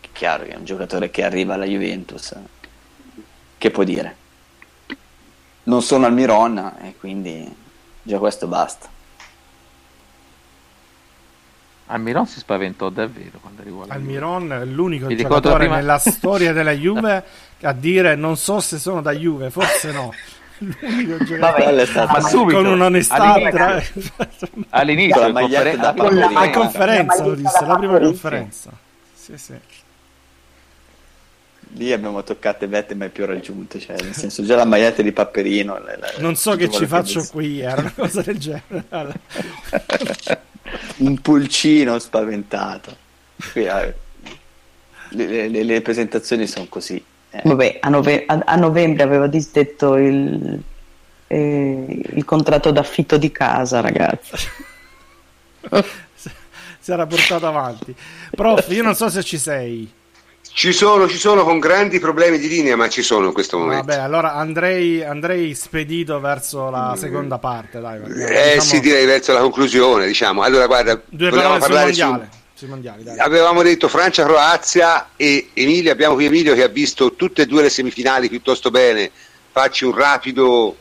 [0.01, 2.33] È chiaro che è un giocatore che arriva alla Juventus,
[3.57, 4.23] che può dire?
[5.63, 7.53] Non sono al Miron e quindi
[8.03, 8.93] già questo basta.
[11.87, 15.75] Almiron si spaventò davvero quando arrivò Almiron è l'unico Mi giocatore prima...
[15.75, 17.23] nella storia della Juve
[17.61, 20.11] a dire non so se sono da Juve, forse no.
[20.59, 21.85] l'unico giocatore.
[21.93, 24.13] Ma subito, con un'onestà all'inizio,
[24.69, 25.93] all'inizio la conferenza,
[26.31, 28.71] la, conferenza lo disse, la prima conferenza.
[29.13, 29.53] Sì sì.
[31.77, 35.77] Lì abbiamo toccato vette mai più raggiunte cioè nel senso già la maglietta di Papperino
[35.77, 39.19] la, la, non so che ci faccio che qui era una cosa del genere.
[40.97, 42.95] Un pulcino spaventato.
[43.51, 43.93] Qui, eh,
[45.09, 47.03] le, le, le presentazioni sono così.
[47.43, 50.59] Vabbè, a, nove- a-, a, novembre aveva disdetto il,
[51.27, 54.35] eh, il contratto d'affitto di casa, ragazzi.
[56.85, 57.95] si era portato avanti.
[58.31, 59.91] Prof, io non so se ci sei.
[60.55, 63.87] Ci sono, ci sono con grandi problemi di linea, ma ci sono in questo momento.
[63.87, 66.97] Vabbè, allora andrei, andrei spedito verso la mm.
[66.97, 67.81] seconda parte.
[67.81, 68.61] Dai, eh diciamo...
[68.61, 70.07] sì, direi verso la conclusione.
[70.07, 70.43] Diciamo.
[70.43, 72.29] Allora, guarda, Due parole sul mondiale.
[72.31, 73.03] Su sui mondiali.
[73.03, 73.19] Dai.
[73.19, 77.69] Avevamo detto Francia-Croazia e Emilia, abbiamo qui Emilio che ha visto tutte e due le
[77.69, 79.11] semifinali piuttosto bene.
[79.51, 80.75] Facci un rapido,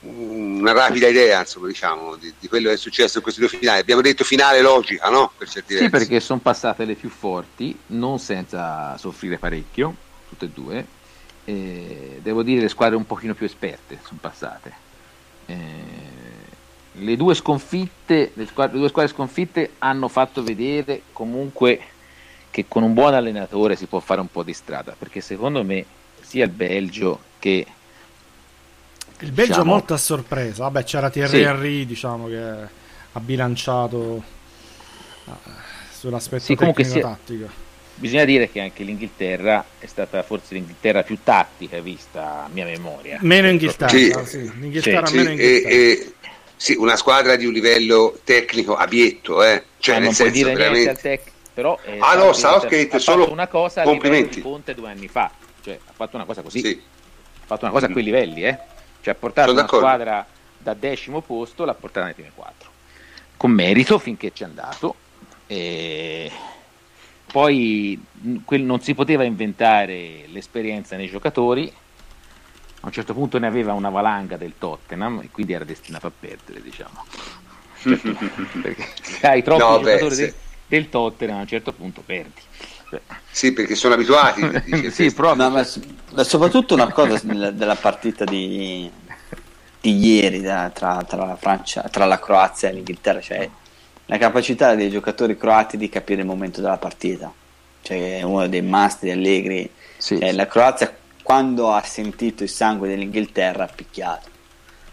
[0.00, 3.80] una rapida idea insomma, diciamo, di, di, quello che è successo in queste due finali.
[3.80, 5.32] Abbiamo detto finale logica, no?
[5.36, 5.90] Per certi sì, versi.
[5.90, 9.94] perché sono passate le più forti, non senza soffrire parecchio,
[10.28, 10.86] tutte e due.
[11.44, 14.84] E devo dire le squadre un pochino più esperte sono passate.
[15.46, 15.54] Eh,
[16.98, 21.80] le due sconfitte, le, squadre, le due squadre sconfitte hanno fatto vedere comunque
[22.50, 25.84] che con un buon allenatore si può fare un po' di strada, perché secondo me
[26.20, 27.66] sia il Belgio che
[29.20, 30.64] il Belgio diciamo, molto a sorpresa.
[30.64, 31.42] Vabbè, c'era Thierry sì.
[31.42, 34.22] Henry, diciamo che ha bilanciato
[35.24, 35.32] uh,
[35.90, 37.64] sull'aspetto sì, tecnico-tattico.
[37.94, 43.18] Bisogna dire che anche l'Inghilterra è stata forse l'Inghilterra più tattica vista a mia memoria.
[43.22, 44.12] Meno Inghilterra, sì.
[44.26, 44.58] sì.
[44.58, 45.74] L'Inghilterra sì, meno Inghilterra.
[45.74, 46.12] E, e
[46.56, 49.64] sì, una squadra di un livello tecnico abietto, eh.
[49.78, 50.94] cioè ah, nel senso dire veramente...
[50.94, 54.36] Tec- però, eh, ah no, Southgate solo una cosa complimenti.
[54.36, 55.30] Di Conte due anni fa,
[55.62, 56.82] cioè ha fatto una cosa così, sì.
[57.40, 58.58] ha fatto una cosa a quei livelli, eh.
[59.00, 59.86] cioè ha portato Sono una d'accordo.
[59.86, 60.26] squadra
[60.58, 62.70] da decimo posto, l'ha portata nei primi quattro,
[63.36, 64.96] con merito finché ci è andato.
[65.46, 66.30] E...
[67.32, 68.00] Poi
[68.48, 71.70] non si poteva inventare l'esperienza nei giocatori,
[72.86, 76.12] a un certo punto ne aveva una valanga del Tottenham e quindi era destinato a
[76.16, 77.04] perdere, diciamo.
[77.80, 78.14] Certo,
[78.62, 80.34] perché se hai troppi no, giocatori beh, del,
[80.68, 82.40] del Tottenham a un certo punto perdi.
[83.28, 84.40] Sì, perché sono abituati.
[84.90, 85.48] sì, proprio.
[85.48, 85.66] No, ma,
[86.12, 88.88] ma, soprattutto una cosa della partita di,
[89.80, 93.50] di ieri da, tra, tra, la Francia, tra la Croazia e l'Inghilterra, cioè
[94.06, 97.32] la capacità dei giocatori croati di capire il momento della partita.
[97.82, 99.68] Cioè, uno dei must di Allegri.
[99.96, 100.36] Sì, cioè, sì.
[100.36, 100.96] La Croazia
[101.26, 104.28] quando ha sentito il sangue dell'Inghilterra ha picchiato.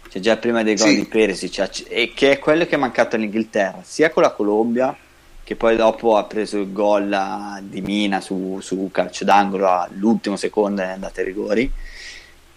[0.08, 0.96] Cioè già prima dei gol sì.
[0.96, 4.96] di Perisic, e che è quello che è mancato all'Inghilterra, sia con la Colombia
[5.44, 10.82] che poi dopo ha preso il gol di Mina su, su calcio d'angolo all'ultimo secondo
[10.82, 11.70] e è andato ai rigori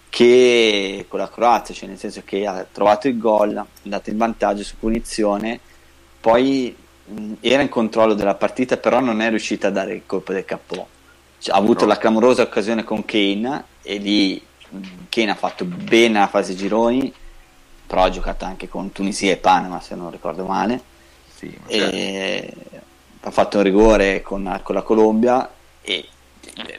[0.08, 4.16] che con la Croazia, cioè nel senso che ha trovato il gol, è andato in
[4.16, 5.60] vantaggio su punizione,
[6.20, 6.74] poi
[7.04, 10.44] mh, era in controllo della partita, però non è riuscita a dare il colpo del
[10.44, 10.96] capo.
[11.38, 11.88] Cioè, ha avuto no.
[11.88, 14.42] la clamorosa occasione con Kane e lì
[15.08, 17.12] Kane ha fatto bene la fase gironi,
[17.86, 20.96] però ha giocato anche con Tunisia e Panama, se non ricordo male
[21.34, 22.52] sì, e
[23.20, 25.50] ha fatto un rigore con, con la Colombia
[25.80, 26.08] e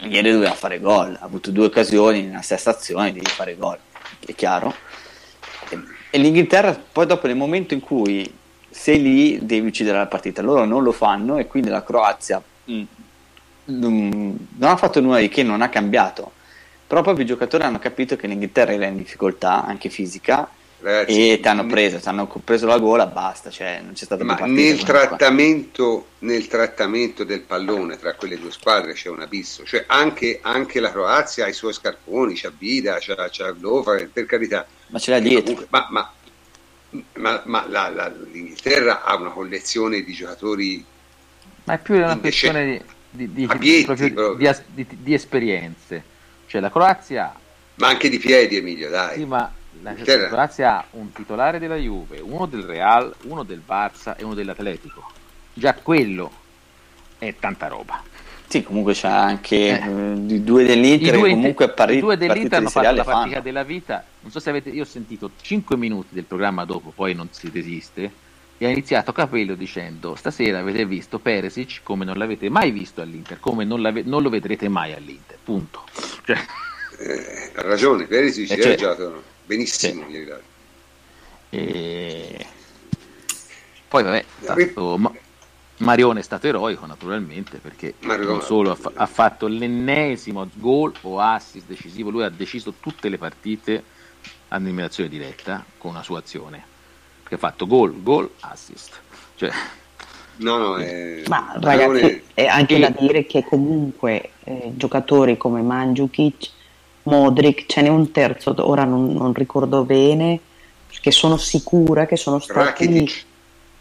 [0.01, 3.77] ieri doveva fare gol, ha avuto due occasioni nella stessa azione di fare gol,
[4.25, 4.73] è chiaro.
[5.69, 5.79] E,
[6.09, 8.31] e l'Inghilterra poi dopo nel momento in cui
[8.69, 12.83] sei lì devi uccidere la partita, loro non lo fanno e quindi la Croazia mh,
[13.69, 16.31] mh, non ha fatto nulla di che, non ha cambiato,
[16.87, 20.49] però proprio i giocatori hanno capito che l'Inghilterra era in difficoltà anche fisica
[20.81, 24.23] Ragazzi, e ti hanno preso, ti hanno preso la gola, basta, cioè non c'è stato
[24.23, 29.83] Ma nel trattamento, nel trattamento, del pallone tra quelle due squadre c'è un abisso, cioè
[29.87, 34.65] anche, anche la Croazia ha i suoi scarponi, c'ha Vida, c'ha, c'ha Lova, per carità.
[34.87, 35.53] Ma ce l'ha dietro.
[35.53, 36.11] Comunque, ma, ma,
[37.15, 40.85] ma, ma la, la, l'Inghilterra ha una collezione di giocatori.
[41.65, 43.47] Ma è più una questione di, di, di,
[44.73, 46.03] di, di esperienze.
[46.47, 47.33] Cioè la Croazia...
[47.75, 49.19] Ma anche di piedi, Emilio, dai.
[49.19, 54.17] Sì, ma la Croazia ha un titolare della Juve, uno del Real, uno del Barça
[54.17, 55.09] e uno dell'Atletico.
[55.53, 56.31] Già quello
[57.17, 58.03] è tanta roba.
[58.47, 59.73] Sì, comunque c'è anche eh.
[59.75, 63.43] eh due dell'Inter I due, comunque pari, I due dell'Inter hanno fatto la fatica fanno.
[63.43, 64.03] della vita.
[64.21, 67.51] Non so se avete, io ho sentito 5 minuti del programma dopo, poi non si
[67.51, 68.11] desiste,
[68.61, 73.39] e ha iniziato Capello dicendo stasera avete visto Peresic come non l'avete mai visto all'Inter,
[73.39, 75.85] come non, non lo vedrete mai all'Inter, punto.
[76.25, 76.37] Cioè...
[76.99, 80.11] Eh, ha ragione, Peresic eh, cioè, è giocato benissimo sì.
[80.11, 80.33] ieri
[81.49, 82.45] e...
[83.87, 84.97] poi vabbè stato...
[84.97, 85.11] Ma...
[85.77, 88.29] Marione è stato eroico naturalmente perché Marione.
[88.29, 93.07] non solo ha, fa- ha, fatto l'ennesimo gol o assist decisivo lui ha deciso tutte
[93.07, 93.81] le partite
[94.49, 96.77] a eliminazione diretta con una sua azione
[97.29, 98.99] perché ha fatto gol, gol, assist.
[99.35, 99.51] Cioè...
[100.37, 101.23] No, no, è...
[101.27, 102.79] Ma ragazzi, è anche e...
[102.79, 106.49] da dire che comunque eh, giocatori come Mandzukic
[107.03, 110.39] Modric, ce n'è un terzo, ora non, non ricordo bene,
[111.01, 113.07] che sono sicura che sono stati...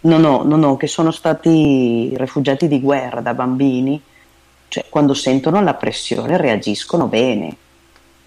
[0.01, 4.01] No, no, no, no, che sono stati rifugiati di guerra da bambini,
[4.69, 7.57] cioè quando sentono la pressione reagiscono bene.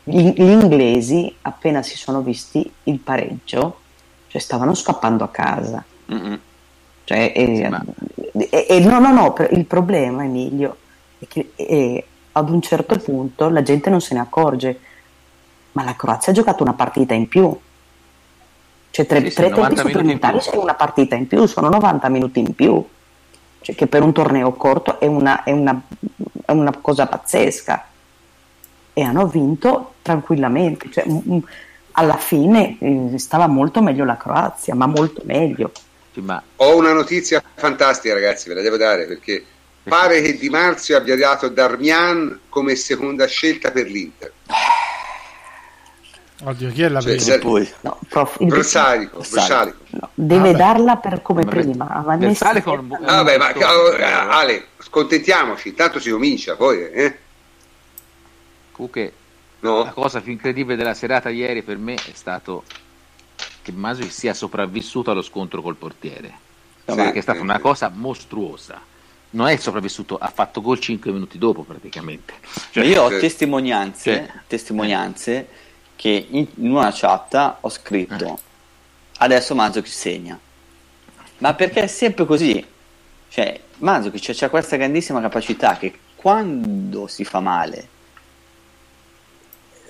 [0.03, 3.80] Gli, gli inglesi, appena si sono visti il pareggio,
[4.31, 5.83] cioè stavano scappando a casa.
[7.03, 7.69] Cioè, e,
[8.49, 10.77] e, e, no, no, no, il problema, Emilio,
[11.19, 14.79] è che è, ad un certo punto la gente non se ne accorge
[15.73, 17.57] ma la Croazia ha giocato una partita in più.
[18.89, 22.55] Cioè tre, sì, tre tempi supplementari c'è una partita in più, sono 90 minuti in
[22.55, 22.85] più.
[23.61, 25.81] Cioè che per un torneo corto è una, è una,
[26.45, 27.85] è una cosa pazzesca.
[28.93, 30.89] E hanno vinto tranquillamente.
[30.91, 31.43] Cioè, m-
[31.93, 35.71] alla fine eh, stava molto meglio la Croazia, ma molto meglio.
[36.13, 36.41] Ma...
[36.57, 39.43] Ho una notizia fantastica, ragazzi, ve la devo dare perché
[39.83, 44.31] pare che Di Marzio abbia dato Darmian come seconda scelta per l'Inter.
[46.43, 47.37] Oddio, chi è la cioè, prima?
[47.37, 47.71] Poi.
[47.81, 49.77] No, prof, il Bersalico, Bersalico.
[49.89, 52.03] No, deve ah, darla per come prima.
[52.17, 53.53] Bersalico ah, Vabbè, ma
[54.29, 57.17] Ale, scontentiamoci, intanto si comincia, poi eh?
[58.71, 59.13] Comunque,
[59.61, 59.83] no?
[59.83, 62.63] la cosa più incredibile della serata ieri per me è stato
[63.61, 66.49] che Masi sia sopravvissuto allo scontro col portiere.
[66.85, 68.89] No, perché è stata una cosa mostruosa
[69.33, 72.33] non è sopravvissuto, ha fatto gol 5 minuti dopo praticamente.
[72.71, 75.47] Cioè, io ho testimonianze, cioè, testimonianze
[76.01, 78.39] che in, in una chat ho scritto eh.
[79.19, 80.39] adesso Mazzucchi segna
[81.37, 82.65] ma perché è sempre così
[83.29, 87.87] cioè Mazzucchi c'ha questa grandissima capacità che quando si fa male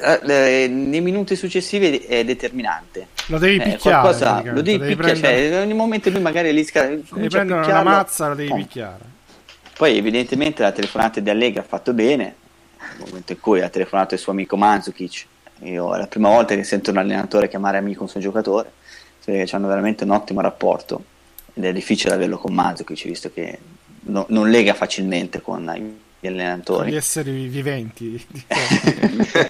[0.02, 3.08] eh, nei minuti successivi è determinante.
[3.28, 5.50] Lo devi eh, picchiare qualcosa, lo devi, devi picchiare prendere...
[5.50, 6.88] cioè, ogni momento lui magari lì sca...
[6.88, 8.56] devi prendere una mazza lo devi oh.
[8.56, 9.04] picchiare.
[9.78, 12.36] Poi evidentemente la telefonata di Allega ha fatto bene
[12.98, 15.26] nel momento in cui ha telefonato il suo amico Mandzukic.
[15.64, 18.72] Io è la prima volta che sento un allenatore chiamare amico un suo giocatore,
[19.24, 21.04] perché hanno veramente un ottimo rapporto
[21.54, 23.58] ed è difficile averlo con Mazzucchi, visto che
[24.02, 25.70] no, non lega facilmente con
[26.22, 26.92] gli allenatori.
[26.92, 28.24] Gli esseri viventi.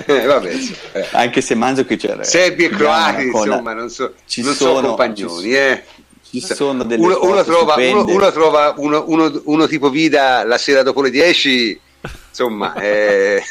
[0.07, 0.75] Vabbè, sì.
[0.93, 1.05] eh.
[1.11, 2.23] Anche se Mandzucchi c'era.
[2.23, 5.83] Serbi e croati, insomma, non, so, ci non sono, compagnoni, ci, eh.
[6.21, 10.57] Ci sono delle uno, uno trova, uno, uno, trova uno, uno, uno, tipo Vida la
[10.57, 11.81] sera dopo le 10,
[12.29, 13.43] insomma, eh,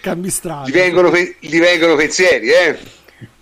[0.00, 0.66] Cambi strada.
[0.66, 2.78] Gli vengono, gli vengono pensieri, eh?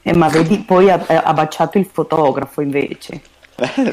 [0.03, 3.21] Eh, ma vedi, poi ha, ha baciato il fotografo invece.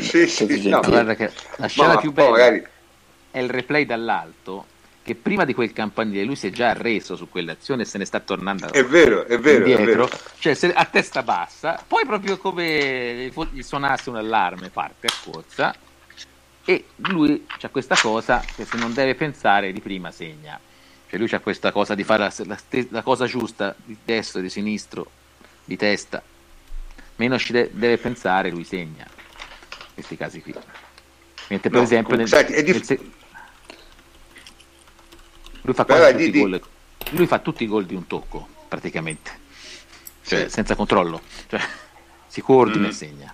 [0.01, 2.69] sì, sì, no, guarda che la scena più bella magari...
[3.31, 4.67] è il replay dall'alto
[5.03, 8.05] che prima di quel campanile lui si è già arreso su quell'azione e se ne
[8.05, 10.09] sta tornando è vero, è vero, indietro, è vero.
[10.37, 15.75] cioè se, a testa bassa, poi proprio come gli suonasse un allarme parte a corsa
[16.63, 20.59] e lui ha questa cosa che se non deve pensare di prima segna,
[21.09, 22.59] cioè lui ha questa cosa di fare la, la,
[22.89, 25.11] la cosa giusta di destra, di sinistro,
[25.63, 26.23] di testa,
[27.15, 30.53] meno ci de- deve pensare lui segna, in questi casi qui.
[31.49, 32.99] Mentre per no, esempio nel, senti, dif- nel se-
[35.61, 36.61] lui fa, Beh, tutti di, gol,
[37.11, 39.39] lui fa tutti i gol di un tocco, praticamente.
[40.25, 40.49] Cioè, sì.
[40.49, 41.21] senza controllo.
[41.47, 41.59] Cioè,
[42.27, 42.89] si coordina mm.
[42.89, 43.33] e segna.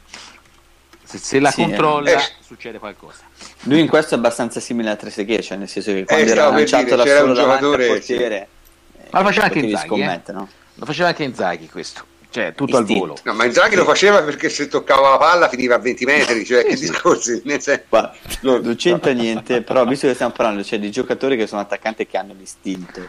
[1.04, 2.24] Se, se la sì, controlla eh.
[2.42, 3.24] succede qualcosa.
[3.62, 6.50] Lui in questo è abbastanza simile a Trezeguet, cioè nel senso che quando eh, era
[6.50, 8.48] lanciato dire, da solo davanti al portiere...
[8.92, 8.98] Sì.
[9.04, 10.22] Eh, Ma lo faceva anche Inzaghi, eh?
[10.34, 10.50] no?
[10.74, 12.94] Lo faceva anche Inzaghi questo cioè tutto Istinto.
[12.94, 13.18] al volo.
[13.24, 13.76] No, ma Inzaghi sì.
[13.78, 17.42] lo faceva perché se toccava la palla finiva a 20 metri, cioè che discorsi.
[17.90, 22.04] Ma, non c'entra niente, però visto che stiamo parlando cioè, di giocatori che sono attaccanti
[22.04, 23.02] e che hanno l'istinto,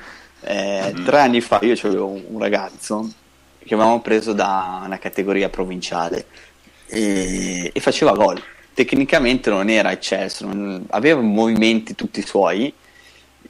[0.43, 1.05] eh, mm.
[1.05, 3.11] tre anni fa io avevo un, un ragazzo
[3.65, 6.27] che avevamo preso da una categoria provinciale
[6.87, 8.43] e, e faceva gol.
[8.73, 12.73] Tecnicamente non era eccesso, non, aveva movimenti tutti suoi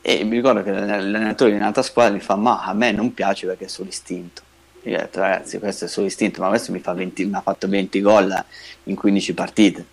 [0.00, 3.46] e mi ricordo che l'allenatore di un'altra squadra mi fa ma a me non piace
[3.46, 4.46] perché è solo istinto
[4.88, 7.34] io ho detto, ragazzi, questo è il suo istinto, ma questo mi, fa 20, mi
[7.34, 8.44] ha fatto 20 gol
[8.84, 9.86] in 15 partite.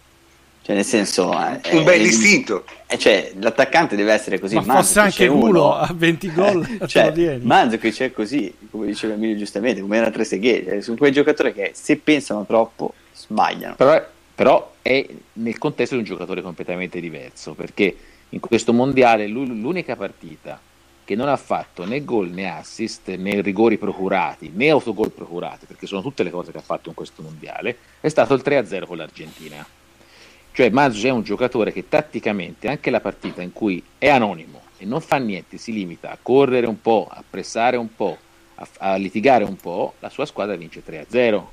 [0.66, 2.66] Cioè, nel senso, eh, un bel istinto.
[2.88, 4.56] Eh, cioè, l'attaccante deve essere così.
[4.56, 8.88] Ma Manzo, fosse anche culo a 20 gol, eh, cioè, Manzo che c'è così, come
[8.88, 13.76] diceva Emilio giustamente, come era Trezeguet, cioè, sono quei giocatori che se pensano troppo sbagliano.
[13.76, 14.04] Però,
[14.34, 17.96] però, è nel contesto di un giocatore completamente diverso, perché
[18.30, 20.60] in questo mondiale l'unica partita
[21.06, 25.86] che non ha fatto né gol né assist né rigori procurati né autogol procurati, perché
[25.86, 28.98] sono tutte le cose che ha fatto in questo mondiale, è stato il 3-0 con
[28.98, 29.66] l'Argentina.
[30.52, 34.86] Cioè Mazzucci è un giocatore che tatticamente anche la partita in cui è anonimo e
[34.86, 38.18] non fa niente, si limita a correre un po', a pressare un po',
[38.56, 41.44] a, a litigare un po', la sua squadra vince 3-0.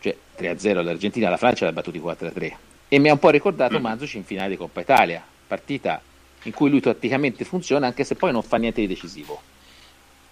[0.00, 2.52] Cioè 3-0 l'Argentina, la Francia l'ha battuti 4-3.
[2.88, 6.00] E mi ha un po' ricordato Mazzucci in finale di Coppa Italia, partita
[6.44, 9.40] in cui lui tatticamente funziona anche se poi non fa niente di decisivo.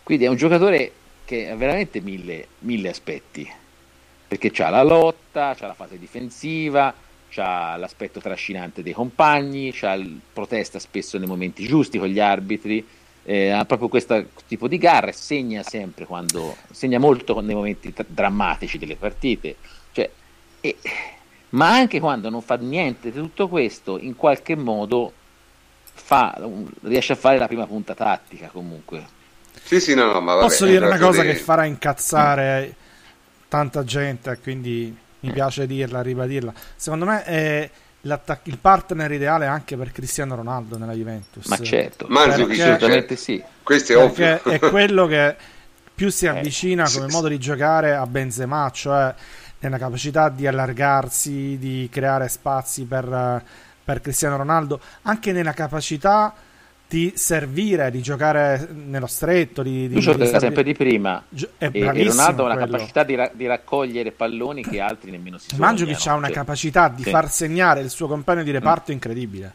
[0.02, 0.92] Quindi è un giocatore
[1.24, 3.46] che ha veramente mille, mille aspetti,
[4.26, 6.94] perché c'ha la lotta, c'ha la fase difensiva,
[7.28, 12.86] c'ha l'aspetto trascinante dei compagni, c'ha il protesta spesso nei momenti giusti con gli arbitri,
[13.24, 17.92] eh, ha proprio questo tipo di garra e segna sempre quando segna molto nei momenti
[17.92, 19.56] tra- drammatici delle partite.
[19.92, 20.10] Cioè,
[20.60, 20.76] e,
[21.50, 25.12] ma anche quando non fa niente di tutto questo, in qualche modo
[26.08, 26.40] fa,
[26.84, 29.04] riesce a fare la prima punta tattica comunque.
[29.62, 32.74] Sì, sì, no, no, ma vabbè, Posso dire una cosa che farà incazzare
[33.46, 36.54] tanta gente, quindi mi piace dirla, ribadirla.
[36.76, 37.70] Secondo me è
[38.00, 41.44] il partner ideale anche per Cristiano Ronaldo nella Juventus.
[41.44, 43.42] Ma certo, perché, assolutamente sì.
[43.62, 44.42] Questo è ovvio.
[44.44, 45.36] è quello che
[45.94, 49.14] più si eh, avvicina eh, come sì, modo di giocare a Benzema, cioè
[49.58, 53.44] nella capacità di allargarsi, di creare spazi per
[53.88, 56.34] per Cristiano Ronaldo, anche nella capacità
[56.86, 59.62] di servire, di giocare nello stretto.
[59.62, 61.24] Di, di, Lui gioca di sempre di prima
[61.56, 62.72] e, e Ronaldo ha una quello.
[62.72, 65.66] capacità di, ra- di, raccogliere palloni che altri nemmeno si sognano.
[65.68, 66.32] Mandzukic ha una sì.
[66.34, 67.08] capacità di sì.
[67.08, 68.94] far segnare il suo compagno di reparto mm.
[68.94, 69.54] incredibile.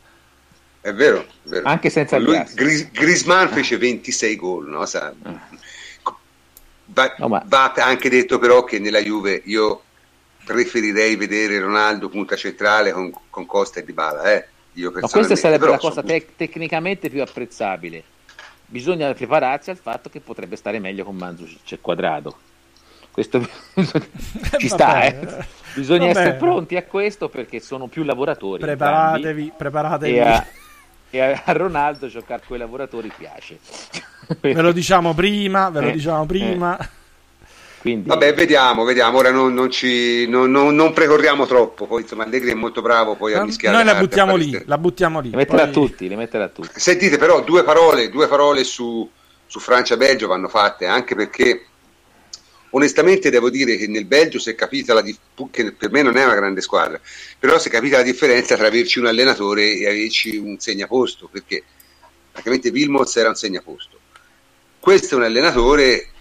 [0.81, 1.67] È vero, vero.
[1.67, 2.43] Anche senza lui.
[2.55, 4.83] Gris- Grisman fece 26 gol, no?
[4.87, 5.35] Sa, mm.
[6.85, 7.43] va, no, ma...
[7.45, 9.83] va anche detto però che nella Juve io
[10.45, 14.47] preferirei vedere Ronaldo punta centrale con, con Costa e Dybala eh?
[14.73, 18.03] Io Ma questa sarebbe la cosa te- tecnicamente più apprezzabile
[18.65, 22.35] bisogna prepararsi al fatto che potrebbe stare meglio con Manzucic e Quadrado
[23.11, 23.47] questo
[24.57, 25.45] ci sta eh.
[25.75, 26.19] bisogna Vabbè.
[26.19, 30.15] essere pronti a questo perché sono più lavoratori preparatevi, preparatevi.
[30.15, 30.47] E, a,
[31.11, 33.59] e a Ronaldo giocare con i lavoratori piace
[34.39, 37.01] ve lo diciamo prima ve lo eh, diciamo prima eh.
[37.83, 38.07] Quindi...
[38.07, 39.17] Vabbè, vediamo, vediamo.
[39.17, 41.85] Ora non, non, ci, non, non, precorriamo troppo.
[41.85, 43.75] Poi insomma, Allegri è molto bravo poi a mischiare.
[43.75, 45.29] Noi la buttiamo lì, la buttiamo lì.
[45.31, 45.73] Le metterà poi...
[45.73, 46.79] tutti, le metterà tutti.
[46.79, 49.09] Sentite, però, due parole, due parole su,
[49.45, 51.65] su Francia-Belgio vanno fatte anche perché.
[52.69, 55.19] Onestamente devo dire che nel Belgio si è capita la dif-
[55.51, 56.97] che per me non è una grande squadra,
[57.37, 61.61] però si è capita la differenza tra averci un allenatore e averci un segnaposto, perché
[62.31, 63.99] praticamente Wilmots era un segnaposto.
[64.79, 66.12] Questo è un allenatore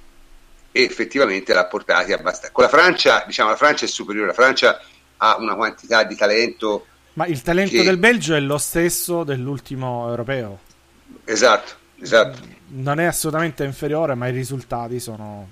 [0.72, 2.50] e effettivamente l'ha portati abbastanza.
[2.50, 4.80] Con la Francia, diciamo, la Francia è superiore, la Francia
[5.18, 6.86] ha una quantità di talento.
[7.14, 7.84] Ma il talento che...
[7.84, 10.58] del Belgio è lo stesso dell'ultimo europeo.
[11.24, 12.38] Esatto, esatto.
[12.68, 15.46] non è assolutamente inferiore, ma i risultati sono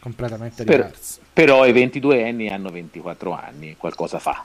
[0.00, 1.20] completamente per, diversi.
[1.32, 4.44] Però i 22 anni hanno 24 anni, qualcosa fa.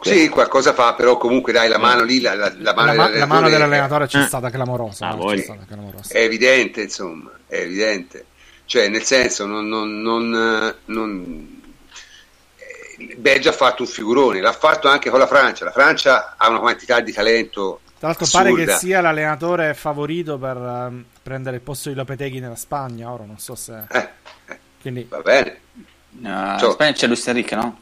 [0.00, 3.26] Sì, qualcosa fa, però comunque dai la mano lì, la, la, la, mano, la, la
[3.26, 4.26] mano dell'allenatore c'è eh.
[4.26, 5.08] stata clamorosa.
[5.08, 6.14] Ah, c'è stata clamorosa.
[6.14, 8.26] È evidente, insomma, è evidente.
[8.72, 11.60] Cioè, nel senso, non, non, non, non
[13.18, 15.66] Belgio ha fatto un figurone, l'ha fatto anche con la Francia.
[15.66, 17.80] La Francia ha una quantità di talento.
[17.98, 18.50] Tra l'altro, assurda.
[18.50, 23.12] pare che sia l'allenatore favorito per um, prendere il posto di Lopeteghi nella Spagna.
[23.12, 23.84] Ora non so se.
[23.90, 24.08] Eh,
[24.46, 24.58] eh.
[24.80, 25.04] Quindi...
[25.06, 25.60] Va bene.
[26.08, 27.78] No, in Spagna c'è Luis Enrique, no?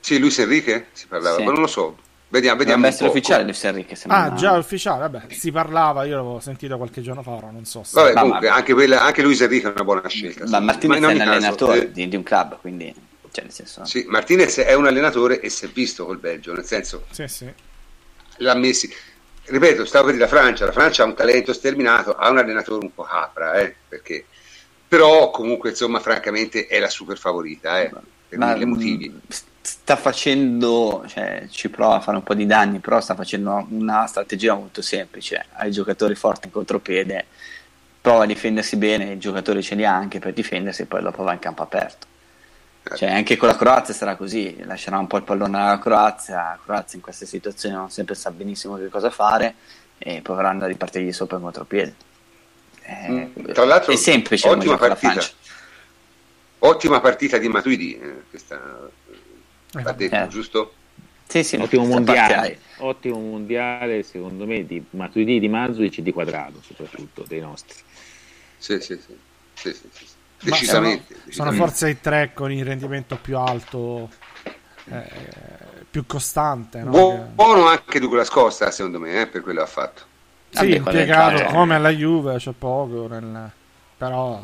[0.00, 1.42] Sì, Luis Enrique si parlava, sì.
[1.42, 1.98] ma non lo so.
[2.30, 2.82] Vediamo, vediamo.
[2.82, 3.98] Dovrebbe essere ufficiale Luis Enrique.
[4.08, 7.82] Ah, già ufficiale, vabbè, si parlava, io l'avevo sentito qualche giorno fa, ora non so
[7.84, 7.98] se...
[7.98, 8.54] Vabbè, comunque, ma...
[8.54, 10.46] anche, quella, anche Luis Enrique è una buona scelta.
[10.46, 11.92] Ma Martinez ma è un allenatore eh...
[11.92, 12.94] di, di, un club, quindi...
[13.30, 13.84] Cioè, nel senso...
[13.86, 17.06] Sì, Martinez è un allenatore e si è visto col Belgio, nel senso...
[17.10, 17.50] Sì, sì.
[18.38, 18.92] L'ha messi...
[19.44, 22.84] Ripeto, stavo per dire la Francia, la Francia ha un talento sterminato, ha un allenatore
[22.84, 24.26] un po' capra, eh, perché...
[24.86, 27.90] Però comunque, insomma, francamente è la super favorita, eh,
[28.28, 29.20] per ma, mille motivi
[29.68, 34.06] sta facendo, cioè, ci prova a fare un po' di danni, però sta facendo una
[34.06, 35.44] strategia molto semplice.
[35.52, 37.26] Ha i giocatori forti in contropiede,
[38.00, 41.22] prova a difendersi bene, i giocatori ce li ha anche per difendersi e poi dopo
[41.22, 42.06] va in campo aperto.
[42.96, 46.58] Cioè, anche con la Croazia sarà così, lascerà un po' il pallone alla Croazia, la
[46.64, 49.54] Croazia in queste situazioni non sempre sa benissimo che cosa fare
[49.98, 51.94] e proveranno a ripartirgli sopra in contropiede.
[52.84, 55.20] Eh, mm, Tra l'altro, è semplice ottima partita.
[56.60, 58.88] Ottima partita di Matuidi, eh, questa
[59.72, 60.28] va detto, eh.
[60.28, 60.72] giusto?
[61.28, 66.60] Sì, sì, ottimo mondiale, ottimo mondiale secondo me di Matuidi, di Mazzuic e di Quadrado
[66.62, 67.76] soprattutto dei nostri.
[68.56, 69.16] Sì, sì, sì.
[69.52, 70.06] sì, sì, sì.
[70.40, 74.08] Decisamente, sono, sono, forse i tre con il rendimento più alto,
[74.86, 75.10] eh,
[75.90, 76.82] più costante.
[76.82, 77.28] No?
[77.34, 80.02] Buono anche Douglas Costa, secondo me, eh, per quello che ha fatto.
[80.50, 83.50] Sì, impiegato come alla Juve, c'è poco, nel...
[83.98, 84.42] però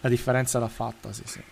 [0.00, 1.42] la differenza l'ha fatta, sì, sì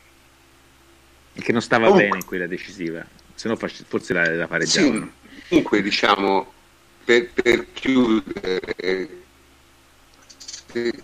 [1.40, 3.04] che non stava comunque, bene in quella decisiva,
[3.34, 5.10] se no forse la, la pareggiavano.
[5.34, 6.52] Sì, comunque diciamo,
[7.04, 9.08] per, per chiudere,
[10.36, 10.94] se,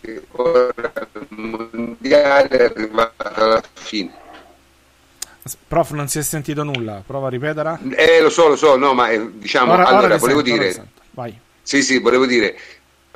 [0.00, 4.22] se ora il mondiale è arrivato alla fine.
[5.68, 7.78] Prof, non si è sentito nulla, prova a ripetere.
[7.96, 10.86] Eh, lo so, lo so, no, ma eh, diciamo, ora, allora ora volevo sento, dire...
[11.10, 11.38] Vai.
[11.60, 12.56] Sì, sì, volevo dire,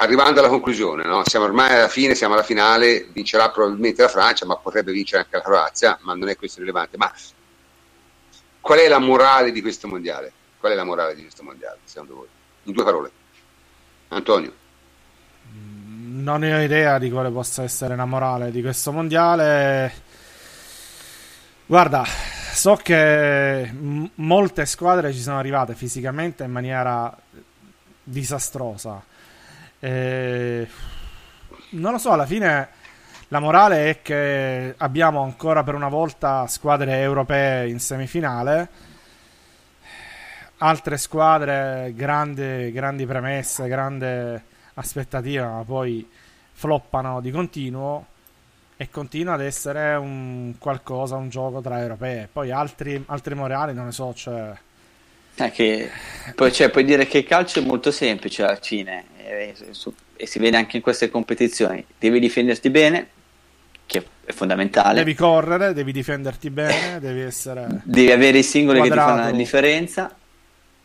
[0.00, 1.22] arrivando alla conclusione, no?
[1.24, 5.36] siamo ormai alla fine, siamo alla finale, vincerà probabilmente la Francia, ma potrebbe vincere anche
[5.36, 6.96] la Croazia, ma non è questo rilevante.
[6.96, 7.12] Ma
[8.60, 10.32] qual è la morale di questo mondiale?
[10.58, 12.26] Qual è la morale di questo mondiale, secondo voi?
[12.64, 13.10] In due parole.
[14.08, 14.52] Antonio.
[15.50, 19.92] Non ne ho idea di quale possa essere la morale di questo mondiale.
[21.66, 27.16] Guarda, so che m- molte squadre ci sono arrivate fisicamente in maniera
[28.02, 29.07] disastrosa
[29.80, 30.68] eh,
[31.70, 32.68] non lo so, alla fine
[33.28, 38.68] la morale è che abbiamo ancora per una volta squadre europee in semifinale,
[40.58, 44.42] altre squadre grandi, grandi premesse, grande
[44.74, 46.08] aspettativa, ma poi
[46.52, 48.06] floppano di continuo
[48.76, 52.28] e continua ad essere un qualcosa, un gioco tra europee.
[52.32, 54.52] Poi altri, altri morali non ne so, cioè...
[55.40, 55.90] Eh, che,
[56.34, 59.54] poi, cioè, puoi dire che il calcio è molto semplice alla fine e,
[60.16, 63.08] e si vede anche in queste competizioni, devi difenderti bene,
[63.86, 64.98] che è fondamentale.
[64.98, 67.80] Devi correre, devi difenderti bene, devi essere.
[67.84, 69.06] Devi avere i singoli quadrato.
[69.06, 70.16] che ti fanno la differenza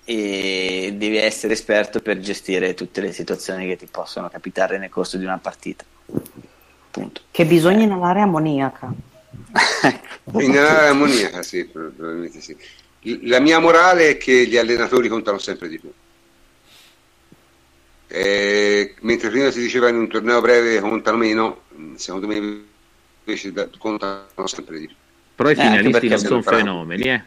[0.06, 5.18] e devi essere esperto per gestire tutte le situazioni che ti possono capitare nel corso
[5.18, 5.84] di una partita.
[6.92, 7.22] Punto.
[7.32, 8.94] Che bisogna inalare ammoniaca.
[10.40, 12.56] inalare ammoniaca, sì, probabilmente sì.
[13.24, 15.92] La mia morale è che gli allenatori contano sempre di più.
[18.16, 21.62] Eh, mentre prima si diceva in un torneo breve contano meno,
[21.96, 22.64] secondo me
[23.26, 24.96] invece contano sempre di più.
[25.34, 27.24] Però i eh, finalisti non sono fenomeni, eh?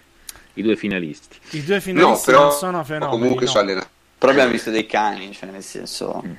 [0.54, 1.38] I due finalisti.
[1.50, 3.10] I due finalisti no, non sono fenomeni.
[3.18, 3.50] Comunque no.
[3.50, 3.88] sono allenati.
[4.16, 6.22] Però abbiamo visto dei cani, cioè nel senso...
[6.24, 6.32] Mm.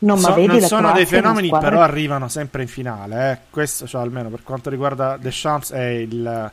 [0.00, 3.30] No, ma so, vedi non sono dei fenomeni, però arrivano sempre in finale.
[3.30, 3.38] Eh.
[3.48, 6.50] Questo, cioè, almeno per quanto riguarda Deschamps, è il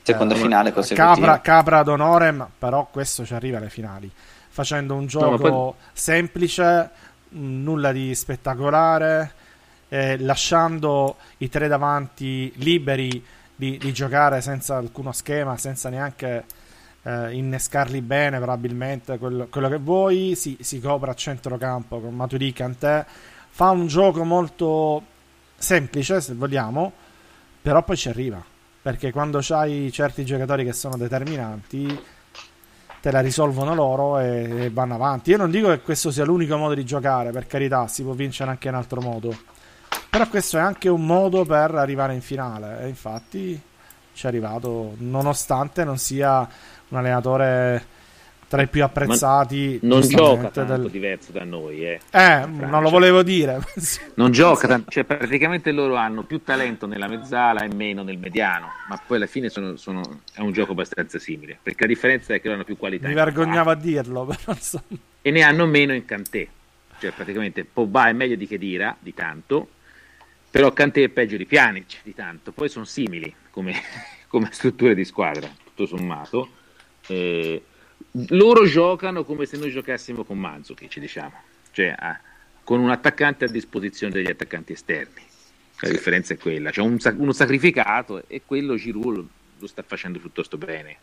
[0.00, 4.08] seconda eh, finale Capra, Capra d'onore, però questo ci arriva alle finali
[4.54, 5.72] facendo un gioco no, poi...
[5.92, 6.90] semplice,
[7.30, 9.32] nulla di spettacolare,
[9.88, 13.20] eh, lasciando i tre davanti liberi
[13.56, 16.44] di, di, giocare senza alcuno schema, senza neanche
[17.02, 22.52] eh, innescarli bene probabilmente, quello, quello che vuoi, si, si, copre a centrocampo con Maturi
[22.52, 23.04] Cantè,
[23.48, 25.02] fa un gioco molto
[25.56, 26.92] semplice se vogliamo,
[27.60, 28.40] però poi ci arriva,
[28.82, 32.12] perché quando hai certi giocatori che sono determinanti
[33.04, 35.28] te la risolvono loro e, e, vanno avanti.
[35.28, 38.48] Io non dico che questo sia l'unico modo di giocare, per carità, si può vincere
[38.48, 39.36] anche in altro modo.
[40.08, 43.60] Però questo è anche un modo per arrivare in finale e infatti
[44.14, 46.48] ci è arrivato nonostante non sia
[46.88, 47.84] un allenatore
[48.54, 49.80] tra i più apprezzati.
[49.82, 50.90] Ma non gioca tanto del...
[50.90, 52.00] diverso da noi, eh.
[52.12, 53.58] Eh, non lo volevo dire.
[54.14, 58.68] non gioca tanto, cioè praticamente loro hanno più talento nella mezzala e meno nel mediano,
[58.88, 60.20] ma poi alla fine sono, sono...
[60.32, 63.08] è un gioco abbastanza simile, perché la differenza è che loro hanno più qualità.
[63.08, 64.84] Mi vergognavo a dirlo, però insomma.
[65.20, 66.46] E ne hanno meno in Cantè,
[67.00, 69.68] cioè praticamente Pogba è meglio di Chedira, di tanto,
[70.48, 73.74] però Cantè è peggio di Pjanic, di tanto, poi sono simili come,
[74.28, 76.48] come strutture di squadra, tutto sommato.
[77.08, 77.60] Eh,
[78.28, 81.34] loro giocano come se noi giocassimo con Mandzukic, diciamo,
[81.72, 82.18] cioè ah,
[82.62, 85.22] con un attaccante a disposizione degli attaccanti esterni.
[85.80, 85.92] La sì.
[85.92, 89.28] differenza è quella, c'è cioè un, uno sacrificato e quello Giroud lo,
[89.58, 90.96] lo sta facendo piuttosto bene.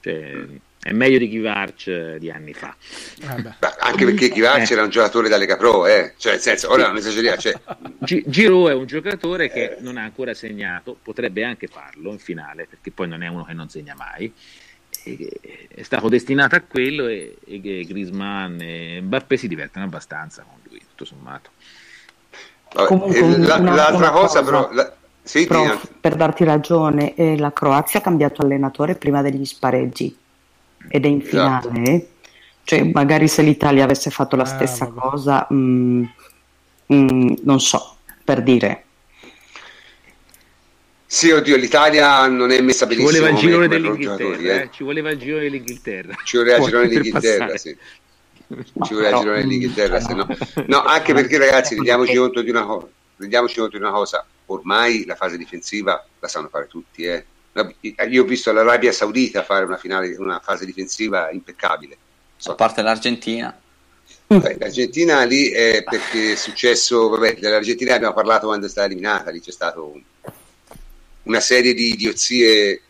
[0.00, 0.46] Cioè,
[0.80, 2.76] è meglio di Kivarc di anni fa.
[3.80, 4.72] Anche perché Kivarc eh.
[4.74, 6.14] era un giocatore da Lega Pro, eh?
[6.18, 7.40] cioè, nel senso, ora non esageriamo.
[7.40, 7.60] Cioè...
[7.98, 12.66] G- Giro è un giocatore che non ha ancora segnato, potrebbe anche farlo in finale,
[12.66, 14.32] perché poi non è uno che non segna mai
[15.68, 20.80] è stato destinato a quello e, e Grisman e Mbappé si divertono abbastanza con lui,
[20.80, 21.50] tutto sommato.
[22.86, 27.38] Comunque, la, una, l'altra una cosa, cosa, però, la, sì, prof, per darti ragione, eh,
[27.38, 30.16] la Croazia ha cambiato allenatore prima degli spareggi
[30.88, 31.68] ed è in esatto.
[31.68, 31.90] finale.
[31.94, 32.16] Esatto.
[32.64, 35.00] Cioè, magari se l'Italia avesse fatto la ah, stessa vabbè.
[35.00, 36.04] cosa, mh, mm,
[36.86, 38.84] mh, mm, non so, per dire,
[41.10, 43.10] sì, oddio, l'Italia non è messa benissimo.
[43.10, 44.68] Ci voleva il girone dell'Inghilterra, eh?
[44.70, 46.14] ci voleva il girone dell'Inghilterra.
[46.22, 47.76] Ci voleva il girone dell'Inghilterra, sì.
[48.82, 50.26] Ci voleva il girone dell'Inghilterra, se no.
[50.66, 55.06] No, anche perché ragazzi, rendiamoci conto di una cosa, rendiamoci conto di una cosa, ormai
[55.06, 57.24] la fase difensiva la sanno fare tutti, eh.
[58.10, 61.96] Io ho visto l'Arabia Saudita fare una, finale, una fase difensiva impeccabile.
[62.36, 62.50] So.
[62.50, 63.58] A parte l'Argentina.
[64.26, 69.40] L'Argentina lì è perché è successo, vabbè, dell'Argentina abbiamo parlato quando è stata eliminata, lì
[69.40, 70.02] c'è stato un,
[71.28, 72.82] una serie di idiozie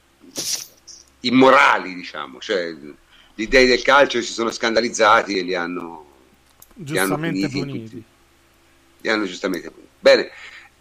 [1.21, 2.73] immorali, diciamo, cioè
[3.35, 6.07] gli dei del calcio si sono scandalizzati e li hanno
[6.75, 7.59] giustamente li hanno puniti.
[7.59, 8.05] puniti.
[9.01, 9.91] Li hanno giustamente puniti.
[9.99, 10.31] Bene,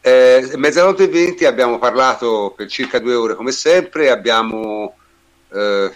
[0.01, 4.95] eh, mezzanotte e venti abbiamo parlato per circa due ore come sempre, abbiamo
[5.51, 5.91] eh,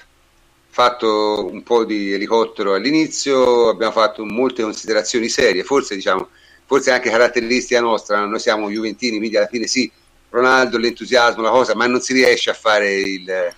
[0.68, 6.30] fatto un po' di elicottero all'inizio, abbiamo fatto molte considerazioni serie, forse diciamo,
[6.66, 9.92] forse anche caratteristica nostra, noi siamo Juventini, quindi alla fine sì,
[10.32, 13.54] Ronaldo, l'entusiasmo, la cosa, ma non si riesce a fare il,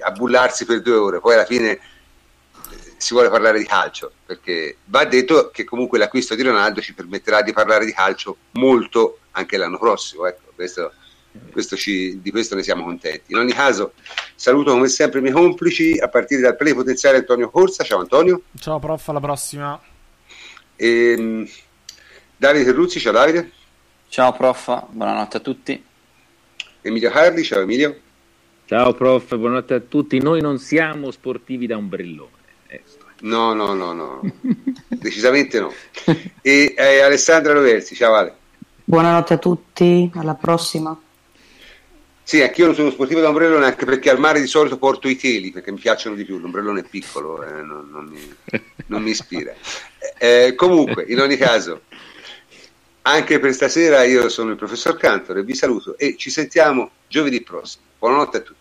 [0.00, 1.80] a bullarsi per due ore, poi alla fine eh,
[2.96, 7.40] si vuole parlare di calcio, perché va detto che comunque l'acquisto di Ronaldo ci permetterà
[7.42, 10.92] di parlare di calcio molto anche l'anno prossimo, ecco, questo,
[11.52, 13.30] questo ci, di questo ne siamo contenti.
[13.30, 13.92] In ogni caso
[14.34, 18.42] saluto come sempre i miei complici, a partire dal plenipotenziario Antonio Corsa, ciao Antonio.
[18.58, 19.80] Ciao prof, alla prossima.
[20.74, 21.48] E, ehm,
[22.36, 23.52] Davide Terruzzi, ciao Davide.
[24.08, 25.86] Ciao prof, buonanotte a tutti.
[26.80, 27.98] Emilio Harli, ciao Emilio.
[28.66, 30.20] Ciao prof, buonanotte a tutti.
[30.20, 32.30] Noi non siamo sportivi da ombrellone.
[32.68, 32.82] Eh,
[33.20, 34.20] no, no, no, no,
[34.88, 35.72] decisamente no.
[36.40, 38.34] E eh, Alessandra Roversi, ciao Ale.
[38.84, 40.98] Buonanotte a tutti, alla prossima.
[42.22, 45.16] Sì, anch'io non sono sportivo da ombrellone anche perché al mare di solito porto i
[45.16, 48.20] teli perché mi piacciono di più, l'ombrellone è piccolo, eh, non, non, mi,
[48.86, 49.54] non, mi, ispira.
[50.18, 51.82] Eh, comunque, in ogni caso,
[53.02, 57.42] anche per stasera io sono il professor Cantor e vi saluto e ci sentiamo giovedì
[57.42, 57.84] prossimo.
[57.98, 58.57] Buonanotte a tutti.